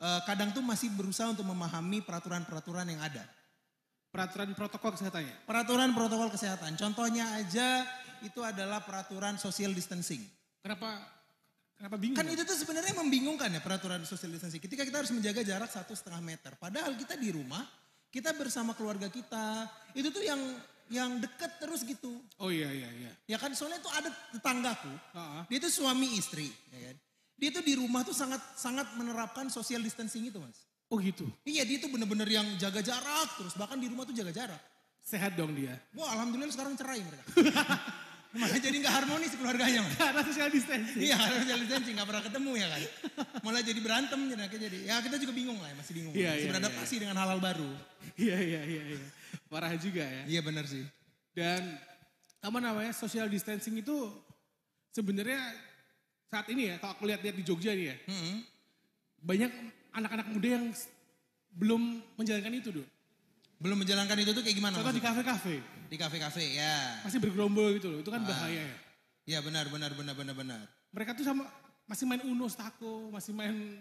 eh, 0.00 0.20
kadang 0.24 0.56
tuh 0.56 0.64
masih 0.64 0.88
berusaha 0.96 1.28
untuk 1.28 1.44
memahami 1.44 2.00
peraturan-peraturan 2.00 2.88
yang 2.88 3.04
ada. 3.04 3.28
Peraturan 4.08 4.56
protokol 4.56 4.96
kesehatannya. 4.96 5.44
Peraturan 5.44 5.92
protokol 5.92 6.32
kesehatan. 6.32 6.80
Contohnya 6.80 7.28
aja 7.36 7.84
itu 8.24 8.40
adalah 8.40 8.80
peraturan 8.80 9.36
social 9.36 9.76
distancing. 9.76 10.24
Kenapa 10.68 11.00
kenapa 11.80 11.96
bingung? 11.96 12.20
Kan 12.20 12.28
itu 12.28 12.44
tuh 12.44 12.60
sebenarnya 12.60 12.92
membingungkan 12.92 13.48
ya 13.48 13.64
peraturan 13.64 14.04
social 14.04 14.28
distancing. 14.28 14.60
Ketika 14.60 14.84
kita 14.84 15.00
harus 15.00 15.08
menjaga 15.16 15.40
jarak 15.40 15.72
satu 15.72 15.96
setengah 15.96 16.20
meter. 16.20 16.52
Padahal 16.60 16.92
kita 16.92 17.16
di 17.16 17.32
rumah, 17.32 17.64
kita 18.12 18.36
bersama 18.36 18.76
keluarga 18.76 19.08
kita. 19.08 19.64
Itu 19.96 20.12
tuh 20.12 20.20
yang 20.20 20.36
yang 20.92 21.16
dekat 21.24 21.56
terus 21.56 21.88
gitu. 21.88 22.20
Oh 22.36 22.52
iya 22.52 22.68
iya 22.68 22.88
iya. 23.00 23.12
Ya 23.24 23.40
kan 23.40 23.56
soalnya 23.56 23.80
tuh 23.80 23.88
ada 23.96 24.12
tetanggaku. 24.36 24.92
Ha-ha. 25.16 25.40
Dia 25.48 25.56
tuh 25.56 25.72
suami 25.72 26.20
istri. 26.20 26.52
Ya 26.68 26.92
kan? 26.92 26.96
Dia 27.40 27.48
tuh 27.48 27.64
di 27.64 27.72
rumah 27.72 28.04
tuh 28.04 28.12
sangat 28.12 28.44
sangat 28.60 28.92
menerapkan 29.00 29.48
social 29.48 29.80
distancing 29.80 30.28
itu 30.28 30.36
mas. 30.36 30.68
Oh 30.92 31.00
gitu. 31.00 31.24
Iya 31.48 31.64
dia 31.64 31.80
tuh 31.80 31.88
bener-bener 31.88 32.28
yang 32.28 32.44
jaga 32.60 32.84
jarak 32.84 33.40
terus. 33.40 33.56
Bahkan 33.56 33.80
di 33.80 33.88
rumah 33.88 34.04
tuh 34.04 34.12
jaga 34.12 34.36
jarak. 34.36 34.60
Sehat 35.00 35.32
dong 35.32 35.56
dia. 35.56 35.80
Wah 35.96 36.12
alhamdulillah 36.12 36.52
sekarang 36.52 36.76
cerai 36.76 37.00
mereka. 37.00 37.24
Malah 38.28 38.60
jadi 38.60 38.76
nggak 38.76 38.94
harmonis 38.94 39.32
keluarganya. 39.40 39.80
Karena 39.96 40.20
social 40.20 40.52
distancing. 40.52 41.00
Iya 41.00 41.16
karena 41.16 41.36
social 41.40 41.60
distancing 41.64 41.94
nggak 41.96 42.08
pernah 42.12 42.22
ketemu 42.28 42.50
ya 42.60 42.66
kan. 42.68 42.80
Malah 43.40 43.62
jadi 43.64 43.80
berantem 43.80 44.20
jadi. 44.28 44.78
Ya 44.84 44.94
kita 45.00 45.16
juga 45.16 45.32
bingung 45.32 45.56
lah 45.56 45.72
ya, 45.72 45.76
masih 45.80 45.92
bingung. 45.96 46.12
Iya, 46.12 46.30
masih 46.36 46.40
iya, 46.44 46.48
beradaptasi 46.52 46.94
dengan 47.00 47.16
hal-hal 47.16 47.40
baru. 47.40 47.70
Iya 48.20 48.36
iya 48.36 48.60
iya 48.68 48.82
iya. 48.92 48.98
Parah 49.48 49.72
juga 49.80 50.04
ya. 50.04 50.22
Iya 50.28 50.40
benar 50.44 50.68
sih. 50.68 50.84
Dan 51.32 51.62
apa 52.44 52.58
namanya 52.60 52.92
social 52.92 53.26
distancing 53.32 53.80
itu 53.80 53.96
sebenarnya 54.92 55.40
saat 56.28 56.46
ini 56.52 56.68
ya 56.68 56.74
kalau 56.78 56.92
aku 56.94 57.08
lihat-lihat 57.08 57.36
di 57.40 57.44
Jogja 57.44 57.72
nih 57.72 57.90
ya 57.90 57.96
Mm-mm. 58.06 58.36
banyak 59.24 59.50
anak-anak 59.96 60.26
muda 60.30 60.48
yang 60.60 60.66
belum 61.56 62.04
menjalankan 62.20 62.52
itu 62.54 62.68
dulu. 62.70 62.86
Belum 63.58 63.74
menjalankan 63.80 64.18
itu 64.22 64.30
tuh 64.30 64.42
kayak 64.44 64.54
gimana? 64.54 64.78
Contoh 64.78 64.94
di 64.94 65.02
maksudnya? 65.02 65.24
kafe-kafe 65.24 65.56
di 65.88 65.96
kafe-kafe 65.96 66.44
ya. 66.54 67.00
masih 67.02 67.18
bergerombol 67.18 67.72
gitu 67.76 67.88
loh. 67.88 67.98
Itu 68.04 68.12
kan 68.12 68.22
Ah. 68.22 68.28
bahaya 68.28 68.62
ya. 68.62 68.76
Iya 69.28 69.38
benar 69.44 69.68
benar 69.68 69.92
benar 69.92 70.14
benar 70.16 70.34
benar. 70.36 70.60
Mereka 70.92 71.12
tuh 71.12 71.24
sama 71.24 71.44
masih 71.84 72.04
main 72.04 72.20
Uno 72.24 72.48
Stako, 72.48 73.08
masih 73.12 73.32
main 73.32 73.80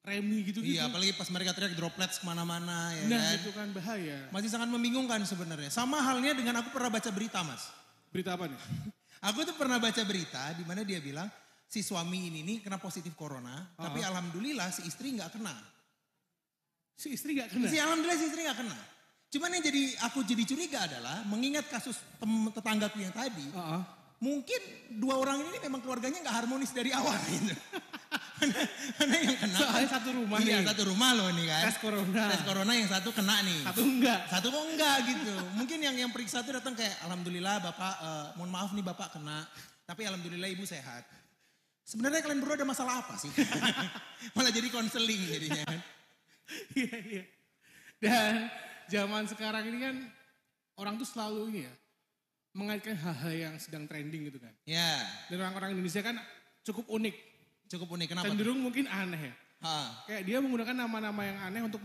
remi 0.00 0.44
gitu-gitu. 0.46 0.76
Iya 0.76 0.88
apalagi 0.88 1.12
pas 1.16 1.28
mereka 1.28 1.50
teriak 1.52 1.74
droplets 1.74 2.22
ke 2.22 2.24
mana-mana 2.24 2.94
ya 2.94 3.04
nah 3.10 3.20
kan. 3.20 3.36
itu 3.40 3.50
kan 3.52 3.68
bahaya. 3.72 4.18
Masih 4.32 4.48
sangat 4.48 4.68
membingungkan 4.70 5.20
sebenarnya. 5.24 5.68
Sama 5.68 6.00
halnya 6.00 6.32
dengan 6.32 6.60
aku 6.64 6.72
pernah 6.72 6.88
baca 6.92 7.10
berita 7.12 7.40
mas. 7.44 7.68
Berita 8.12 8.32
apa 8.38 8.48
nih? 8.48 8.60
Aku 9.32 9.42
tuh 9.48 9.56
pernah 9.56 9.80
baca 9.80 9.98
berita 10.04 10.52
di 10.54 10.62
mana 10.62 10.84
dia 10.84 11.00
bilang 11.00 11.26
si 11.66 11.80
suami 11.82 12.28
ini 12.30 12.44
nih 12.46 12.56
kena 12.62 12.76
positif 12.78 13.16
corona, 13.16 13.64
tapi 13.74 14.04
alhamdulillah 14.04 14.68
si 14.70 14.86
istri 14.86 15.16
nggak 15.16 15.34
kena. 15.34 15.56
Si 16.94 17.10
istri 17.16 17.34
gak 17.36 17.50
kena. 17.50 17.66
Si 17.66 17.76
alhamdulillah 17.80 18.16
si 18.16 18.26
istri 18.28 18.44
nggak 18.44 18.60
kena. 18.60 18.76
Cuman 19.36 19.52
yang 19.52 19.64
jadi 19.68 19.82
aku 20.08 20.24
jadi 20.24 20.42
curiga 20.48 20.88
adalah 20.88 21.20
mengingat 21.28 21.68
kasus 21.68 22.00
tem- 22.16 22.48
tetanggaku 22.56 23.04
yang 23.04 23.12
tadi, 23.12 23.44
Heeh. 23.44 23.80
mungkin 24.16 24.60
dua 24.96 25.20
orang 25.20 25.44
ini 25.44 25.60
memang 25.60 25.84
keluarganya 25.84 26.24
nggak 26.24 26.36
harmonis 26.40 26.72
dari 26.72 26.88
awal 26.96 27.12
gitu. 27.28 27.52
karena 28.96 29.16
yang 29.20 29.36
kena 29.36 29.58
Soalnya 29.60 29.88
satu 29.92 30.08
rumah 30.16 30.38
iya, 30.40 30.60
nih. 30.60 30.68
satu 30.72 30.82
rumah 30.88 31.10
loh 31.12 31.28
nih 31.36 31.46
kan. 31.52 31.62
Tes 31.68 31.78
corona. 31.84 32.24
Tes 32.32 32.42
corona 32.48 32.72
yang 32.72 32.88
satu 32.88 33.08
kena 33.12 33.36
nih. 33.44 33.60
Satu 33.64 33.82
enggak. 33.84 34.20
Satu 34.32 34.46
kok 34.48 34.64
enggak 34.72 34.96
gitu. 35.04 35.34
Mungkin 35.56 35.78
yang 35.84 35.96
yang 36.00 36.10
periksa 36.12 36.40
tuh 36.40 36.56
datang 36.56 36.72
kayak 36.72 36.96
alhamdulillah 37.04 37.60
Bapak 37.60 37.94
eh, 38.00 38.26
mohon 38.40 38.48
maaf 38.48 38.72
nih 38.72 38.84
Bapak 38.84 39.20
kena, 39.20 39.44
tapi 39.84 40.08
alhamdulillah 40.08 40.48
Ibu 40.48 40.64
sehat. 40.64 41.04
Sebenarnya 41.84 42.24
kalian 42.24 42.40
berdua 42.40 42.56
ada 42.56 42.66
masalah 42.66 43.04
apa 43.04 43.20
sih? 43.20 43.28
Malah 44.36 44.52
jadi 44.52 44.68
konseling 44.72 45.22
jadinya. 45.28 45.64
Iya, 46.72 46.96
iya. 47.04 47.24
Dan 48.00 48.32
zaman 48.86 49.26
sekarang 49.26 49.64
ini 49.68 49.78
kan 49.82 49.96
orang 50.78 50.94
tuh 51.00 51.08
selalu 51.08 51.50
ini 51.52 51.60
ya 51.66 51.74
mengaitkan 52.56 52.96
hal-hal 52.96 53.32
yang 53.36 53.54
sedang 53.60 53.84
trending 53.84 54.32
gitu 54.32 54.40
kan. 54.40 54.52
Ya, 54.64 55.04
Dan 55.28 55.44
orang-orang 55.44 55.76
Indonesia 55.76 56.00
kan 56.00 56.16
cukup 56.64 56.88
unik, 56.88 57.16
cukup 57.68 57.88
unik. 58.00 58.06
Kenapa? 58.16 58.24
tuh? 58.24 58.32
cenderung 58.32 58.60
mungkin 58.64 58.88
aneh 58.88 59.28
ya. 59.28 59.34
Ha. 59.60 59.76
Kayak 60.08 60.22
dia 60.24 60.36
menggunakan 60.40 60.76
nama-nama 60.76 61.20
yang 61.24 61.38
aneh 61.52 61.60
untuk 61.68 61.84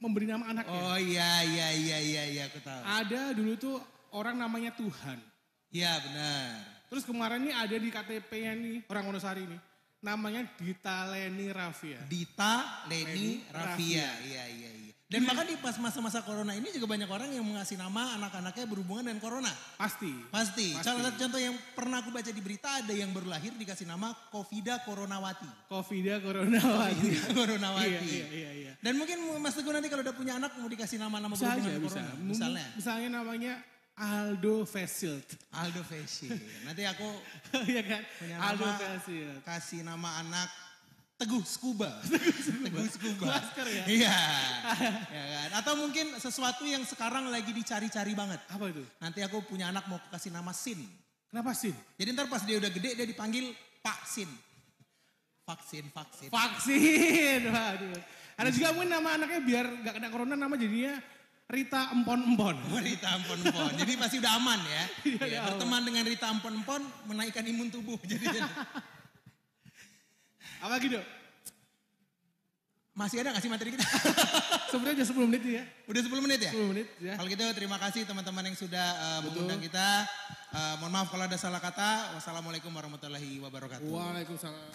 memberi 0.00 0.26
nama 0.28 0.44
anaknya. 0.48 0.80
Oh 0.80 0.96
iya 0.96 1.44
iya 1.44 1.68
iya 1.76 1.98
iya 2.00 2.22
iya 2.32 2.42
aku 2.48 2.60
tahu. 2.64 2.80
Ada 2.80 3.36
dulu 3.36 3.52
tuh 3.60 3.76
orang 4.16 4.40
namanya 4.40 4.72
Tuhan. 4.72 5.20
Iya 5.68 5.92
benar. 6.00 6.64
Terus 6.88 7.04
kemarin 7.04 7.44
nih 7.44 7.54
ada 7.56 7.76
di 7.76 7.88
KTP-nya 7.92 8.52
nih 8.56 8.76
orang 8.88 9.04
Wonosari 9.12 9.44
nih. 9.44 9.60
Namanya 10.00 10.48
Dita 10.56 11.12
Leni 11.12 11.52
Rafia. 11.52 12.00
Dita 12.08 12.86
Leni 12.88 13.42
Leni 13.42 13.52
Rafia. 13.52 14.08
Iya 14.24 14.44
iya 14.48 14.70
iya. 14.72 14.85
Dan 15.06 15.22
bahkan 15.22 15.46
di 15.46 15.54
pas 15.56 15.78
masa-masa 15.78 16.18
corona 16.18 16.50
ini 16.50 16.66
juga 16.74 16.90
banyak 16.90 17.06
orang 17.06 17.30
yang 17.30 17.46
mengasih 17.46 17.78
nama 17.78 18.18
anak-anaknya 18.18 18.66
berhubungan 18.66 19.06
dengan 19.06 19.22
corona. 19.22 19.54
Pasti. 19.78 20.10
Pasti. 20.28 20.74
Pasti. 20.74 20.82
Salah 20.82 21.06
satu 21.06 21.18
contoh 21.22 21.38
yang 21.38 21.54
pernah 21.72 22.02
aku 22.02 22.10
baca 22.10 22.26
di 22.26 22.42
berita 22.42 22.82
ada 22.82 22.90
yang 22.90 23.14
baru 23.14 23.30
lahir 23.30 23.54
dikasih 23.54 23.86
nama 23.86 24.10
Covida 24.28 24.82
Coronawati. 24.82 25.46
Covida 25.70 26.18
Corona. 26.18 26.58
Covida 26.58 27.22
Coronawati. 27.38 27.86
Iya, 27.86 28.02
iya, 28.02 28.26
iya, 28.26 28.50
iya. 28.52 28.72
Dan 28.82 28.98
mungkin 28.98 29.14
Mas 29.38 29.54
Teguh 29.54 29.70
nanti 29.70 29.86
kalau 29.86 30.02
udah 30.02 30.10
punya 30.12 30.42
anak 30.42 30.58
mau 30.58 30.66
dikasih 30.66 30.98
nama-nama 30.98 31.32
berhubungan 31.32 31.54
aja, 31.54 31.70
dengan 31.70 31.82
bisa. 31.86 31.94
corona. 31.94 32.10
Mungkin- 32.12 32.26
Misalnya 32.26 32.66
Misalnya 32.74 33.08
namanya 33.14 33.52
Aldo 33.96 34.66
Fesilt. 34.66 35.38
Aldo 35.54 35.80
Feshi. 35.80 36.28
Nanti 36.66 36.82
aku 36.82 37.06
Iya 37.70 37.80
kan? 37.80 38.02
punya 38.18 38.36
Aldo 38.42 38.66
Fesilt. 38.74 39.38
kasih 39.40 39.80
nama 39.80 40.18
anak 40.18 40.50
Teguh 41.20 41.40
Scuba. 41.48 41.88
Teguh 42.04 42.88
Scuba. 42.92 43.24
Masker 43.40 43.66
ya? 43.72 43.84
Iya. 43.88 44.16
ya 45.16 45.24
kan? 45.32 45.50
Atau 45.64 45.72
mungkin 45.80 46.12
sesuatu 46.20 46.68
yang 46.68 46.84
sekarang 46.84 47.32
lagi 47.32 47.56
dicari-cari 47.56 48.12
banget. 48.12 48.40
Apa 48.52 48.68
itu? 48.68 48.84
Nanti 49.00 49.24
aku 49.24 49.40
punya 49.48 49.72
anak 49.72 49.88
mau 49.88 49.96
kasih 50.12 50.28
nama 50.28 50.52
Sin. 50.52 50.84
Kenapa 51.32 51.56
sih? 51.56 51.72
Jadi 51.96 52.12
ntar 52.12 52.28
pas 52.28 52.44
dia 52.44 52.60
udah 52.60 52.68
gede 52.68 53.00
dia 53.00 53.06
dipanggil 53.08 53.56
Pak 53.80 54.04
Sin. 54.04 54.28
Vaksin, 55.46 55.86
vaksin. 55.94 56.28
Vaksin. 56.28 57.40
Waduh. 57.54 58.02
Ada 58.36 58.50
juga 58.50 58.74
mungkin 58.74 58.90
nama 58.92 59.14
anaknya 59.16 59.40
biar 59.40 59.66
gak 59.86 59.94
kena 59.96 60.08
corona 60.10 60.34
nama 60.34 60.58
jadinya 60.58 60.98
Rita 61.46 61.94
Empon 61.94 62.20
Empon. 62.34 62.56
Rita 62.82 63.08
Ampon 63.14 63.38
Empon. 63.46 63.72
Jadi 63.78 63.92
pasti 63.94 64.18
udah 64.18 64.32
aman 64.36 64.60
ya. 64.66 64.84
Ya, 65.06 65.14
udah 65.14 65.40
berteman 65.46 65.82
dengan 65.86 66.04
Rita 66.04 66.26
Ampon 66.26 66.58
Empon 66.58 66.82
menaikkan 67.06 67.46
imun 67.46 67.70
tubuh. 67.70 67.94
Jadi 68.02 68.26
Apa 70.66 70.82
gitu? 70.82 70.98
masih 72.96 73.20
ada 73.20 73.36
gak 73.36 73.44
sih 73.44 73.52
materi 73.52 73.76
kita? 73.76 73.84
Sebenarnya 74.72 75.04
udah 75.04 75.08
10 75.12 75.28
menit 75.28 75.42
nih 75.44 75.54
ya. 75.60 75.64
udah 75.84 76.00
10 76.00 76.24
menit 76.24 76.40
ya? 76.40 76.52
10 76.56 76.72
menit 76.72 76.86
ya. 76.96 77.14
Kalau 77.20 77.28
gitu 77.28 77.44
terima 77.52 77.76
kasih 77.76 78.08
teman-teman 78.08 78.44
yang 78.48 78.56
sudah 78.56 78.86
uh, 78.96 79.20
mengundang 79.20 79.60
kita. 79.60 80.08
Uh, 80.48 80.74
mohon 80.80 80.92
maaf 80.96 81.12
kalau 81.12 81.28
ada 81.28 81.36
salah 81.36 81.60
kata. 81.60 82.16
Wassalamualaikum 82.16 82.72
warahmatullahi 82.72 83.36
wabarakatuh. 83.44 83.84
Waalaikumsalam. 83.84 84.72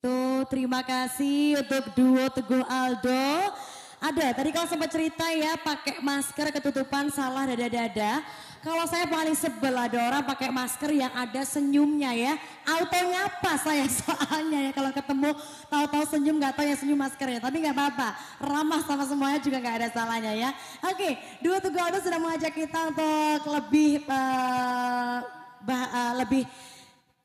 Tuh, 0.00 0.48
terima 0.48 0.80
kasih 0.80 1.60
untuk 1.60 1.92
duo 1.92 2.24
Teguh 2.32 2.64
Aldo. 2.64 3.52
Ada, 4.00 4.32
tadi 4.32 4.48
kalau 4.48 4.64
sempat 4.64 4.88
cerita 4.88 5.28
ya 5.28 5.60
pakai 5.60 6.00
masker 6.00 6.48
ketutupan 6.56 7.12
salah 7.12 7.44
dada-dada. 7.44 8.24
Kalau 8.64 8.84
saya 8.88 9.04
paling 9.04 9.36
sebel 9.36 9.76
ada 9.76 9.96
orang 10.00 10.24
pakai 10.24 10.48
masker 10.48 10.88
yang 10.92 11.12
ada 11.12 11.44
senyumnya 11.44 12.16
ya. 12.16 12.32
Auto 12.64 12.96
nyapa 12.96 13.60
saya 13.60 13.84
soalnya 14.00 14.68
ya 14.68 14.72
kalau 14.72 14.88
ketemu 14.92 15.36
tahu-tahu 15.68 16.04
senyum 16.16 16.36
nggak 16.40 16.56
tahu 16.56 16.64
ya 16.64 16.76
senyum 16.80 16.96
maskernya. 16.96 17.44
Tapi 17.44 17.56
nggak 17.60 17.76
apa-apa, 17.76 18.08
ramah 18.40 18.80
sama 18.88 19.04
semuanya 19.04 19.40
juga 19.44 19.60
nggak 19.60 19.76
ada 19.84 19.88
salahnya 19.92 20.32
ya. 20.32 20.50
Oke, 20.88 21.20
dua 21.44 21.60
tugas 21.60 22.00
sudah 22.00 22.20
mengajak 22.20 22.56
kita 22.56 22.78
untuk 22.88 23.40
lebih 23.52 24.00
uh, 24.08 25.24
bah, 25.60 25.84
uh, 25.92 26.12
lebih 26.24 26.48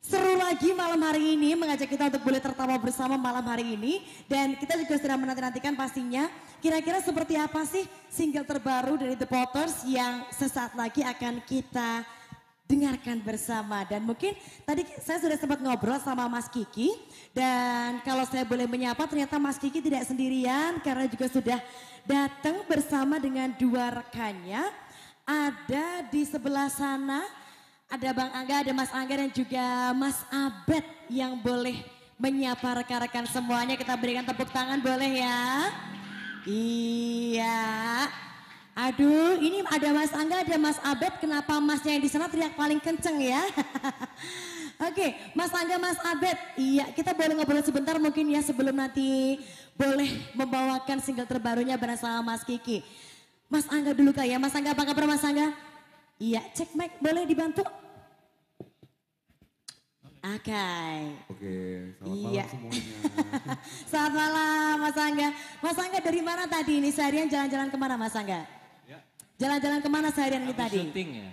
Seru 0.06 0.38
lagi 0.38 0.70
malam 0.70 1.02
hari 1.02 1.34
ini 1.34 1.58
mengajak 1.58 1.89
kita 1.89 2.13
untuk 2.13 2.22
boleh 2.22 2.38
tertawa 2.38 2.78
bersama 2.78 3.18
malam 3.18 3.41
hari 3.41 3.74
ini. 3.74 4.06
Dan 4.30 4.54
kita 4.54 4.78
juga 4.78 5.02
sudah 5.02 5.18
menanti-nantikan 5.18 5.74
pastinya 5.74 6.30
kira-kira 6.62 7.02
seperti 7.02 7.34
apa 7.41 7.65
sih 7.65 7.89
single 8.06 8.46
terbaru 8.46 9.02
dari 9.02 9.18
The 9.18 9.26
Potters 9.26 9.82
yang 9.89 10.30
sesaat 10.30 10.78
lagi 10.78 11.02
akan 11.02 11.41
kita 11.50 12.06
dengarkan 12.70 13.18
bersama. 13.26 13.82
Dan 13.89 14.06
mungkin 14.06 14.38
tadi 14.62 14.86
saya 15.01 15.18
sudah 15.26 15.41
sempat 15.41 15.58
ngobrol 15.58 15.97
sama 15.97 16.30
Mas 16.30 16.53
Kiki. 16.53 16.93
Dan 17.34 18.06
kalau 18.06 18.30
saya 18.30 18.45
boleh 18.45 18.70
menyapa 18.70 19.10
ternyata 19.10 19.41
Mas 19.41 19.58
Kiki 19.58 19.82
tidak 19.82 20.06
sendirian 20.06 20.86
karena 20.86 21.10
juga 21.10 21.34
sudah 21.34 21.58
datang 22.06 22.62
bersama 22.70 23.18
dengan 23.18 23.58
dua 23.58 23.89
rekannya. 24.06 24.70
Ada 25.26 26.06
di 26.14 26.22
sebelah 26.30 26.70
sana 26.70 27.26
ada 27.96 28.12
Bang 28.12 28.32
Angga, 28.36 28.56
ada 28.60 28.74
Mas 28.76 28.91
Angga 28.91 29.16
dan 29.24 29.32
juga 29.32 29.96
Mas 29.96 30.20
Abed 30.28 30.84
yang 31.08 31.39
boleh 31.39 31.80
menyapa 32.20 32.84
rekan-rekan 32.84 33.24
semuanya. 33.32 33.80
Kita 33.80 33.96
berikan 33.96 34.28
tepuk 34.28 34.52
tangan 34.52 34.84
boleh 34.84 35.24
ya. 35.24 35.72
Iya. 36.43 37.64
Aduh, 38.76 39.39
ini 39.39 39.64
ada 39.64 39.96
Mas 39.96 40.12
Angga, 40.12 40.43
ada 40.43 40.60
Mas 40.60 40.76
Abed. 40.84 41.24
Kenapa 41.24 41.56
Masnya 41.64 41.96
yang 41.96 42.04
di 42.04 42.12
sana 42.12 42.28
teriak 42.28 42.60
paling 42.60 42.84
kenceng 42.84 43.16
ya? 43.16 43.39
Oke, 44.91 45.16
Mas 45.32 45.56
Angga, 45.56 45.80
Mas 45.80 45.96
Abed. 46.04 46.36
Iya, 46.60 46.91
kita 46.91 47.16
boleh 47.16 47.32
ngobrol 47.39 47.64
sebentar 47.64 47.96
mungkin 47.96 48.28
ya 48.28 48.43
sebelum 48.43 48.76
nanti 48.76 49.39
boleh 49.80 50.36
membawakan 50.36 51.00
single 51.00 51.24
terbarunya 51.24 51.80
bersama 51.80 52.36
Mas 52.36 52.43
Kiki. 52.43 52.84
Mas 53.48 53.64
Angga 53.72 53.96
dulu 53.96 54.12
kak 54.12 54.28
ya. 54.28 54.36
Mas 54.36 54.52
Angga, 54.52 54.76
apa 54.76 54.84
kabar 54.84 55.08
Mas 55.08 55.24
Angga? 55.24 55.56
Iya, 56.20 56.43
cek 56.52 56.76
mic 56.76 57.00
boleh 57.00 57.24
dibantu? 57.24 57.64
Oke. 60.26 60.49
Okay. 60.49 60.97
Oke, 61.30 61.53
selamat 62.01 62.17
iya. 62.17 62.45
malam 62.49 62.49
semuanya. 62.49 62.97
selamat 63.93 64.13
malam 64.17 64.73
Mas 64.82 64.97
Angga. 64.97 65.30
Mas 65.61 65.78
Angga 65.78 65.99
dari 66.01 66.21
mana 66.26 66.43
tadi 66.49 66.73
ini 66.82 66.89
seharian 66.89 67.30
jalan-jalan 67.30 67.69
ke 67.69 67.78
mana 67.78 67.93
Mas 67.93 68.17
Angga? 68.17 68.41
Ya. 68.89 69.05
Jalan-jalan 69.38 69.86
ke 69.86 69.89
mana 69.93 70.09
seharian 70.09 70.41
ini 70.41 70.57
Habis 70.57 70.65
tadi? 70.65 70.82
syuting 70.82 71.09
ya? 71.13 71.30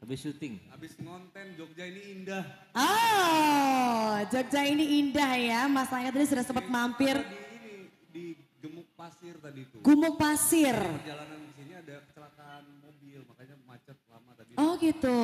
Habis 0.00 0.18
syuting? 0.24 0.54
Habis 0.72 0.92
ngonten 0.96 1.46
Jogja 1.60 1.84
ini 1.84 2.00
indah. 2.16 2.44
Oh, 2.72 4.16
Jogja 4.32 4.60
ini 4.64 4.84
indah 5.04 5.32
ya. 5.36 5.60
Mas 5.68 5.92
Angga 5.92 6.08
tadi 6.08 6.24
sudah 6.24 6.44
sempat 6.48 6.64
mampir. 6.72 7.20
Di 7.20 7.36
ini, 7.36 7.74
di 8.08 8.24
Gemuk 8.64 8.88
Pasir 8.96 9.36
tadi 9.44 9.60
tuh. 9.68 9.84
Gumuk 9.84 10.16
Pasir. 10.16 10.72
Perjalanan 10.72 11.36
di 11.36 11.52
sini 11.52 11.76
ada 11.76 12.00
kecelakaan 12.08 12.64
mobil, 12.80 13.28
makanya 13.28 13.60
macet 13.68 14.00
lama 14.08 14.32
tadi. 14.40 14.56
Oh 14.56 14.72
gitu. 14.80 15.20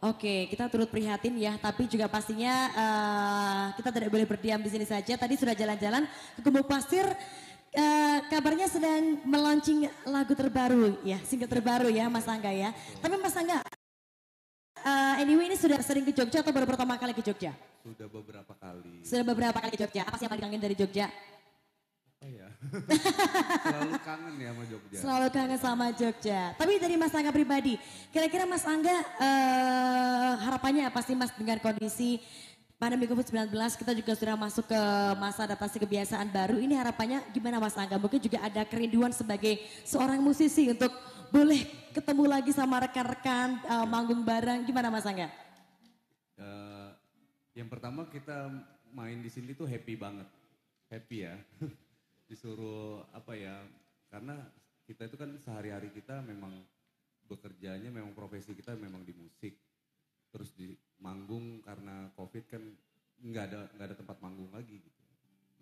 Oke, 0.00 0.48
kita 0.48 0.64
turut 0.72 0.88
prihatin 0.88 1.36
ya, 1.36 1.60
tapi 1.60 1.84
juga 1.84 2.08
pastinya 2.08 2.72
uh, 2.72 3.64
kita 3.76 3.92
tidak 3.92 4.08
boleh 4.08 4.24
berdiam 4.24 4.56
di 4.56 4.72
sini 4.72 4.88
saja. 4.88 5.12
Tadi 5.12 5.36
sudah 5.36 5.52
jalan-jalan 5.52 6.08
ke 6.08 6.40
Gumuk 6.40 6.64
Pasir, 6.64 7.04
uh, 7.04 8.18
kabarnya 8.32 8.64
sedang 8.64 9.20
melaunching 9.28 9.92
lagu 10.08 10.32
terbaru 10.32 10.96
ya, 11.04 11.20
single 11.28 11.52
terbaru 11.52 11.92
ya 11.92 12.08
Mas 12.08 12.24
Angga 12.24 12.48
ya. 12.48 12.72
Tapi 12.96 13.20
Mas 13.20 13.36
Angga, 13.36 13.60
uh, 14.80 15.14
anyway 15.20 15.52
ini 15.52 15.60
sudah 15.60 15.76
sering 15.84 16.08
ke 16.08 16.16
Jogja 16.16 16.40
atau 16.40 16.52
baru 16.56 16.64
pertama 16.64 16.96
kali 16.96 17.12
ke 17.12 17.20
Jogja? 17.20 17.52
Sudah 17.84 18.08
beberapa 18.08 18.52
kali. 18.56 19.04
Sudah 19.04 19.24
beberapa 19.28 19.58
kali 19.60 19.70
ke 19.76 19.80
Jogja. 19.84 20.08
Apa 20.08 20.16
sih 20.16 20.24
yang 20.24 20.32
paling 20.32 20.44
kangen 20.48 20.64
dari 20.64 20.76
Jogja? 20.80 21.12
Selalu 23.64 23.96
kangen 24.04 24.34
ya 24.36 24.50
sama 24.52 24.64
Jogja. 24.68 24.98
Selalu 25.00 25.28
kangen 25.32 25.60
sama 25.60 25.86
Jogja. 25.96 26.40
Tapi 26.60 26.72
dari 26.76 26.94
Mas 27.00 27.14
Angga 27.16 27.32
pribadi, 27.32 27.80
kira-kira 28.12 28.44
Mas 28.44 28.64
Angga 28.68 28.92
uh, 29.16 30.32
harapannya 30.44 30.84
apa 30.84 31.00
sih 31.00 31.16
Mas 31.16 31.32
dengan 31.32 31.56
kondisi 31.56 32.20
pandemi 32.76 33.04
COVID-19 33.04 33.52
kita 33.52 33.92
juga 33.92 34.12
sudah 34.16 34.36
masuk 34.40 34.64
ke 34.68 34.82
masa 35.16 35.48
adaptasi 35.48 35.80
kebiasaan 35.80 36.28
baru. 36.32 36.60
Ini 36.60 36.76
harapannya 36.76 37.24
gimana 37.32 37.60
Mas 37.60 37.76
Angga? 37.76 37.96
Mungkin 37.96 38.20
juga 38.20 38.44
ada 38.44 38.62
kerinduan 38.68 39.12
sebagai 39.12 39.60
seorang 39.88 40.20
musisi 40.20 40.68
untuk 40.68 40.92
boleh 41.32 41.64
ketemu 41.96 42.24
lagi 42.28 42.52
sama 42.52 42.84
rekan-rekan 42.84 43.56
uh, 43.68 43.86
manggung 43.88 44.20
bareng. 44.20 44.68
Gimana 44.68 44.92
Mas 44.92 45.08
Angga? 45.08 45.32
Uh, 46.36 46.92
yang 47.56 47.72
pertama 47.72 48.04
kita 48.08 48.52
main 48.92 49.16
di 49.24 49.32
sini 49.32 49.56
tuh 49.56 49.64
happy 49.64 49.96
banget. 49.96 50.28
Happy 50.92 51.24
ya. 51.24 51.40
disuruh 52.30 53.02
apa 53.10 53.34
ya 53.34 53.58
karena 54.06 54.38
kita 54.86 55.10
itu 55.10 55.18
kan 55.18 55.34
sehari-hari 55.42 55.90
kita 55.90 56.22
memang 56.22 56.54
bekerjanya 57.26 57.90
memang 57.90 58.14
profesi 58.14 58.54
kita 58.54 58.78
memang 58.78 59.02
di 59.02 59.14
musik. 59.14 59.54
Terus 60.30 60.54
di 60.54 60.74
manggung 61.02 61.58
karena 61.66 62.06
covid 62.14 62.46
kan 62.46 62.62
nggak 63.20 63.44
ada 63.50 63.60
nggak 63.74 63.86
ada 63.90 63.96
tempat 63.98 64.16
manggung 64.22 64.50
lagi 64.54 64.78
gitu. 64.78 65.00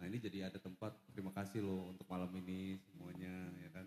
Nah 0.01 0.05
ini 0.09 0.21
jadi 0.21 0.53
ada 0.53 0.61
tempat 0.61 0.93
terima 1.13 1.33
kasih 1.33 1.65
loh 1.65 1.93
untuk 1.93 2.05
malam 2.09 2.29
ini 2.45 2.77
semuanya 2.85 3.33
ya 3.65 3.71
kan. 3.73 3.87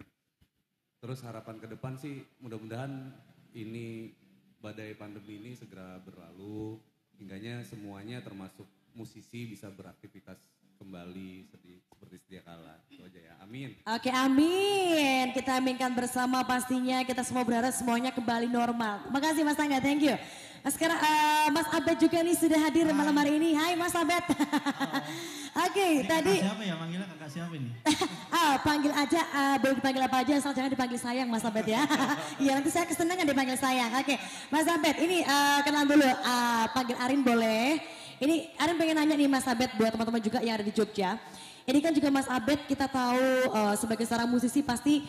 Terus 1.02 1.22
harapan 1.26 1.58
ke 1.58 1.70
depan 1.70 1.98
sih 1.98 2.22
mudah-mudahan 2.42 3.14
ini 3.58 4.14
badai 4.62 4.94
pandemi 4.94 5.42
ini 5.42 5.52
segera 5.58 5.98
berlalu. 6.02 6.78
Hingganya 7.18 7.62
semuanya 7.62 8.22
termasuk 8.22 8.66
musisi 8.98 9.46
bisa 9.46 9.70
beraktivitas 9.70 10.38
kembali 10.82 11.46
seperti 11.46 11.72
seperti 11.86 12.16
sedia 12.26 12.42
kala. 12.42 12.82
Itu 12.90 13.06
aja 13.06 13.20
ya. 13.22 13.34
Amin. 13.46 13.70
Oke, 13.86 14.10
amin. 14.10 15.30
Kita 15.38 15.62
aminkan 15.62 15.94
bersama 15.94 16.42
pastinya 16.42 17.06
kita 17.06 17.22
semua 17.22 17.46
berharap 17.46 17.70
semuanya 17.70 18.10
kembali 18.10 18.50
normal. 18.50 19.06
Makasih 19.14 19.46
Mas 19.46 19.54
Tangga, 19.54 19.78
thank 19.78 20.02
you. 20.02 20.18
Nah, 20.62 20.70
sekarang 20.70 20.98
uh, 20.98 21.48
Mas 21.50 21.66
Abed 21.74 21.98
juga 21.98 22.22
nih 22.22 22.38
sudah 22.38 22.60
hadir 22.62 22.86
Hai. 22.86 22.94
malam 22.94 23.14
hari 23.18 23.38
ini. 23.38 23.58
Hai 23.58 23.74
Mas 23.78 23.94
Abed. 23.94 24.26
Oke, 24.30 25.74
okay, 25.74 25.94
tadi 26.06 26.38
siapa 26.38 26.64
ya 26.66 26.76
manggilnya 26.78 27.08
kakak 27.18 27.30
siapa 27.34 27.54
ini? 27.58 27.70
ah, 28.38 28.62
panggil 28.62 28.94
aja 28.94 29.22
uh, 29.26 29.56
boleh 29.58 29.76
dipanggil 29.82 30.02
apa 30.06 30.18
aja 30.22 30.34
asal 30.38 30.54
jangan 30.54 30.70
dipanggil 30.70 31.00
sayang 31.02 31.30
Mas 31.30 31.46
Abed 31.46 31.66
ya. 31.66 31.82
Iya, 32.42 32.58
nanti 32.58 32.70
saya 32.74 32.86
kesenangan 32.90 33.26
dipanggil 33.26 33.58
sayang. 33.58 33.90
Oke. 34.02 34.14
Okay. 34.14 34.18
Mas 34.54 34.66
Abed, 34.70 34.98
ini 35.02 35.26
uh, 35.26 35.62
kenal 35.66 35.86
dulu 35.86 36.06
uh, 36.06 36.66
panggil 36.74 36.98
Arin 36.98 37.22
boleh. 37.22 38.01
Ini 38.22 38.54
Arin 38.62 38.78
pengen 38.78 39.02
nanya 39.02 39.18
nih 39.18 39.26
Mas 39.26 39.50
Abed 39.50 39.74
buat 39.82 39.90
teman-teman 39.98 40.22
juga 40.22 40.46
yang 40.46 40.62
ada 40.62 40.62
di 40.62 40.70
Jogja. 40.70 41.18
Ini 41.66 41.80
kan 41.82 41.90
juga 41.90 42.14
Mas 42.14 42.30
Abed 42.30 42.70
kita 42.70 42.86
tahu 42.86 43.50
uh, 43.50 43.74
sebagai 43.74 44.06
seorang 44.06 44.30
musisi 44.30 44.62
pasti 44.62 45.02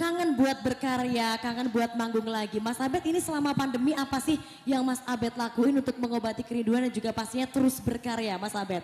kangen 0.00 0.40
buat 0.40 0.64
berkarya, 0.64 1.36
kangen 1.44 1.68
buat 1.68 1.92
manggung 2.00 2.24
lagi. 2.24 2.56
Mas 2.56 2.80
Abed 2.80 3.04
ini 3.04 3.20
selama 3.20 3.52
pandemi 3.52 3.92
apa 3.92 4.16
sih 4.24 4.40
yang 4.64 4.80
Mas 4.88 5.04
Abed 5.04 5.36
lakuin 5.36 5.84
untuk 5.84 6.00
mengobati 6.00 6.40
kerinduan 6.40 6.88
dan 6.88 6.92
juga 6.96 7.12
pastinya 7.12 7.44
terus 7.44 7.76
berkarya 7.76 8.40
Mas 8.40 8.56
Abed? 8.56 8.80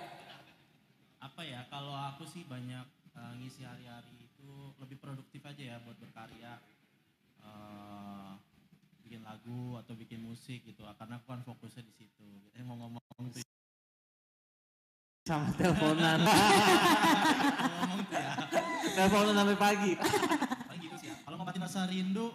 Apa 1.17 1.41
ya, 1.41 1.65
kalau 1.73 1.97
aku 1.97 2.29
sih 2.29 2.45
banyak 2.45 2.85
uh, 3.17 3.33
ngisi 3.41 3.65
hari-hari 3.65 4.21
itu 4.21 4.53
lebih 4.77 5.01
produktif 5.01 5.41
aja 5.49 5.63
ya 5.65 5.77
buat 5.81 5.97
berkarya. 5.97 6.61
Uh, 7.41 8.37
bikin 9.01 9.25
lagu 9.25 9.81
atau 9.81 9.97
bikin 9.97 10.21
musik 10.21 10.61
gitu, 10.67 10.85
karena 11.01 11.17
aku 11.17 11.31
kan 11.31 11.41
fokusnya 11.41 11.89
di 11.89 11.95
situ. 11.95 12.29
Eh 12.53 12.61
mau 12.61 12.75
ngomong 12.75 13.06
sama 15.27 15.51
teleponan. 15.59 16.21
ya. 18.13 18.33
Teleponan 18.95 19.35
sampai 19.35 19.57
pagi. 19.59 19.93
Paling 19.99 20.81
gitu 20.85 20.97
sih 21.03 21.09
ya. 21.11 21.17
Kalau 21.25 21.37
ngobatin 21.41 21.63
rasa 21.67 21.89
rindu, 21.91 22.31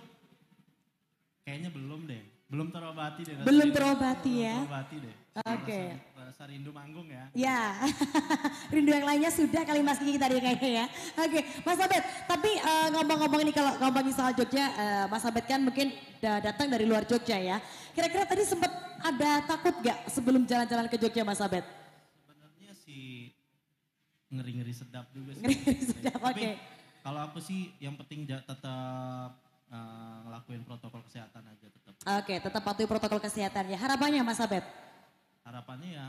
kayaknya 1.48 1.70
belum 1.72 2.10
deh. 2.10 2.20
Belum 2.52 2.68
terobati 2.68 3.22
deh. 3.24 3.36
Belum 3.48 3.68
terobati 3.72 4.34
ya. 4.44 4.56
Belum 4.60 4.68
terobati 4.68 4.96
deh. 5.00 5.16
Oke. 5.32 5.56
Okay. 5.64 5.86
Rasa, 5.96 6.24
rasa 6.28 6.44
rindu 6.52 6.72
manggung 6.76 7.08
ya. 7.08 7.24
Ya, 7.32 7.80
rindu 8.76 8.92
yang 8.92 9.08
lainnya 9.08 9.32
sudah 9.32 9.64
kali 9.64 9.80
Mas 9.80 10.04
Kiki 10.04 10.20
tadi 10.20 10.36
kayaknya 10.36 10.84
ya. 10.84 10.86
Oke, 11.16 11.40
okay. 11.40 11.44
Mas 11.64 11.80
Abed, 11.80 12.04
tapi 12.28 12.52
uh, 12.60 12.88
ngomong-ngomong 13.00 13.40
ini 13.48 13.56
kalau 13.56 13.72
ngomongin 13.80 14.12
soal 14.12 14.36
Jogja, 14.36 14.68
uh, 14.76 15.06
Mas 15.08 15.24
Abed 15.24 15.48
kan 15.48 15.64
mungkin 15.64 15.96
udah 16.20 16.44
datang 16.44 16.68
dari 16.68 16.84
luar 16.84 17.08
Jogja 17.08 17.40
ya. 17.40 17.64
Kira-kira 17.96 18.28
tadi 18.28 18.44
sempat 18.44 18.68
ada 19.00 19.48
takut 19.48 19.76
gak 19.80 20.12
sebelum 20.12 20.44
jalan-jalan 20.44 20.92
ke 20.92 21.00
Jogja 21.00 21.24
Mas 21.24 21.40
Abed? 21.40 21.64
Sebenarnya 22.20 22.76
sih 22.76 23.32
ngeri-ngeri 24.28 24.76
sedap 24.76 25.08
juga 25.16 25.40
sih. 25.40 25.48
Ngeri-ngeri 25.48 25.84
sedap, 25.88 26.20
oke. 26.20 26.36
Okay. 26.36 26.60
Kalau 27.02 27.20
aku 27.32 27.40
sih 27.40 27.72
yang 27.80 27.96
penting 27.96 28.28
tetap 28.28 29.40
uh, 29.72 30.18
ngelakuin 30.28 30.62
protokol 30.68 31.02
kesehatan 31.08 31.44
aja 31.48 31.66
tetap. 31.72 31.94
Oke, 31.96 32.06
okay, 32.06 32.38
tetap 32.44 32.62
patuhi 32.62 32.88
protokol 32.88 33.20
kesehatan 33.24 33.72
ya. 33.72 33.78
Harapannya 33.80 34.22
Mas 34.22 34.44
Abed? 34.44 34.64
Harapannya 35.48 35.90
ya 35.96 36.08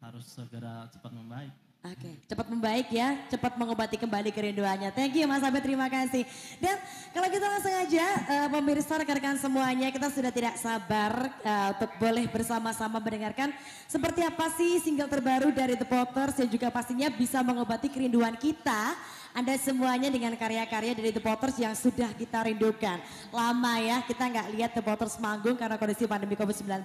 harus 0.00 0.24
segera 0.26 0.88
cepat 0.88 1.12
membaik. 1.12 1.52
Oke, 1.80 2.12
cepat 2.28 2.44
membaik 2.52 2.92
ya, 2.92 3.16
cepat 3.32 3.56
mengobati 3.56 3.96
kembali 3.96 4.28
kerinduannya. 4.36 4.92
Thank 4.92 5.16
you 5.16 5.24
Mas 5.24 5.40
Abed, 5.40 5.64
terima 5.64 5.88
kasih. 5.88 6.28
Dan 6.60 6.76
kalau 7.08 7.24
kita 7.32 7.46
langsung 7.48 7.72
aja, 7.72 8.04
uh, 8.28 8.48
pemirsa 8.52 9.00
rekan-rekan 9.00 9.40
semuanya, 9.40 9.88
kita 9.88 10.12
sudah 10.12 10.28
tidak 10.28 10.60
sabar 10.60 11.32
uh, 11.40 11.72
untuk 11.72 11.88
boleh 11.96 12.28
bersama-sama 12.28 13.00
mendengarkan 13.00 13.56
seperti 13.88 14.20
apa 14.20 14.52
sih 14.60 14.76
single 14.84 15.08
terbaru 15.08 15.56
dari 15.56 15.72
The 15.72 15.88
Potters 15.88 16.36
yang 16.44 16.52
juga 16.52 16.68
pastinya 16.68 17.08
bisa 17.08 17.40
mengobati 17.40 17.88
kerinduan 17.88 18.36
kita 18.36 18.92
anda 19.30 19.54
semuanya 19.54 20.10
dengan 20.10 20.34
karya-karya 20.34 20.90
dari 20.90 21.14
The 21.14 21.22
Potters 21.22 21.54
yang 21.62 21.74
sudah 21.78 22.10
kita 22.18 22.50
rindukan. 22.50 22.98
Lama 23.30 23.78
ya 23.78 24.02
kita 24.02 24.26
nggak 24.26 24.46
lihat 24.58 24.70
The 24.74 24.82
Potters 24.82 25.22
manggung 25.22 25.54
karena 25.54 25.78
kondisi 25.78 26.02
pandemi 26.10 26.34
COVID-19. 26.34 26.82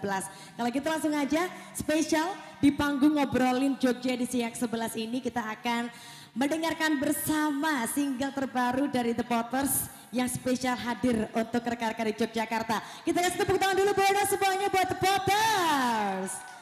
Kalau 0.53 0.69
gitu 0.69 0.85
langsung 0.85 1.13
aja 1.17 1.49
spesial 1.73 2.37
di 2.61 2.69
panggung 2.69 3.17
ngobrolin 3.17 3.73
Jogja 3.81 4.13
di 4.13 4.29
siang 4.29 4.53
11 4.53 4.84
ini 4.93 5.25
kita 5.25 5.41
akan 5.41 5.89
mendengarkan 6.37 7.01
bersama 7.01 7.89
single 7.89 8.29
terbaru 8.29 8.85
dari 8.93 9.17
The 9.17 9.25
Potters 9.25 9.89
yang 10.13 10.29
spesial 10.29 10.77
hadir 10.77 11.25
untuk 11.33 11.65
rekan-rekan 11.65 12.13
di 12.13 12.13
Yogyakarta. 12.13 12.77
Kita 13.01 13.25
kasih 13.25 13.41
tepuk 13.41 13.57
tangan 13.57 13.73
dulu 13.73 13.91
buat 13.97 14.29
semuanya 14.29 14.69
buat 14.69 14.87
The 14.93 14.97
Potters. 15.01 16.54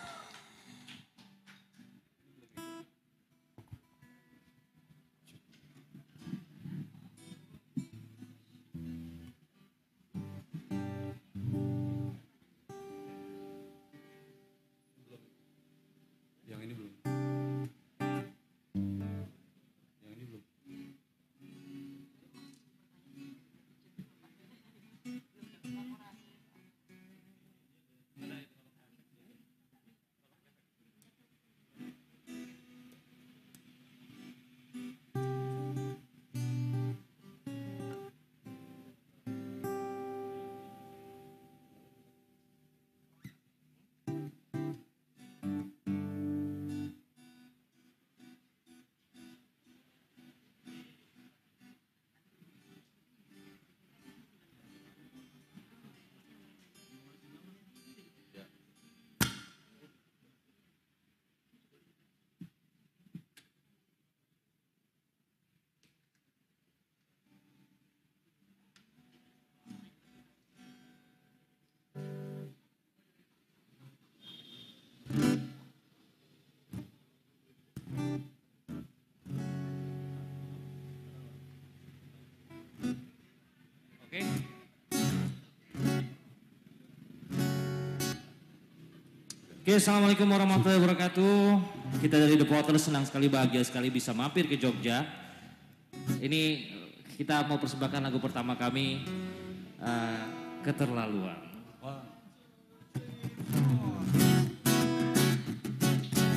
Oke, 89.63 89.79
Assalamualaikum 89.79 90.27
warahmatullahi 90.27 90.75
wabarakatuh. 90.75 91.39
Kita 92.03 92.19
dari 92.19 92.35
The 92.35 92.43
Potter 92.43 92.75
senang 92.75 93.07
sekali, 93.07 93.31
bahagia 93.31 93.63
sekali 93.63 93.87
bisa 93.87 94.11
mampir 94.11 94.51
ke 94.51 94.59
Jogja. 94.59 95.07
Ini 96.19 96.67
kita 97.15 97.47
mau 97.47 97.55
persembahkan 97.55 98.03
lagu 98.03 98.19
pertama 98.19 98.59
kami, 98.59 99.07
uh, 99.79 100.19
Keterlaluan. 100.67 101.39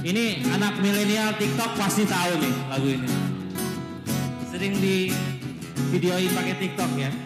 Ini 0.07 0.47
anak 0.55 0.79
milenial 0.79 1.35
TikTok 1.35 1.75
pasti 1.75 2.07
tahu 2.07 2.31
nih 2.39 2.55
lagu 2.71 2.87
ini. 2.95 3.11
Sering 4.55 4.79
di 4.79 5.11
videoin 5.91 6.31
pakai 6.31 6.55
TikTok 6.63 6.91
ya. 6.95 7.26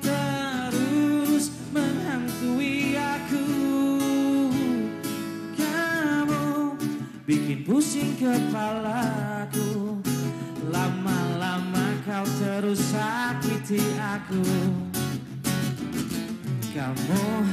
Terus 0.00 1.52
menghantui 1.76 2.96
aku. 2.96 3.44
Kamu 5.52 6.72
bikin 7.28 7.68
pusing 7.68 8.16
kepalaku. 8.16 10.00
Lama-lama 10.72 12.00
kau 12.08 12.24
terus 12.40 12.80
sakiti 12.80 13.84
aku. 14.00 14.40
Kamu 16.72 17.44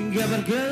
hingga 0.00 0.24
bergelimangan 0.24 0.71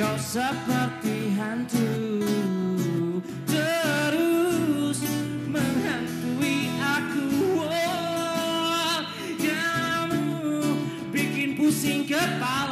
kau 0.00 0.16
seperti 0.16 1.36
hantu 1.36 1.92
Terus 3.44 5.04
menghantui 5.44 6.72
aku. 6.80 7.28
Oh, 7.68 8.98
Kamu 9.36 10.24
bikin 11.12 11.60
pusing 11.60 12.08
kepalaku 12.08 12.69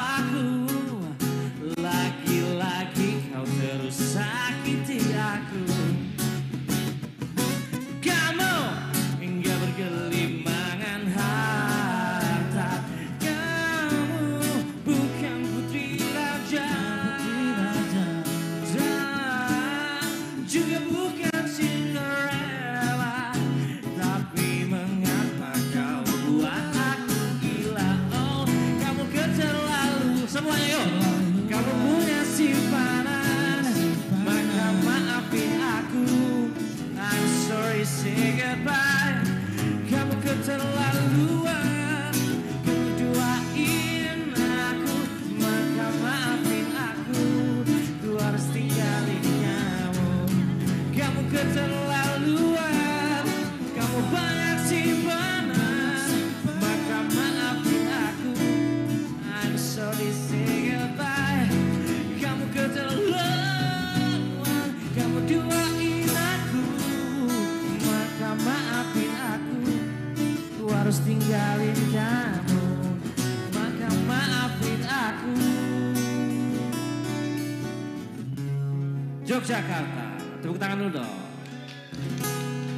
Yogyakarta. 79.39 80.07
Tepuk 80.43 80.59
tangan 80.59 80.83
dulu 80.83 80.99
dong. 80.99 81.15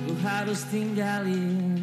Ku 0.04 0.12
harus 0.20 0.61
tinggalin 0.68 1.79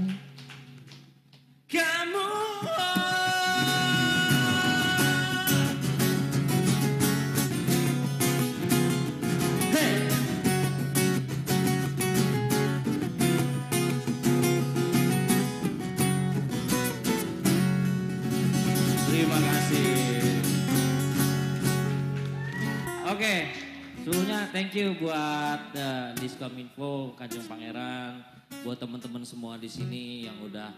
thank 24.52 24.72
you 24.76 24.96
buat 25.00 25.62
uh, 25.76 26.16
Diskominfo, 26.16 27.16
Kanjeng 27.20 27.44
Pangeran, 27.48 28.24
buat 28.64 28.80
teman-teman 28.80 29.24
semua 29.28 29.60
di 29.60 29.68
sini 29.68 30.28
yang 30.28 30.38
udah 30.40 30.70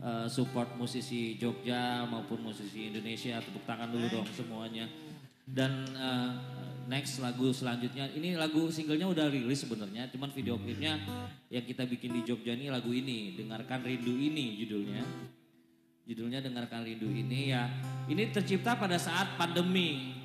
uh, 0.00 0.26
support 0.28 0.76
musisi 0.76 1.40
Jogja 1.40 2.04
maupun 2.08 2.44
musisi 2.44 2.92
Indonesia. 2.92 3.40
Tepuk 3.40 3.64
tangan 3.64 3.88
dulu 3.88 4.06
dong 4.10 4.28
semuanya. 4.34 4.88
Dan 5.44 5.84
uh, 5.92 6.32
next 6.88 7.20
lagu 7.20 7.52
selanjutnya, 7.52 8.08
ini 8.16 8.32
lagu 8.36 8.72
singlenya 8.72 9.04
udah 9.04 9.28
rilis 9.28 9.60
sebenarnya, 9.60 10.08
cuman 10.08 10.32
video 10.32 10.56
klipnya 10.56 10.96
yang 11.52 11.64
kita 11.68 11.84
bikin 11.84 12.16
di 12.16 12.24
Jogja 12.24 12.56
ini 12.56 12.72
lagu 12.72 12.88
ini, 12.92 13.36
dengarkan 13.36 13.84
rindu 13.84 14.16
ini 14.16 14.56
judulnya. 14.64 15.04
Judulnya 16.04 16.44
dengarkan 16.44 16.84
rindu 16.84 17.08
ini 17.08 17.52
ya. 17.52 17.64
Ini 18.08 18.28
tercipta 18.28 18.76
pada 18.76 19.00
saat 19.00 19.36
pandemi. 19.40 20.23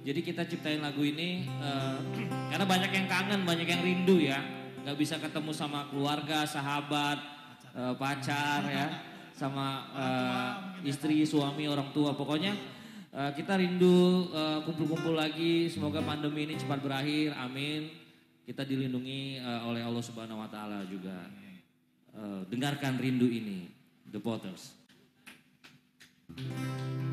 Jadi 0.00 0.20
kita 0.24 0.48
ciptain 0.48 0.80
lagu 0.80 1.04
ini 1.04 1.44
eh, 1.44 1.98
karena 2.50 2.64
banyak 2.64 2.90
yang 2.90 3.06
kangen, 3.06 3.40
banyak 3.44 3.68
yang 3.68 3.82
rindu 3.84 4.16
ya. 4.16 4.40
Gak 4.80 4.96
bisa 4.96 5.20
ketemu 5.20 5.52
sama 5.52 5.92
keluarga, 5.92 6.48
sahabat, 6.48 7.20
eh, 7.76 7.94
pacar 8.00 8.64
ya, 8.64 8.86
sama 9.36 9.66
eh, 9.92 10.52
istri, 10.88 11.24
suami, 11.28 11.68
orang 11.68 11.92
tua. 11.92 12.16
Pokoknya 12.16 12.56
eh, 13.12 13.30
kita 13.36 13.60
rindu 13.60 14.32
kumpul-kumpul 14.64 15.20
lagi. 15.20 15.68
Semoga 15.68 16.00
pandemi 16.00 16.48
ini 16.48 16.56
cepat 16.56 16.80
berakhir. 16.80 17.36
Amin. 17.36 18.00
Kita 18.50 18.66
dilindungi 18.66 19.38
eh, 19.38 19.62
oleh 19.62 19.84
Allah 19.84 20.02
Subhanahu 20.02 20.42
Wa 20.42 20.50
Taala 20.50 20.82
juga. 20.88 21.28
Eh, 22.10 22.42
dengarkan 22.50 22.98
rindu 22.98 23.30
ini, 23.30 23.70
The 24.10 24.18
Potters. 24.18 24.74
Oh 26.30 27.09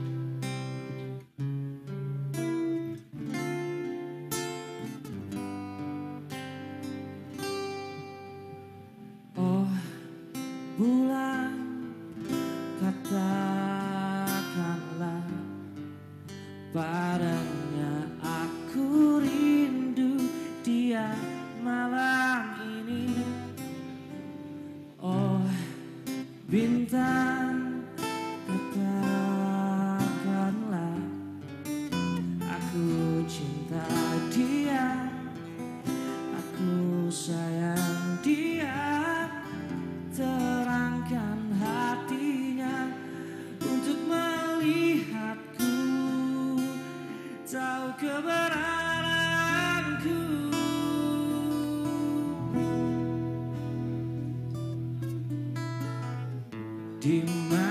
di 56.97 57.21
mana 57.21 57.47
pun 57.49 57.66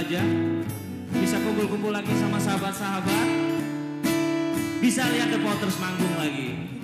aja, 0.00 0.24
bisa 1.12 1.36
kumpul-kumpul 1.44 1.92
lagi 1.92 2.08
sama 2.16 2.40
sahabat-sahabat. 2.40 3.28
Bisa 4.80 5.04
lihat 5.12 5.28
The 5.28 5.44
Potters 5.44 5.76
manggung 5.76 6.16
lagi. 6.16 6.79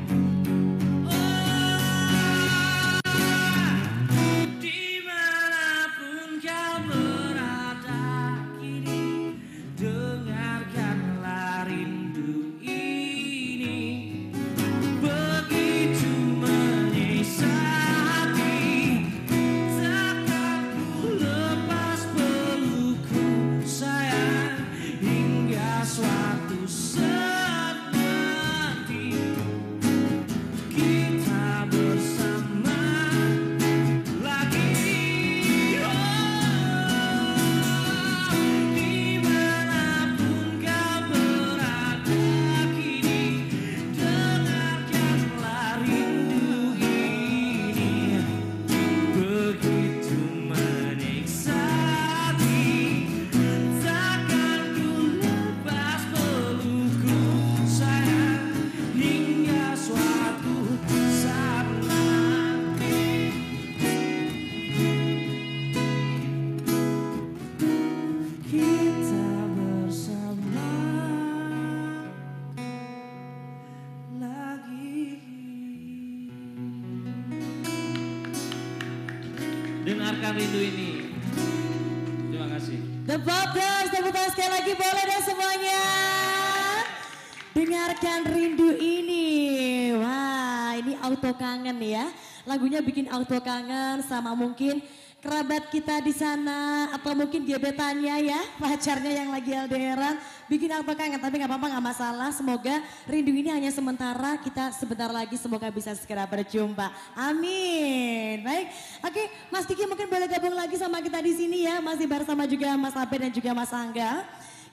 Bikin 92.87 93.11
auto 93.11 93.43
kangen 93.43 94.07
sama 94.07 94.31
mungkin 94.39 94.79
kerabat 95.19 95.75
kita 95.75 95.99
di 96.07 96.15
sana. 96.15 96.95
Atau 96.95 97.19
mungkin 97.19 97.43
gebetannya 97.43 98.31
ya 98.31 98.41
pacarnya 98.63 99.27
yang 99.27 99.35
lagi 99.35 99.51
LDRan 99.51 100.23
bikin 100.47 100.71
auto 100.71 100.95
kangen 100.95 101.19
tapi 101.19 101.43
nggak 101.43 101.51
apa-apa 101.51 101.67
nggak 101.75 101.87
masalah. 101.91 102.31
Semoga 102.31 102.79
rindu 103.11 103.35
ini 103.35 103.51
hanya 103.51 103.75
sementara. 103.75 104.39
Kita 104.39 104.71
sebentar 104.71 105.11
lagi 105.11 105.35
semoga 105.35 105.67
bisa 105.75 105.91
segera 105.99 106.23
berjumpa. 106.31 106.95
Amin. 107.19 108.47
Baik. 108.47 108.71
Oke 109.03 109.23
Mas 109.51 109.67
Kiki 109.67 109.83
mungkin 109.91 110.07
boleh 110.07 110.31
gabung 110.31 110.55
lagi 110.55 110.79
sama 110.79 111.03
kita 111.03 111.19
di 111.19 111.35
sini 111.35 111.67
ya. 111.67 111.83
Masih 111.83 112.07
bersama 112.07 112.47
juga 112.47 112.79
Mas 112.79 112.95
Abe 112.95 113.19
dan 113.19 113.35
juga 113.35 113.51
Mas 113.51 113.75
Angga 113.75 114.23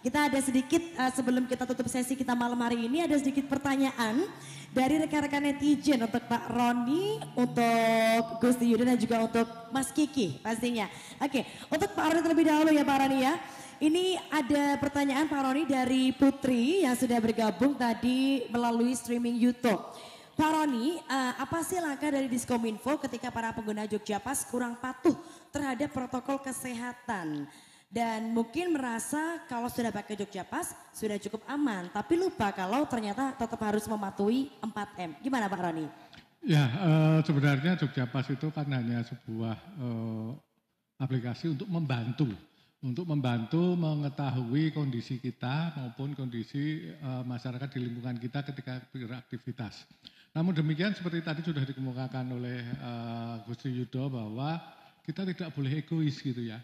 kita 0.04 0.28
ada 0.28 0.40
sedikit 0.44 0.84
uh, 1.00 1.08
sebelum 1.16 1.48
kita 1.48 1.64
tutup 1.64 1.88
sesi 1.88 2.20
kita 2.20 2.36
malam 2.36 2.60
hari 2.60 2.92
ini 2.92 3.08
ada 3.08 3.16
sedikit 3.16 3.48
pertanyaan 3.48 4.28
dari 4.76 5.00
rekan-rekan 5.00 5.40
netizen 5.40 6.04
untuk 6.04 6.28
Pak 6.28 6.52
Roni, 6.52 7.24
untuk 7.40 8.44
Gusti 8.44 8.68
Yuda 8.68 8.84
dan 8.92 9.00
juga 9.00 9.24
untuk 9.24 9.48
Mas 9.72 9.96
Kiki 9.96 10.44
pastinya. 10.44 10.92
Oke, 11.24 11.48
untuk 11.72 11.96
Pak 11.96 12.04
Roni 12.04 12.20
terlebih 12.20 12.46
dahulu 12.52 12.70
ya 12.76 12.84
Pak 12.84 12.98
Roni 13.00 13.18
ya. 13.24 13.34
Ini 13.80 14.06
ada 14.32 14.64
pertanyaan 14.80 15.26
Pak 15.32 15.40
Roni 15.40 15.64
dari 15.64 16.12
Putri 16.12 16.84
yang 16.84 17.00
sudah 17.00 17.20
bergabung 17.24 17.76
tadi 17.80 18.44
melalui 18.52 18.92
streaming 19.00 19.40
YouTube. 19.40 19.80
Pak 20.34 20.50
Roni, 20.50 21.00
uh, 21.00 21.34
apa 21.40 21.64
sih 21.64 21.80
langkah 21.80 22.12
dari 22.12 22.28
Diskominfo 22.28 23.00
ketika 23.08 23.32
para 23.32 23.54
pengguna 23.54 23.88
Jogja 23.88 24.18
Pas 24.20 24.42
kurang 24.50 24.76
patuh 24.76 25.16
terhadap 25.54 25.94
protokol 25.94 26.42
kesehatan? 26.42 27.48
Dan 27.94 28.34
mungkin 28.34 28.74
merasa 28.74 29.46
kalau 29.46 29.70
sudah 29.70 29.94
pakai 29.94 30.18
Jogja 30.18 30.42
Pas 30.42 30.74
sudah 30.90 31.22
cukup 31.22 31.46
aman, 31.46 31.94
tapi 31.94 32.18
lupa 32.18 32.50
kalau 32.50 32.90
ternyata 32.90 33.38
tetap 33.38 33.62
harus 33.62 33.86
mematuhi 33.86 34.50
4M. 34.66 35.22
Gimana 35.22 35.46
Pak 35.46 35.62
Roni? 35.62 35.86
Ya, 36.42 36.66
uh, 36.82 37.20
sebenarnya 37.22 37.78
Jogja 37.78 38.10
Pas 38.10 38.26
itu 38.26 38.50
kan 38.50 38.66
hanya 38.74 39.06
sebuah 39.06 39.56
uh, 39.78 40.34
aplikasi 40.98 41.54
untuk 41.54 41.70
membantu, 41.70 42.34
untuk 42.82 43.06
membantu 43.06 43.78
mengetahui 43.78 44.74
kondisi 44.74 45.22
kita 45.22 45.78
maupun 45.78 46.18
kondisi 46.18 46.90
uh, 46.98 47.22
masyarakat 47.22 47.78
di 47.78 47.80
lingkungan 47.94 48.18
kita 48.18 48.42
ketika 48.42 48.82
beraktivitas. 48.90 49.86
Namun 50.34 50.58
demikian 50.58 50.98
seperti 50.98 51.22
tadi 51.22 51.46
sudah 51.46 51.62
dikemukakan 51.62 52.26
oleh 52.42 52.58
uh, 52.82 53.38
Gusti 53.46 53.70
Yudo 53.70 54.10
bahwa 54.10 54.58
kita 55.06 55.30
tidak 55.30 55.54
boleh 55.54 55.78
egois 55.78 56.18
gitu 56.18 56.42
ya 56.42 56.58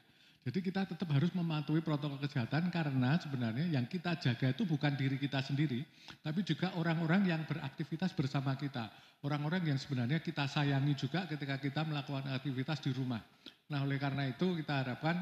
jadi 0.49 0.65
kita 0.65 0.81
tetap 0.89 1.05
harus 1.13 1.29
mematuhi 1.37 1.77
protokol 1.77 2.17
kesehatan 2.17 2.73
karena 2.73 3.21
sebenarnya 3.21 3.69
yang 3.69 3.85
kita 3.85 4.17
jaga 4.17 4.49
itu 4.49 4.65
bukan 4.65 4.97
diri 4.97 5.21
kita 5.21 5.45
sendiri, 5.45 5.85
tapi 6.25 6.41
juga 6.41 6.73
orang-orang 6.73 7.29
yang 7.29 7.45
beraktivitas 7.45 8.17
bersama 8.17 8.57
kita. 8.57 8.89
Orang-orang 9.21 9.69
yang 9.69 9.77
sebenarnya 9.77 10.17
kita 10.17 10.49
sayangi 10.49 10.97
juga 10.97 11.29
ketika 11.29 11.61
kita 11.61 11.85
melakukan 11.85 12.33
aktivitas 12.33 12.81
di 12.81 12.89
rumah. 12.97 13.21
Nah 13.69 13.85
oleh 13.85 14.01
karena 14.01 14.25
itu 14.25 14.57
kita 14.57 14.81
harapkan 14.81 15.21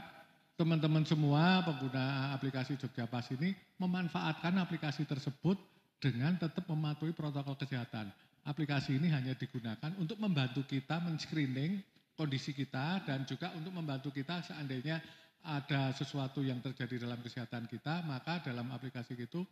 teman-teman 0.55 1.03
semua 1.03 1.59
pengguna 1.59 2.31
aplikasi 2.31 2.79
Jogja 2.79 3.03
Pas 3.03 3.27
ini 3.35 3.51
memanfaatkan 3.83 4.55
aplikasi 4.63 5.03
tersebut 5.03 5.59
dengan 5.99 6.39
tetap 6.39 6.63
mematuhi 6.71 7.11
protokol 7.11 7.59
kesehatan. 7.59 8.15
Aplikasi 8.47 8.95
ini 8.95 9.11
hanya 9.11 9.35
digunakan 9.35 9.91
untuk 9.99 10.23
membantu 10.23 10.63
kita 10.63 11.03
men-screening 11.03 11.83
kondisi 12.17 12.51
kita 12.51 13.05
dan 13.05 13.23
juga 13.29 13.53
untuk 13.53 13.71
membantu 13.71 14.09
kita 14.09 14.41
seandainya 14.41 14.97
ada 15.45 15.93
sesuatu 15.95 16.43
yang 16.43 16.59
terjadi 16.59 17.07
dalam 17.07 17.21
kesehatan 17.21 17.69
kita, 17.69 18.03
maka 18.03 18.41
dalam 18.43 18.67
aplikasi 18.73 19.15
itu 19.15 19.45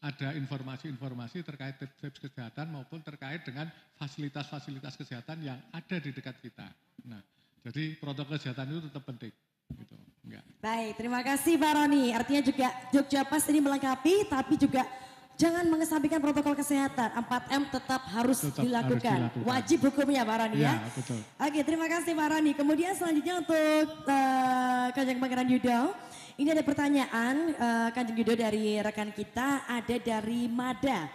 ada 0.00 0.32
informasi-informasi 0.34 1.44
terkait 1.44 1.76
tips-tips 1.76 2.22
kesehatan 2.30 2.72
maupun 2.72 3.02
terkait 3.04 3.42
dengan 3.44 3.68
fasilitas-fasilitas 3.98 4.96
kesehatan 4.96 5.42
yang 5.44 5.58
ada 5.74 5.96
di 5.98 6.10
dekat 6.14 6.38
kita. 6.40 6.66
Nah, 7.04 7.20
jadi 7.66 7.98
protokol 7.98 8.38
kesehatan 8.38 8.70
itu 8.72 8.80
tetap 8.88 9.04
penting. 9.04 9.34
Gitu. 9.76 9.94
Baik, 10.62 10.94
terima 10.94 11.20
kasih 11.26 11.58
Pak 11.58 11.72
Roni. 11.74 12.14
Artinya 12.14 12.42
juga 12.46 12.68
Jogja 12.94 13.26
Pas 13.26 13.42
ini 13.50 13.58
melengkapi, 13.58 14.30
tapi 14.30 14.54
juga 14.54 14.86
Jangan 15.40 15.64
mengesampingkan 15.66 16.20
protokol 16.20 16.54
kesehatan. 16.54 17.08
4M 17.18 17.62
tetap 17.72 18.02
harus, 18.12 18.38
tetap 18.44 18.62
dilakukan. 18.62 19.18
harus 19.18 19.32
dilakukan. 19.32 19.48
Wajib 19.48 19.78
hukumnya 19.90 20.22
Pak 20.22 20.36
Rani 20.38 20.56
ya. 20.60 20.64
ya. 20.64 20.74
Betul. 20.92 21.18
Oke 21.40 21.60
terima 21.64 21.86
kasih 21.88 22.12
Pak 22.14 22.28
Rani. 22.30 22.52
Kemudian 22.54 22.92
selanjutnya 22.94 23.34
untuk 23.42 23.86
uh, 24.06 24.86
Kanjeng 24.94 25.18
Pangeran 25.18 25.48
Yudo. 25.48 25.80
Ini 26.38 26.48
ada 26.52 26.64
pertanyaan 26.64 27.34
uh, 27.58 27.88
Kanjeng 27.90 28.18
Yudo 28.22 28.34
dari 28.38 28.78
rekan 28.78 29.10
kita. 29.10 29.66
Ada 29.66 29.96
dari 29.98 30.46
Mada. 30.46 31.10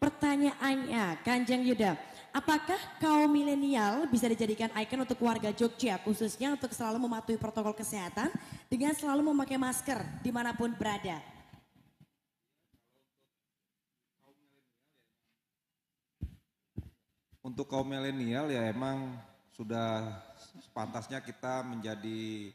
Pertanyaannya 0.00 1.20
Kanjeng 1.26 1.66
Yudo. 1.66 1.92
Apakah 2.36 2.76
kaum 3.00 3.32
milenial 3.32 4.04
bisa 4.12 4.28
dijadikan 4.28 4.68
ikon 4.76 5.08
untuk 5.08 5.16
warga 5.24 5.48
Jogja 5.56 5.96
khususnya 6.04 6.52
untuk 6.52 6.68
selalu 6.68 7.00
mematuhi 7.00 7.40
protokol 7.40 7.72
kesehatan 7.72 8.28
dengan 8.68 8.92
selalu 8.92 9.32
memakai 9.32 9.56
masker 9.56 10.04
di 10.20 10.28
mana 10.28 10.52
pun 10.52 10.68
berada? 10.76 11.35
Untuk 17.46 17.70
kaum 17.70 17.86
milenial 17.86 18.50
ya 18.50 18.66
emang 18.74 19.14
sudah 19.54 20.18
sepantasnya 20.66 21.22
kita 21.22 21.62
menjadi 21.62 22.50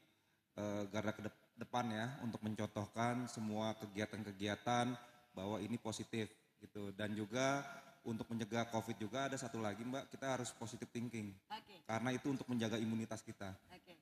uh, 0.60 0.84
garda 0.92 1.16
ke 1.16 1.24
depan 1.56 1.88
ya 1.88 2.20
untuk 2.20 2.44
mencontohkan 2.44 3.24
semua 3.32 3.72
kegiatan-kegiatan 3.80 4.92
bahwa 5.32 5.64
ini 5.64 5.80
positif 5.80 6.28
gitu 6.60 6.92
dan 6.92 7.16
juga 7.16 7.64
untuk 8.04 8.28
mencegah 8.28 8.68
COVID 8.68 9.00
juga 9.00 9.32
ada 9.32 9.40
satu 9.40 9.64
lagi 9.64 9.88
Mbak 9.88 10.12
kita 10.12 10.28
harus 10.28 10.52
positive 10.52 10.92
thinking 10.92 11.32
okay. 11.48 11.80
karena 11.88 12.12
itu 12.12 12.28
untuk 12.28 12.52
menjaga 12.52 12.76
imunitas 12.76 13.24
kita. 13.24 13.56
Okay. 13.72 13.96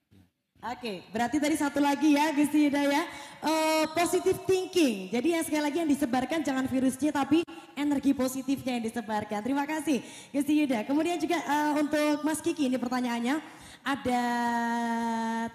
Oke, 0.59 1.07
berarti 1.15 1.39
tadi 1.39 1.55
satu 1.55 1.79
lagi 1.79 2.19
ya 2.19 2.35
Gusti 2.35 2.67
Yuda 2.67 2.83
ya. 2.83 3.07
Uh, 3.39 3.87
positive 3.95 4.43
thinking. 4.43 5.07
Jadi 5.07 5.31
yang 5.31 5.43
sekali 5.47 5.63
lagi 5.63 5.77
yang 5.79 5.87
disebarkan 5.87 6.43
jangan 6.43 6.67
virusnya 6.67 7.15
tapi 7.15 7.47
energi 7.79 8.11
positifnya 8.11 8.75
yang 8.75 8.83
disebarkan. 8.83 9.39
Terima 9.39 9.63
kasih 9.63 10.03
Gusti 10.35 10.59
Yuda. 10.59 10.83
Kemudian 10.83 11.15
juga 11.15 11.39
uh, 11.47 11.79
untuk 11.79 12.27
Mas 12.27 12.43
Kiki 12.43 12.67
ini 12.67 12.75
pertanyaannya. 12.75 13.39
Ada 13.87 14.23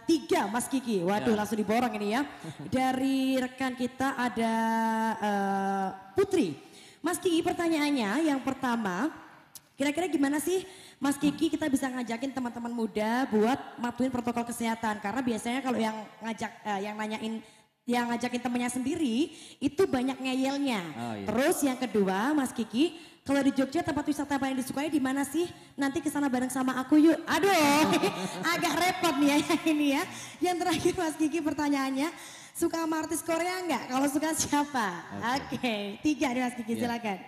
tiga 0.09 0.48
Mas 0.48 0.72
Kiki. 0.72 1.05
Waduh 1.05 1.36
ya. 1.36 1.44
langsung 1.44 1.61
diborong 1.61 1.92
ini 2.00 2.16
ya. 2.16 2.24
Dari 2.64 3.36
rekan 3.36 3.76
kita 3.76 4.16
ada 4.16 4.52
uh, 5.20 5.88
Putri. 6.16 6.57
Mas 7.05 7.20
Kiki 7.20 7.44
pertanyaannya 7.44 8.24
yang 8.24 8.40
pertama. 8.40 9.12
Kira-kira 9.76 10.09
gimana 10.09 10.40
sih 10.40 10.64
Mas 11.05 11.20
Kiki 11.20 11.52
kita 11.52 11.68
bisa 11.68 11.84
ngajakin 11.92 12.32
teman-teman 12.32 12.72
muda 12.72 13.28
buat 13.28 13.61
matuin 13.76 14.09
protokol 14.09 14.48
kesehatan 14.48 15.05
karena 15.05 15.20
biasanya 15.20 15.61
kalau 15.61 15.76
yang 15.76 15.92
ngajak 16.24 16.48
uh, 16.64 16.80
yang 16.80 16.96
nanyain 16.96 17.44
yang 17.84 18.09
ngajakin 18.09 18.40
temennya 18.40 18.72
sendiri 18.72 19.28
itu 19.61 19.84
banyak 19.84 20.16
ngeyelnya. 20.16 20.80
Oh, 20.96 21.12
iya. 21.12 21.26
Terus 21.28 21.57
yang 21.61 21.76
kedua 21.76 22.32
Mas 22.32 22.57
Kiki 22.57 22.96
kalau 23.20 23.44
di 23.44 23.52
Jogja 23.52 23.84
tempat 23.84 24.00
wisata 24.09 24.40
paling 24.40 24.57
disukai 24.57 24.88
di 24.88 24.96
mana 24.96 25.28
sih? 25.28 25.44
Nanti 25.76 26.00
ke 26.00 26.09
sana 26.09 26.32
bareng 26.32 26.48
sama 26.48 26.80
aku 26.80 26.96
yuk. 26.96 27.20
Aduh, 27.28 27.52
agak 28.57 28.72
repot 28.72 29.20
nih 29.20 29.28
ya 29.28 29.36
ini 29.68 29.86
ya. 29.92 30.02
Yang 30.40 30.57
terakhir 30.64 30.92
Mas 30.96 31.16
Kiki 31.20 31.44
pertanyaannya, 31.44 32.09
suka 32.57 32.80
sama 32.80 33.05
artis 33.05 33.20
Korea 33.20 33.61
enggak? 33.61 33.92
Kalau 33.92 34.09
suka 34.09 34.32
siapa? 34.32 34.88
Oke, 35.20 35.20
okay. 35.20 35.57
okay. 35.61 35.82
tiga 36.00 36.32
nih 36.32 36.42
Mas 36.48 36.57
Kiki 36.57 36.72
yeah. 36.72 36.80
silakan. 36.80 37.18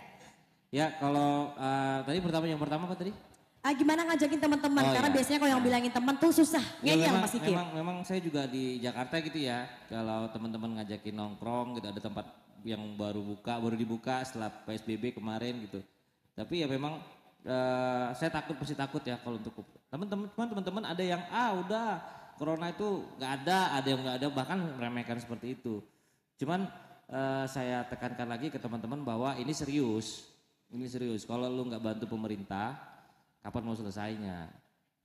Ya 0.73 0.87
kalau 0.97 1.53
uh, 1.61 1.99
tadi 2.09 2.19
pertama 2.25 2.45
yang 2.49 2.57
pertama 2.57 2.89
apa 2.89 2.97
tadi? 2.97 3.36
Ah, 3.67 3.75
gimana 3.75 4.01
ngajakin 4.07 4.39
teman-teman 4.39 4.85
oh, 4.87 4.93
karena 4.95 5.11
iya. 5.11 5.17
biasanya 5.19 5.39
kalau 5.43 5.53
yang 5.59 5.65
bilangin 5.65 5.93
teman 5.93 6.15
tuh 6.23 6.31
susah 6.31 6.65
ya, 6.87 6.95
ngeyel 6.95 7.19
Mas 7.19 7.35
Iki. 7.35 7.51
Memang, 7.51 7.71
memang 7.75 7.97
saya 8.07 8.21
juga 8.23 8.47
di 8.47 8.79
Jakarta 8.79 9.19
gitu 9.19 9.39
ya 9.43 9.67
kalau 9.91 10.31
teman-teman 10.31 10.79
ngajakin 10.79 11.15
nongkrong 11.19 11.83
gitu 11.83 11.87
ada 11.91 12.01
tempat 12.01 12.27
yang 12.63 12.83
baru 12.95 13.23
buka 13.23 13.59
baru 13.59 13.75
dibuka 13.75 14.23
setelah 14.23 14.51
PSBB 14.65 15.19
kemarin 15.19 15.67
gitu. 15.67 15.83
Tapi 16.39 16.63
ya 16.63 16.67
memang 16.71 17.03
uh, 17.43 18.15
saya 18.15 18.31
takut 18.31 18.55
pasti 18.55 18.79
takut 18.79 19.03
ya 19.03 19.19
kalau 19.19 19.43
untuk 19.43 19.67
teman-teman 19.91 20.31
teman-teman 20.31 20.85
ada 20.87 21.03
yang 21.03 21.23
ah 21.31 21.51
udah 21.59 21.89
corona 22.39 22.71
itu 22.71 23.03
nggak 23.19 23.33
ada 23.43 23.59
ada 23.81 23.87
yang 23.87 24.01
nggak 24.03 24.17
ada 24.23 24.29
bahkan 24.31 24.59
meremehkan 24.63 25.19
seperti 25.19 25.59
itu. 25.59 25.83
Cuman 26.39 26.71
uh, 27.11 27.45
saya 27.51 27.83
tekankan 27.91 28.31
lagi 28.31 28.47
ke 28.53 28.59
teman-teman 28.63 29.03
bahwa 29.03 29.35
ini 29.39 29.51
serius 29.51 30.37
ini 30.71 30.87
serius. 30.91 31.23
Kalau 31.23 31.47
lu 31.47 31.71
nggak 31.71 31.83
bantu 31.83 32.05
pemerintah, 32.11 32.75
kapan 33.47 33.63
mau 33.63 33.79
selesainya 33.79 34.51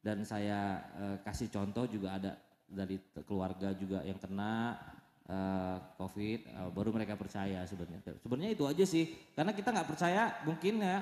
dan 0.01 0.25
saya 0.25 0.81
uh, 0.97 1.17
kasih 1.21 1.53
contoh 1.53 1.85
juga 1.85 2.17
ada 2.17 2.31
dari 2.65 2.97
keluarga 3.29 3.69
juga 3.77 4.01
yang 4.01 4.17
kena 4.17 4.81
uh, 5.29 5.77
covid 6.01 6.49
uh, 6.57 6.73
baru 6.73 6.89
mereka 6.89 7.13
percaya 7.13 7.61
sebenarnya 7.69 8.17
sebenarnya 8.17 8.51
itu 8.57 8.65
aja 8.65 8.85
sih 8.89 9.13
karena 9.37 9.53
kita 9.53 9.69
nggak 9.69 9.89
percaya 9.93 10.41
mungkin 10.41 10.81
ya 10.81 10.97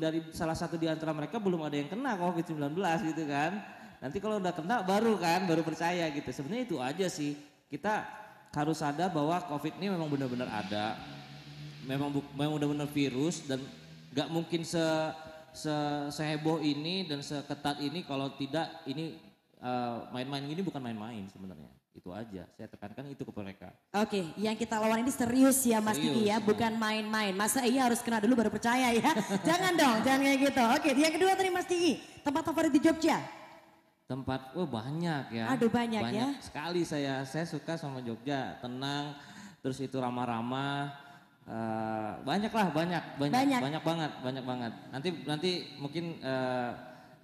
dari 0.00 0.20
salah 0.32 0.56
satu 0.56 0.80
di 0.80 0.88
antara 0.88 1.12
mereka 1.12 1.36
belum 1.36 1.68
ada 1.68 1.76
yang 1.76 1.92
kena 1.92 2.16
covid 2.16 2.44
19 2.44 2.76
gitu 3.12 3.24
kan 3.28 3.76
Nanti 4.00 4.20
kalau 4.20 4.36
udah 4.36 4.52
kena 4.52 4.84
baru 4.84 5.16
kan, 5.16 5.48
baru 5.48 5.64
percaya 5.64 6.04
gitu. 6.12 6.28
Sebenarnya 6.28 6.64
itu 6.68 6.76
aja 6.80 7.06
sih. 7.08 7.32
Kita 7.66 8.04
harus 8.52 8.80
sadar 8.80 9.12
bahwa 9.12 9.40
COVID 9.40 9.80
ini 9.80 9.92
memang 9.92 10.08
benar-benar 10.08 10.48
ada. 10.52 10.96
Memang 11.88 12.12
memang 12.36 12.60
benar-benar 12.60 12.88
virus 12.92 13.46
dan 13.46 13.62
nggak 14.16 14.32
mungkin 14.32 14.64
se, 14.64 14.80
se 15.52 15.76
seheboh 16.08 16.56
ini 16.64 17.04
dan 17.04 17.20
seketat 17.20 17.84
ini 17.84 18.00
kalau 18.08 18.32
tidak 18.40 18.64
ini 18.88 19.20
eh, 19.60 19.96
main-main 20.08 20.48
ini 20.48 20.64
bukan 20.64 20.80
main-main 20.80 21.28
sebenarnya. 21.28 21.68
Itu 21.92 22.12
aja. 22.12 22.44
Saya 22.56 22.68
tekankan 22.68 23.08
itu 23.12 23.24
ke 23.24 23.32
mereka. 23.32 23.72
Oke, 23.92 24.24
yang 24.40 24.56
kita 24.56 24.76
lawan 24.76 25.00
ini 25.04 25.12
serius 25.12 25.64
ya 25.64 25.80
Mas 25.80 25.96
Kiki 25.96 26.28
ya, 26.28 26.36
ya. 26.36 26.44
bukan 26.44 26.76
main-main. 26.76 27.32
Masa 27.36 27.64
iya 27.64 27.88
harus 27.88 28.00
kena 28.04 28.20
dulu 28.20 28.36
baru 28.40 28.52
percaya 28.52 28.92
ya? 28.92 29.12
jangan 29.48 29.72
dong, 29.76 29.96
jangan 30.04 30.20
kayak 30.24 30.40
gitu. 30.48 30.62
Oke, 30.76 30.90
yang 30.96 31.12
kedua 31.12 31.32
tadi 31.36 31.48
Mas 31.52 31.68
Kiki, 31.68 32.00
tempat 32.20 32.44
favorit 32.44 32.72
di 32.72 32.80
Jogja. 32.80 33.20
Tempat, 34.06 34.52
wah 34.52 34.68
banyak 34.68 35.24
ya. 35.34 35.44
Aduh, 35.56 35.72
banyak 35.72 36.02
ya. 36.12 36.36
sekali 36.40 36.84
saya. 36.84 37.24
Saya 37.24 37.48
suka 37.48 37.80
sama 37.80 38.04
Jogja, 38.04 38.60
tenang, 38.60 39.16
terus 39.64 39.80
itu 39.80 39.96
ramah-ramah. 39.96 41.05
Eh, 41.46 42.10
banyak 42.20 42.50
lah, 42.50 42.66
banyak, 42.70 43.02
banyak, 43.16 43.32
Banyak. 43.32 43.60
banyak, 43.62 43.82
banget, 43.82 44.12
banyak 44.20 44.44
banget. 44.44 44.72
Nanti, 44.90 45.08
nanti 45.22 45.50
mungkin 45.76 46.04
eh, 46.18 46.70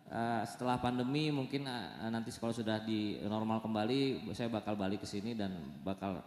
eh, 0.09 0.43
setelah 0.47 0.79
pandemi, 0.79 1.29
mungkin 1.29 1.67
eh, 1.67 2.09
nanti 2.09 2.31
kalau 2.35 2.51
sudah 2.51 2.81
di 2.81 3.19
normal 3.25 3.59
kembali, 3.59 4.31
saya 4.31 4.47
bakal 4.47 4.75
balik 4.75 5.03
ke 5.03 5.09
sini 5.09 5.35
dan 5.35 5.51
bakal 5.83 6.23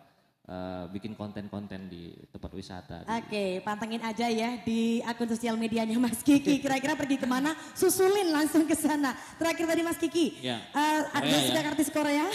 eh, 0.45 0.85
bikin 0.91 1.15
konten-konten 1.15 1.87
di 1.87 2.11
tempat 2.29 2.51
wisata. 2.51 2.97
Oke, 3.07 3.59
pantengin 3.61 4.03
aja 4.03 4.27
ya 4.27 4.59
di 4.59 4.99
akun 5.01 5.25
sosial 5.25 5.55
medianya 5.55 5.95
Mas 5.95 6.19
Kiki. 6.19 6.59
Kira-kira 6.63 6.93
pergi 6.93 7.15
ke 7.15 7.25
mana? 7.25 7.55
Susulin 7.73 8.29
langsung 8.29 8.67
ke 8.67 8.75
sana. 8.75 9.15
Terakhir 9.39 9.65
tadi 9.65 9.81
Mas 9.81 9.97
Kiki, 9.97 10.43
Ya. 10.43 10.59
ada 10.75 11.23
Korea 11.23 11.39
ya. 11.39 11.47
sudah 11.47 11.63
artis 11.65 11.89
Korea? 11.89 12.27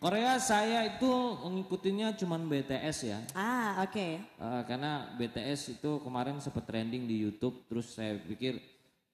Korea 0.00 0.40
saya 0.40 0.96
itu 0.96 1.12
ngikutinnya 1.44 2.16
cuman 2.16 2.48
BTS 2.48 2.98
ya. 3.04 3.20
ah, 3.36 3.84
oke. 3.84 4.16
Eh, 4.16 4.62
karena 4.64 5.12
BTS 5.20 5.76
itu 5.76 6.00
kemarin 6.00 6.40
sempat 6.40 6.64
trending 6.64 7.04
di 7.04 7.20
YouTube, 7.20 7.68
terus 7.68 7.92
saya 7.92 8.16
pikir 8.16 8.56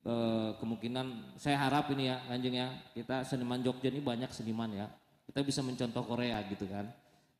eh, 0.07 0.51
kemungkinan 0.62 1.34
saya 1.43 1.59
harap 1.59 1.91
ini 1.91 2.07
ya 2.07 2.22
Kanjeng 2.30 2.55
ya, 2.55 2.70
kita 2.95 3.26
seniman 3.26 3.66
Jogja 3.66 3.91
ini 3.91 3.99
banyak 3.99 4.30
seniman 4.30 4.70
ya, 4.70 4.87
kita 5.26 5.43
bisa 5.43 5.59
mencontoh 5.66 6.07
Korea 6.07 6.39
gitu 6.47 6.70
kan. 6.70 6.87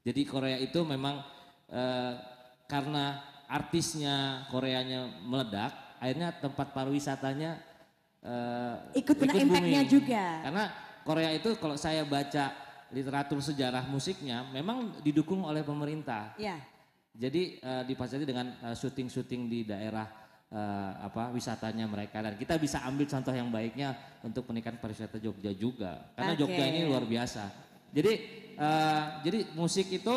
Jadi 0.03 0.27
Korea 0.27 0.59
itu 0.59 0.83
memang 0.83 1.23
eh, 1.71 2.19
karena 2.67 3.23
artisnya 3.47 4.43
Koreanya 4.51 5.23
meledak, 5.23 5.71
akhirnya 6.03 6.35
tempat 6.35 6.75
pariwisatanya 6.75 7.63
eh, 8.27 8.75
Ikut 9.07 9.15
kena 9.23 9.39
impact-nya 9.39 9.87
juga. 9.87 10.43
Karena 10.43 10.65
Korea 11.07 11.31
itu 11.31 11.55
kalau 11.63 11.79
saya 11.79 12.03
baca 12.03 12.66
literatur 12.95 13.43
sejarah 13.43 13.87
musiknya 13.91 14.47
memang 14.55 15.03
didukung 15.03 15.43
oleh 15.43 15.67
pemerintah. 15.67 16.35
Ya. 16.39 16.59
Jadi 17.17 17.59
uh, 17.65 17.81
dipasari 17.89 18.29
dengan 18.29 18.53
eh, 18.61 18.77
syuting-syuting 18.77 19.49
di 19.49 19.65
daerah 19.65 20.05
eh, 20.53 20.93
apa 21.01 21.33
wisatanya 21.33 21.89
mereka 21.89 22.23
dan 22.23 22.37
kita 22.37 22.61
bisa 22.61 22.85
ambil 22.85 23.09
contoh 23.09 23.33
yang 23.33 23.49
baiknya 23.49 23.97
untuk 24.23 24.47
peningkatan 24.47 24.79
pariwisata 24.79 25.19
Jogja 25.19 25.51
juga 25.57 26.13
karena 26.15 26.33
Oke. 26.37 26.41
Jogja 26.45 26.65
ini 26.69 26.81
luar 26.87 27.09
biasa. 27.09 27.45
Jadi 27.91 28.13
eh, 28.53 29.03
jadi 29.25 29.39
musik 29.57 29.89
itu 29.91 30.15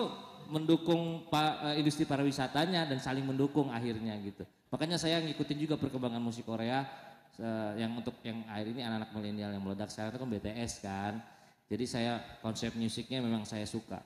mendukung 0.50 1.30
pa- 1.30 1.72
eh, 1.72 1.80
industri 1.82 2.04
pariwisatanya 2.04 2.90
dan 2.90 2.98
saling 3.00 3.24
mendukung 3.24 3.70
akhirnya 3.70 4.18
gitu. 4.20 4.44
Makanya 4.70 5.02
saya 5.02 5.22
ngikutin 5.24 5.58
juga 5.58 5.76
perkembangan 5.80 6.22
musik 6.22 6.46
Korea 6.46 6.86
eh, 7.38 7.72
yang 7.82 7.96
untuk 7.96 8.18
yang 8.26 8.44
akhir 8.50 8.76
ini 8.76 8.82
anak-anak 8.84 9.10
milenial 9.16 9.50
yang 9.54 9.64
meledak 9.64 9.90
sekarang 9.94 10.14
itu 10.14 10.20
kan 10.20 10.30
BTS 10.30 10.74
kan. 10.84 11.14
Jadi 11.70 11.86
saya 11.86 12.18
konsep 12.42 12.74
musiknya 12.74 13.22
memang 13.22 13.46
saya 13.46 13.64
suka. 13.64 14.02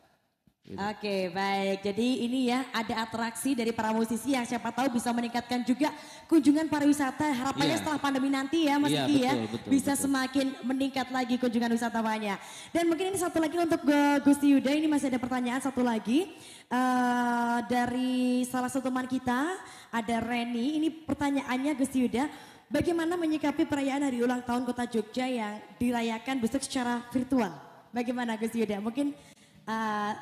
Gitu. 0.64 0.80
Oke 0.80 1.28
baik, 1.28 1.84
jadi 1.84 2.08
ini 2.24 2.48
ya 2.48 2.64
ada 2.72 3.04
atraksi 3.04 3.52
dari 3.52 3.76
para 3.76 3.92
musisi 3.92 4.32
yang 4.32 4.48
siapa 4.48 4.72
tahu 4.72 4.96
bisa 4.96 5.12
meningkatkan 5.12 5.60
juga 5.60 5.92
kunjungan 6.24 6.72
pariwisata 6.72 7.36
harapannya 7.36 7.76
Iya. 7.76 7.82
setelah 7.84 8.00
pandemi 8.00 8.32
nanti 8.32 8.72
ya 8.72 8.80
Mas 8.80 8.96
Iya, 8.96 9.04
Kiki 9.04 9.20
ya 9.20 9.34
betul, 9.44 9.68
bisa 9.68 9.92
betul. 9.92 10.04
semakin 10.08 10.48
meningkat 10.64 11.08
lagi 11.12 11.36
kunjungan 11.36 11.68
wisatawannya. 11.68 12.36
Dan 12.72 12.84
mungkin 12.88 13.12
ini 13.12 13.20
satu 13.20 13.44
lagi 13.44 13.60
untuk 13.60 13.84
Gu- 13.84 14.24
Gusti 14.24 14.56
Yuda 14.56 14.72
ini 14.72 14.88
masih 14.88 15.12
ada 15.12 15.20
pertanyaan 15.20 15.60
satu 15.60 15.84
lagi 15.84 16.32
Eh, 16.74 17.60
dari 17.70 18.42
salah 18.44 18.66
satu 18.66 18.90
teman 18.90 19.06
kita 19.06 19.46
ada 19.94 20.16
Reni 20.18 20.82
ini 20.82 20.90
pertanyaannya 20.90 21.78
Gusti 21.78 22.02
Yuda 22.02 22.26
bagaimana 22.70 23.20
menyikapi 23.20 23.68
perayaan 23.68 24.08
hari 24.08 24.24
ulang 24.24 24.44
tahun 24.44 24.64
Kota 24.68 24.88
Jogja 24.88 25.26
yang 25.28 25.60
dirayakan 25.80 26.40
besok 26.40 26.64
secara 26.64 27.04
virtual? 27.12 27.52
Bagaimana 27.94 28.36
Gusti 28.40 28.64
Yuda? 28.64 28.80
Mungkin 28.80 29.14
eh, 29.68 30.14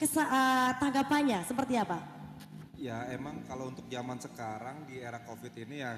kesa- 0.00 0.30
eh, 0.30 0.70
tanggapannya 0.80 1.44
seperti 1.44 1.74
apa? 1.80 1.98
Ya 2.76 3.08
emang 3.08 3.40
kalau 3.48 3.72
untuk 3.72 3.88
zaman 3.88 4.20
sekarang 4.20 4.84
di 4.84 5.00
era 5.00 5.24
COVID 5.24 5.52
ini 5.64 5.80
ya 5.80 5.96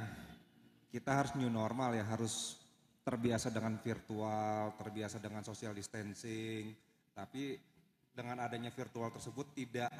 kita 0.88 1.11
harus 1.11 1.32
new 1.36 1.51
normal 1.51 1.92
ya, 1.92 2.07
harus 2.07 2.57
terbiasa 3.05 3.53
dengan 3.53 3.76
virtual, 3.80 4.72
terbiasa 4.78 5.20
dengan 5.20 5.44
social 5.44 5.76
distancing. 5.76 6.72
Tapi 7.12 7.59
dengan 8.14 8.40
adanya 8.40 8.72
virtual 8.72 9.11
tersebut 9.12 9.53
tidak 9.53 9.92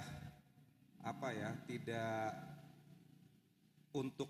apa 1.03 1.29
ya, 1.35 1.51
tidak 1.67 2.35
untuk 3.93 4.29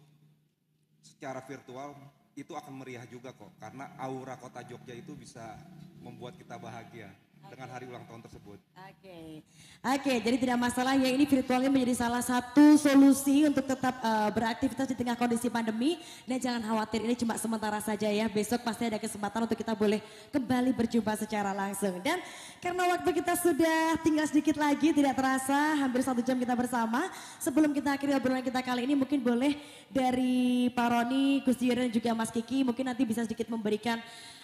secara 1.19 1.43
virtual 1.43 1.99
itu 2.39 2.55
akan 2.55 2.79
meriah 2.79 3.03
juga 3.11 3.35
kok 3.35 3.51
karena 3.59 3.91
aura 3.99 4.39
kota 4.39 4.63
Jogja 4.63 4.95
itu 4.95 5.19
bisa 5.19 5.59
membuat 5.99 6.39
kita 6.39 6.55
bahagia 6.55 7.11
dengan 7.49 7.69
hari 7.75 7.85
ulang 7.91 8.05
tahun 8.07 8.23
tersebut. 8.23 8.59
Oke, 8.79 9.43
oke. 9.83 10.15
Jadi 10.23 10.37
tidak 10.39 10.59
masalah 10.63 10.95
ya 10.95 11.11
ini 11.11 11.25
virtualnya 11.27 11.71
menjadi 11.73 12.07
salah 12.07 12.23
satu 12.23 12.79
solusi 12.79 13.49
untuk 13.49 13.67
tetap 13.67 13.99
eh, 13.99 14.31
beraktivitas 14.31 14.87
di 14.91 14.97
tengah 14.97 15.19
kondisi 15.19 15.51
pandemi. 15.51 15.99
Dan 16.29 16.39
jangan 16.39 16.63
khawatir 16.63 17.03
ini 17.03 17.19
cuma 17.19 17.35
sementara 17.35 17.83
saja 17.83 18.07
ya. 18.07 18.31
Besok 18.31 18.63
pasti 18.63 18.87
ada 18.87 19.01
kesempatan 19.01 19.49
untuk 19.49 19.59
kita 19.59 19.75
boleh 19.75 19.99
kembali 20.31 20.71
berjumpa 20.77 21.13
secara 21.19 21.51
langsung. 21.57 21.99
Dan 22.05 22.23
karena 22.63 22.95
waktu 22.95 23.11
kita 23.11 23.35
sudah 23.41 23.99
tinggal 24.07 24.27
sedikit 24.31 24.55
lagi, 24.61 24.95
tidak 24.95 25.19
terasa 25.19 25.83
hampir 25.83 26.07
satu 26.07 26.23
jam 26.23 26.39
kita 26.39 26.55
bersama. 26.55 27.11
Sebelum 27.43 27.75
kita 27.75 27.97
akhiri 27.97 28.15
obrolan 28.15 28.45
kita 28.45 28.63
kali 28.63 28.87
ini, 28.87 28.95
mungkin 28.95 29.19
boleh 29.19 29.59
dari 29.89 30.69
Pak 30.73 30.89
Roni, 30.95 31.43
Gus 31.43 31.59
Dion 31.59 31.81
dan 31.81 31.91
juga 31.91 32.13
Mas 32.13 32.31
Kiki, 32.31 32.63
mungkin 32.63 32.87
nanti 32.87 33.03
bisa 33.03 33.25
sedikit 33.25 33.49
memberikan 33.49 33.99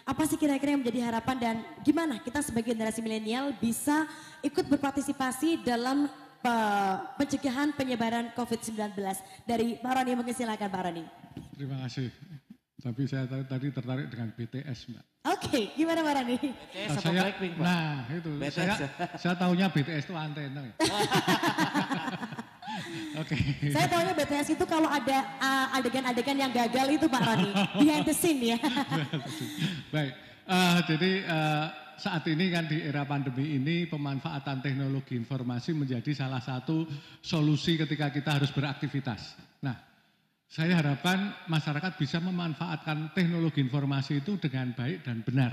apa 0.04 0.22
sih 0.28 0.36
kira-kira 0.36 0.76
yang 0.76 0.84
menjadi 0.84 1.00
harapan 1.08 1.36
dan 1.40 1.56
gimana 1.80 2.20
kita 2.20 2.44
sebagai 2.44 2.76
generasi 2.76 3.00
milenial 3.00 3.56
bisa 3.56 4.04
ikut 4.44 4.68
berpartisipasi 4.68 5.64
dalam 5.64 6.04
eh, 6.44 6.94
pencegahan 7.16 7.72
penyebaran 7.72 8.28
COVID-19 8.36 8.92
dari 9.48 9.80
Pak 9.80 9.92
Roni 9.96 10.12
mungkin 10.12 10.36
silakan 10.36 10.68
Pak 10.68 10.82
Roni. 10.84 11.04
Terima 11.56 11.80
kasih. 11.88 12.12
Tapi 12.84 13.08
saya 13.08 13.24
tadi- 13.24 13.48
tadi 13.48 13.66
tertarik 13.72 14.12
dengan 14.12 14.28
BTS, 14.36 14.92
Mbak. 14.92 15.04
Oke, 15.24 15.72
gimana 15.72 16.04
Pak 16.04 16.14
Roni? 16.20 16.36
Nah, 16.36 16.96
saya, 17.00 17.22
nah 17.56 17.96
itu 18.12 18.30
BTS 18.36 18.52
saya, 18.52 18.74
ya? 18.76 18.88
saya 19.16 19.34
tahunya 19.40 19.66
BTS 19.72 20.04
itu 20.04 20.12
antena. 20.12 20.68
Oke. 23.22 23.36
Saya 23.70 23.86
tahunya 23.86 24.14
BTS 24.18 24.48
itu 24.58 24.64
kalau 24.66 24.90
ada 24.90 25.18
uh, 25.38 25.76
adegan-adegan 25.78 26.38
yang 26.38 26.50
gagal 26.50 26.86
itu 26.98 27.06
Pak 27.06 27.22
Roni, 27.22 27.50
behind 27.78 28.04
the 28.06 28.14
scene 28.14 28.42
ya. 28.42 28.58
Baik, 29.94 30.12
eh, 30.50 30.78
jadi 30.90 31.12
eh, 31.22 31.66
saat 31.94 32.26
ini 32.26 32.50
kan 32.50 32.66
di 32.66 32.82
era 32.82 33.06
pandemi 33.06 33.54
ini 33.54 33.86
pemanfaatan 33.86 34.58
teknologi 34.58 35.14
informasi 35.14 35.72
menjadi 35.78 36.10
salah 36.12 36.42
satu 36.42 36.86
solusi 37.22 37.78
ketika 37.78 38.10
kita 38.10 38.42
harus 38.42 38.50
beraktivitas. 38.50 39.38
Nah, 39.62 39.78
saya 40.50 40.78
harapkan 40.78 41.34
masyarakat 41.50 41.98
bisa 41.98 42.22
memanfaatkan 42.22 43.14
teknologi 43.14 43.62
informasi 43.62 44.22
itu 44.22 44.38
dengan 44.38 44.74
baik 44.74 45.02
dan 45.06 45.22
benar. 45.22 45.52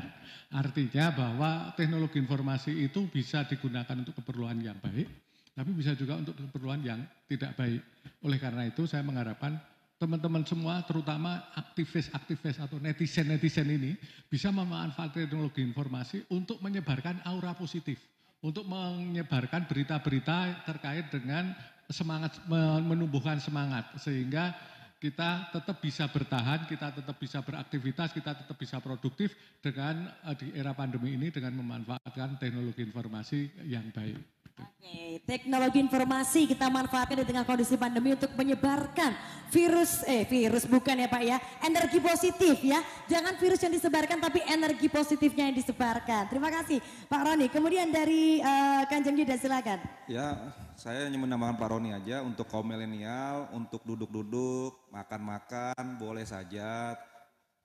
Artinya 0.52 1.10
bahwa 1.16 1.52
teknologi 1.80 2.20
informasi 2.20 2.86
itu 2.86 3.08
bisa 3.08 3.48
digunakan 3.48 3.96
untuk 3.96 4.20
keperluan 4.20 4.60
yang 4.60 4.78
baik, 4.84 5.08
tapi 5.52 5.72
bisa 5.76 5.92
juga 5.94 6.16
untuk 6.16 6.36
keperluan 6.38 6.80
yang 6.82 7.00
tidak 7.28 7.54
baik. 7.60 7.84
Oleh 8.24 8.40
karena 8.40 8.68
itu 8.68 8.88
saya 8.88 9.04
mengharapkan 9.04 9.60
teman-teman 10.02 10.42
semua 10.42 10.82
terutama 10.82 11.54
aktivis-aktivis 11.54 12.58
atau 12.58 12.82
netizen-netizen 12.82 13.70
ini 13.70 13.94
bisa 14.26 14.50
memanfaatkan 14.50 15.30
teknologi 15.30 15.62
informasi 15.62 16.26
untuk 16.34 16.58
menyebarkan 16.64 17.22
aura 17.30 17.54
positif, 17.54 18.02
untuk 18.42 18.66
menyebarkan 18.66 19.70
berita-berita 19.70 20.66
terkait 20.66 21.14
dengan 21.14 21.54
semangat 21.92 22.40
menumbuhkan 22.82 23.38
semangat 23.38 23.94
sehingga 24.00 24.56
kita 25.02 25.50
tetap 25.50 25.82
bisa 25.82 26.06
bertahan, 26.10 26.70
kita 26.70 26.94
tetap 26.94 27.18
bisa 27.18 27.42
beraktivitas, 27.42 28.14
kita 28.14 28.38
tetap 28.38 28.54
bisa 28.54 28.78
produktif 28.78 29.34
dengan 29.58 30.14
eh, 30.30 30.36
di 30.38 30.48
era 30.54 30.78
pandemi 30.78 31.18
ini 31.18 31.34
dengan 31.34 31.58
memanfaatkan 31.58 32.38
teknologi 32.38 32.86
informasi 32.86 33.66
yang 33.66 33.90
baik. 33.90 34.41
Oke, 34.62 35.22
teknologi 35.26 35.82
informasi 35.82 36.46
kita 36.46 36.70
manfaatkan 36.70 37.18
di 37.20 37.26
tengah 37.26 37.46
kondisi 37.46 37.74
pandemi 37.78 38.14
untuk 38.14 38.30
menyebarkan 38.38 39.14
virus, 39.52 40.06
eh 40.08 40.24
virus 40.30 40.64
bukan 40.70 41.02
ya 41.02 41.08
Pak 41.12 41.24
ya, 41.26 41.38
energi 41.66 42.00
positif 42.00 42.62
ya. 42.62 42.80
Jangan 43.10 43.36
virus 43.42 43.60
yang 43.66 43.74
disebarkan 43.74 44.22
tapi 44.22 44.40
energi 44.48 44.88
positifnya 44.88 45.50
yang 45.50 45.58
disebarkan. 45.58 46.30
Terima 46.30 46.54
kasih 46.54 46.80
Pak 47.10 47.22
Roni. 47.26 47.48
Kemudian 47.50 47.90
dari 47.90 48.40
uh, 48.40 48.88
Kanjeng 48.88 49.18
Yuda 49.20 49.36
silakan. 49.36 49.80
Ya, 50.06 50.56
saya 50.80 51.06
hanya 51.10 51.20
menambahkan 51.20 51.58
Pak 51.60 51.70
Roni 51.74 51.92
aja 51.92 52.24
untuk 52.24 52.48
kaum 52.48 52.66
milenial, 52.66 53.52
untuk 53.52 53.84
duduk-duduk, 53.84 54.88
makan-makan 54.94 56.00
boleh 56.00 56.24
saja, 56.24 56.96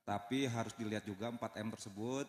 tapi 0.07 0.47
harus 0.47 0.75
dilihat 0.79 1.03
juga 1.03 1.31
4M 1.35 1.75
tersebut, 1.75 2.27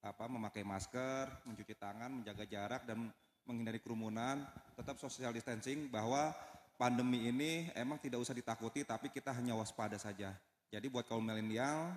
apa 0.00 0.24
memakai 0.30 0.62
masker, 0.62 1.28
mencuci 1.44 1.74
tangan, 1.74 2.22
menjaga 2.22 2.44
jarak 2.46 2.82
dan 2.86 3.10
menghindari 3.46 3.78
kerumunan, 3.78 4.42
tetap 4.74 4.98
social 4.98 5.30
distancing 5.30 5.86
bahwa 5.86 6.34
pandemi 6.76 7.30
ini 7.30 7.70
emang 7.72 7.96
tidak 7.96 8.20
usah 8.20 8.36
ditakuti 8.36 8.84
tapi 8.84 9.08
kita 9.08 9.32
hanya 9.32 9.56
waspada 9.56 9.96
saja. 9.96 10.34
Jadi 10.68 10.90
buat 10.90 11.06
kaum 11.06 11.22
milenial 11.22 11.94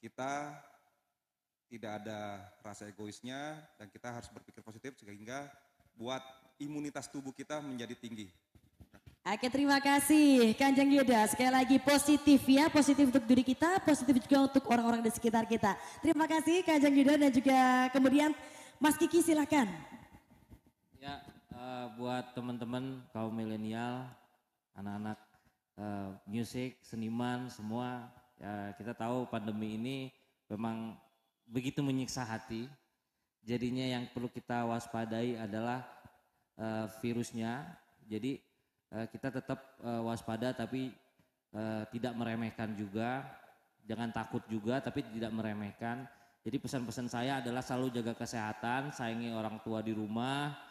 kita 0.00 0.56
tidak 1.68 2.02
ada 2.02 2.40
rasa 2.64 2.88
egoisnya 2.88 3.60
dan 3.76 3.86
kita 3.92 4.08
harus 4.08 4.32
berpikir 4.32 4.64
positif 4.64 4.96
sehingga 4.96 5.46
buat 5.94 6.24
imunitas 6.56 7.06
tubuh 7.06 7.30
kita 7.30 7.60
menjadi 7.60 7.94
tinggi. 7.94 8.32
Oke 9.28 9.52
terima 9.52 9.76
kasih 9.76 10.56
Kanjeng 10.56 10.88
Yuda 10.88 11.28
sekali 11.28 11.52
lagi 11.52 11.76
positif 11.76 12.40
ya 12.48 12.72
positif 12.72 13.12
untuk 13.12 13.28
diri 13.28 13.44
kita 13.44 13.76
positif 13.84 14.24
juga 14.24 14.48
untuk 14.48 14.64
orang-orang 14.72 15.04
di 15.04 15.12
sekitar 15.12 15.44
kita. 15.44 15.76
Terima 16.00 16.24
kasih 16.24 16.64
Kanjeng 16.64 16.96
Yuda 16.96 17.14
dan 17.20 17.30
juga 17.30 17.58
kemudian 17.92 18.32
Mas 18.80 18.96
Kiki 18.96 19.20
silahkan. 19.20 19.68
Ya, 20.98 21.22
uh, 21.54 21.94
buat 21.94 22.34
teman-teman 22.34 22.98
kaum 23.14 23.30
milenial, 23.30 24.02
anak-anak 24.74 25.18
uh, 25.78 26.10
musik, 26.26 26.74
seniman, 26.82 27.46
semua, 27.46 28.10
ya 28.34 28.74
kita 28.74 28.98
tahu 28.98 29.22
pandemi 29.30 29.78
ini 29.78 30.10
memang 30.50 30.98
begitu 31.46 31.86
menyiksa 31.86 32.26
hati. 32.26 32.66
Jadinya 33.46 33.86
yang 33.86 34.10
perlu 34.10 34.26
kita 34.26 34.66
waspadai 34.66 35.38
adalah 35.38 35.86
uh, 36.58 36.90
virusnya. 36.98 37.62
Jadi 38.02 38.42
uh, 38.90 39.06
kita 39.06 39.38
tetap 39.38 39.78
uh, 39.86 40.02
waspada 40.02 40.50
tapi 40.50 40.90
uh, 41.54 41.86
tidak 41.94 42.10
meremehkan 42.18 42.74
juga. 42.74 43.22
Jangan 43.86 44.10
takut 44.10 44.42
juga 44.50 44.82
tapi 44.82 45.06
tidak 45.06 45.30
meremehkan. 45.30 46.10
Jadi 46.42 46.58
pesan-pesan 46.58 47.06
saya 47.06 47.38
adalah 47.38 47.62
selalu 47.62 48.02
jaga 48.02 48.18
kesehatan, 48.18 48.90
sayangi 48.90 49.30
orang 49.30 49.62
tua 49.62 49.78
di 49.78 49.94
rumah, 49.94 50.67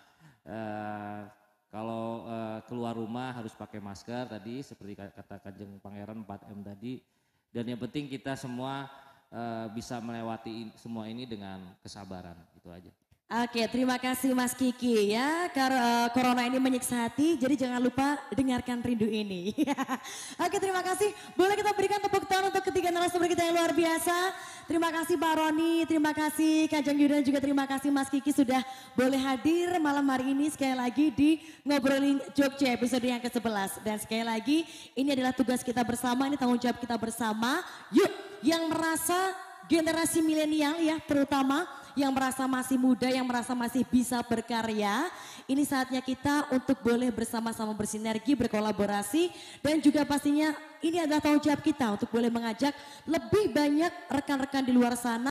Uh, 0.48 1.28
kalau 1.68 2.24
uh, 2.24 2.64
keluar 2.64 2.96
rumah 2.96 3.36
harus 3.36 3.52
pakai 3.52 3.84
masker 3.84 4.32
tadi 4.32 4.64
seperti 4.64 4.96
kata 4.96 5.44
Kanjeng 5.44 5.76
Pangeran 5.84 6.24
4M 6.24 6.64
tadi 6.64 7.04
dan 7.52 7.68
yang 7.68 7.76
penting 7.76 8.08
kita 8.08 8.40
semua 8.40 8.88
uh, 9.28 9.68
bisa 9.76 10.00
melewati 10.00 10.72
semua 10.80 11.12
ini 11.12 11.28
dengan 11.28 11.76
kesabaran 11.84 12.40
itu 12.56 12.72
aja. 12.72 12.92
Oke, 13.28 13.60
terima 13.68 14.00
kasih 14.00 14.32
Mas 14.32 14.56
Kiki 14.56 15.12
ya. 15.12 15.52
Karena 15.52 16.08
corona 16.16 16.48
ini 16.48 16.64
menyiksa 16.64 16.96
hati, 16.96 17.36
jadi 17.36 17.68
jangan 17.68 17.84
lupa 17.84 18.16
dengarkan 18.32 18.80
rindu 18.80 19.04
ini. 19.04 19.52
Oke, 20.48 20.56
terima 20.64 20.80
kasih. 20.80 21.12
Boleh 21.36 21.60
kita 21.60 21.76
berikan 21.76 22.00
tepuk 22.00 22.24
tangan 22.24 22.56
untuk 22.56 22.64
ketiga 22.72 22.88
narasumber 22.88 23.28
kita 23.28 23.44
yang 23.44 23.60
luar 23.60 23.76
biasa. 23.76 24.32
Terima 24.64 24.96
kasih 24.96 25.20
Pak 25.20 25.34
Roni, 25.44 25.84
terima 25.84 26.16
kasih 26.16 26.72
Kajang 26.72 26.96
Yudan, 26.96 27.20
juga 27.20 27.44
terima 27.44 27.68
kasih 27.68 27.92
Mas 27.92 28.08
Kiki 28.08 28.32
sudah 28.32 28.64
boleh 28.96 29.20
hadir 29.20 29.76
malam 29.76 30.08
hari 30.08 30.32
ini 30.32 30.48
sekali 30.48 30.80
lagi 30.80 31.12
di 31.12 31.44
Ngobrolin 31.68 32.24
Jogja 32.32 32.80
episode 32.80 33.04
yang 33.04 33.20
ke-11. 33.20 33.84
Dan 33.84 34.00
sekali 34.00 34.24
lagi, 34.24 34.64
ini 34.96 35.12
adalah 35.12 35.36
tugas 35.36 35.68
kita 35.68 35.84
bersama, 35.84 36.32
ini 36.32 36.40
tanggung 36.40 36.64
jawab 36.64 36.80
kita 36.80 36.96
bersama. 36.96 37.60
Yuk, 37.92 38.08
yang 38.40 38.72
merasa 38.72 39.36
generasi 39.68 40.24
milenial 40.24 40.80
ya 40.80 40.96
terutama 41.04 41.68
yang 41.98 42.14
merasa 42.14 42.46
masih 42.46 42.78
muda, 42.78 43.10
yang 43.10 43.26
merasa 43.26 43.58
masih 43.58 43.82
bisa 43.90 44.22
berkarya. 44.22 45.10
Ini 45.50 45.66
saatnya 45.66 45.98
kita 46.06 46.46
untuk 46.54 46.78
boleh 46.86 47.10
bersama-sama 47.10 47.74
bersinergi, 47.74 48.38
berkolaborasi. 48.38 49.34
Dan 49.66 49.82
juga 49.82 50.06
pastinya 50.06 50.54
ini 50.86 51.02
adalah 51.02 51.18
tanggung 51.18 51.42
jawab 51.42 51.66
kita 51.66 51.98
untuk 51.98 52.14
boleh 52.14 52.30
mengajak 52.30 52.70
lebih 53.10 53.50
banyak 53.50 53.90
rekan-rekan 54.14 54.62
di 54.62 54.70
luar 54.78 54.94
sana 54.94 55.26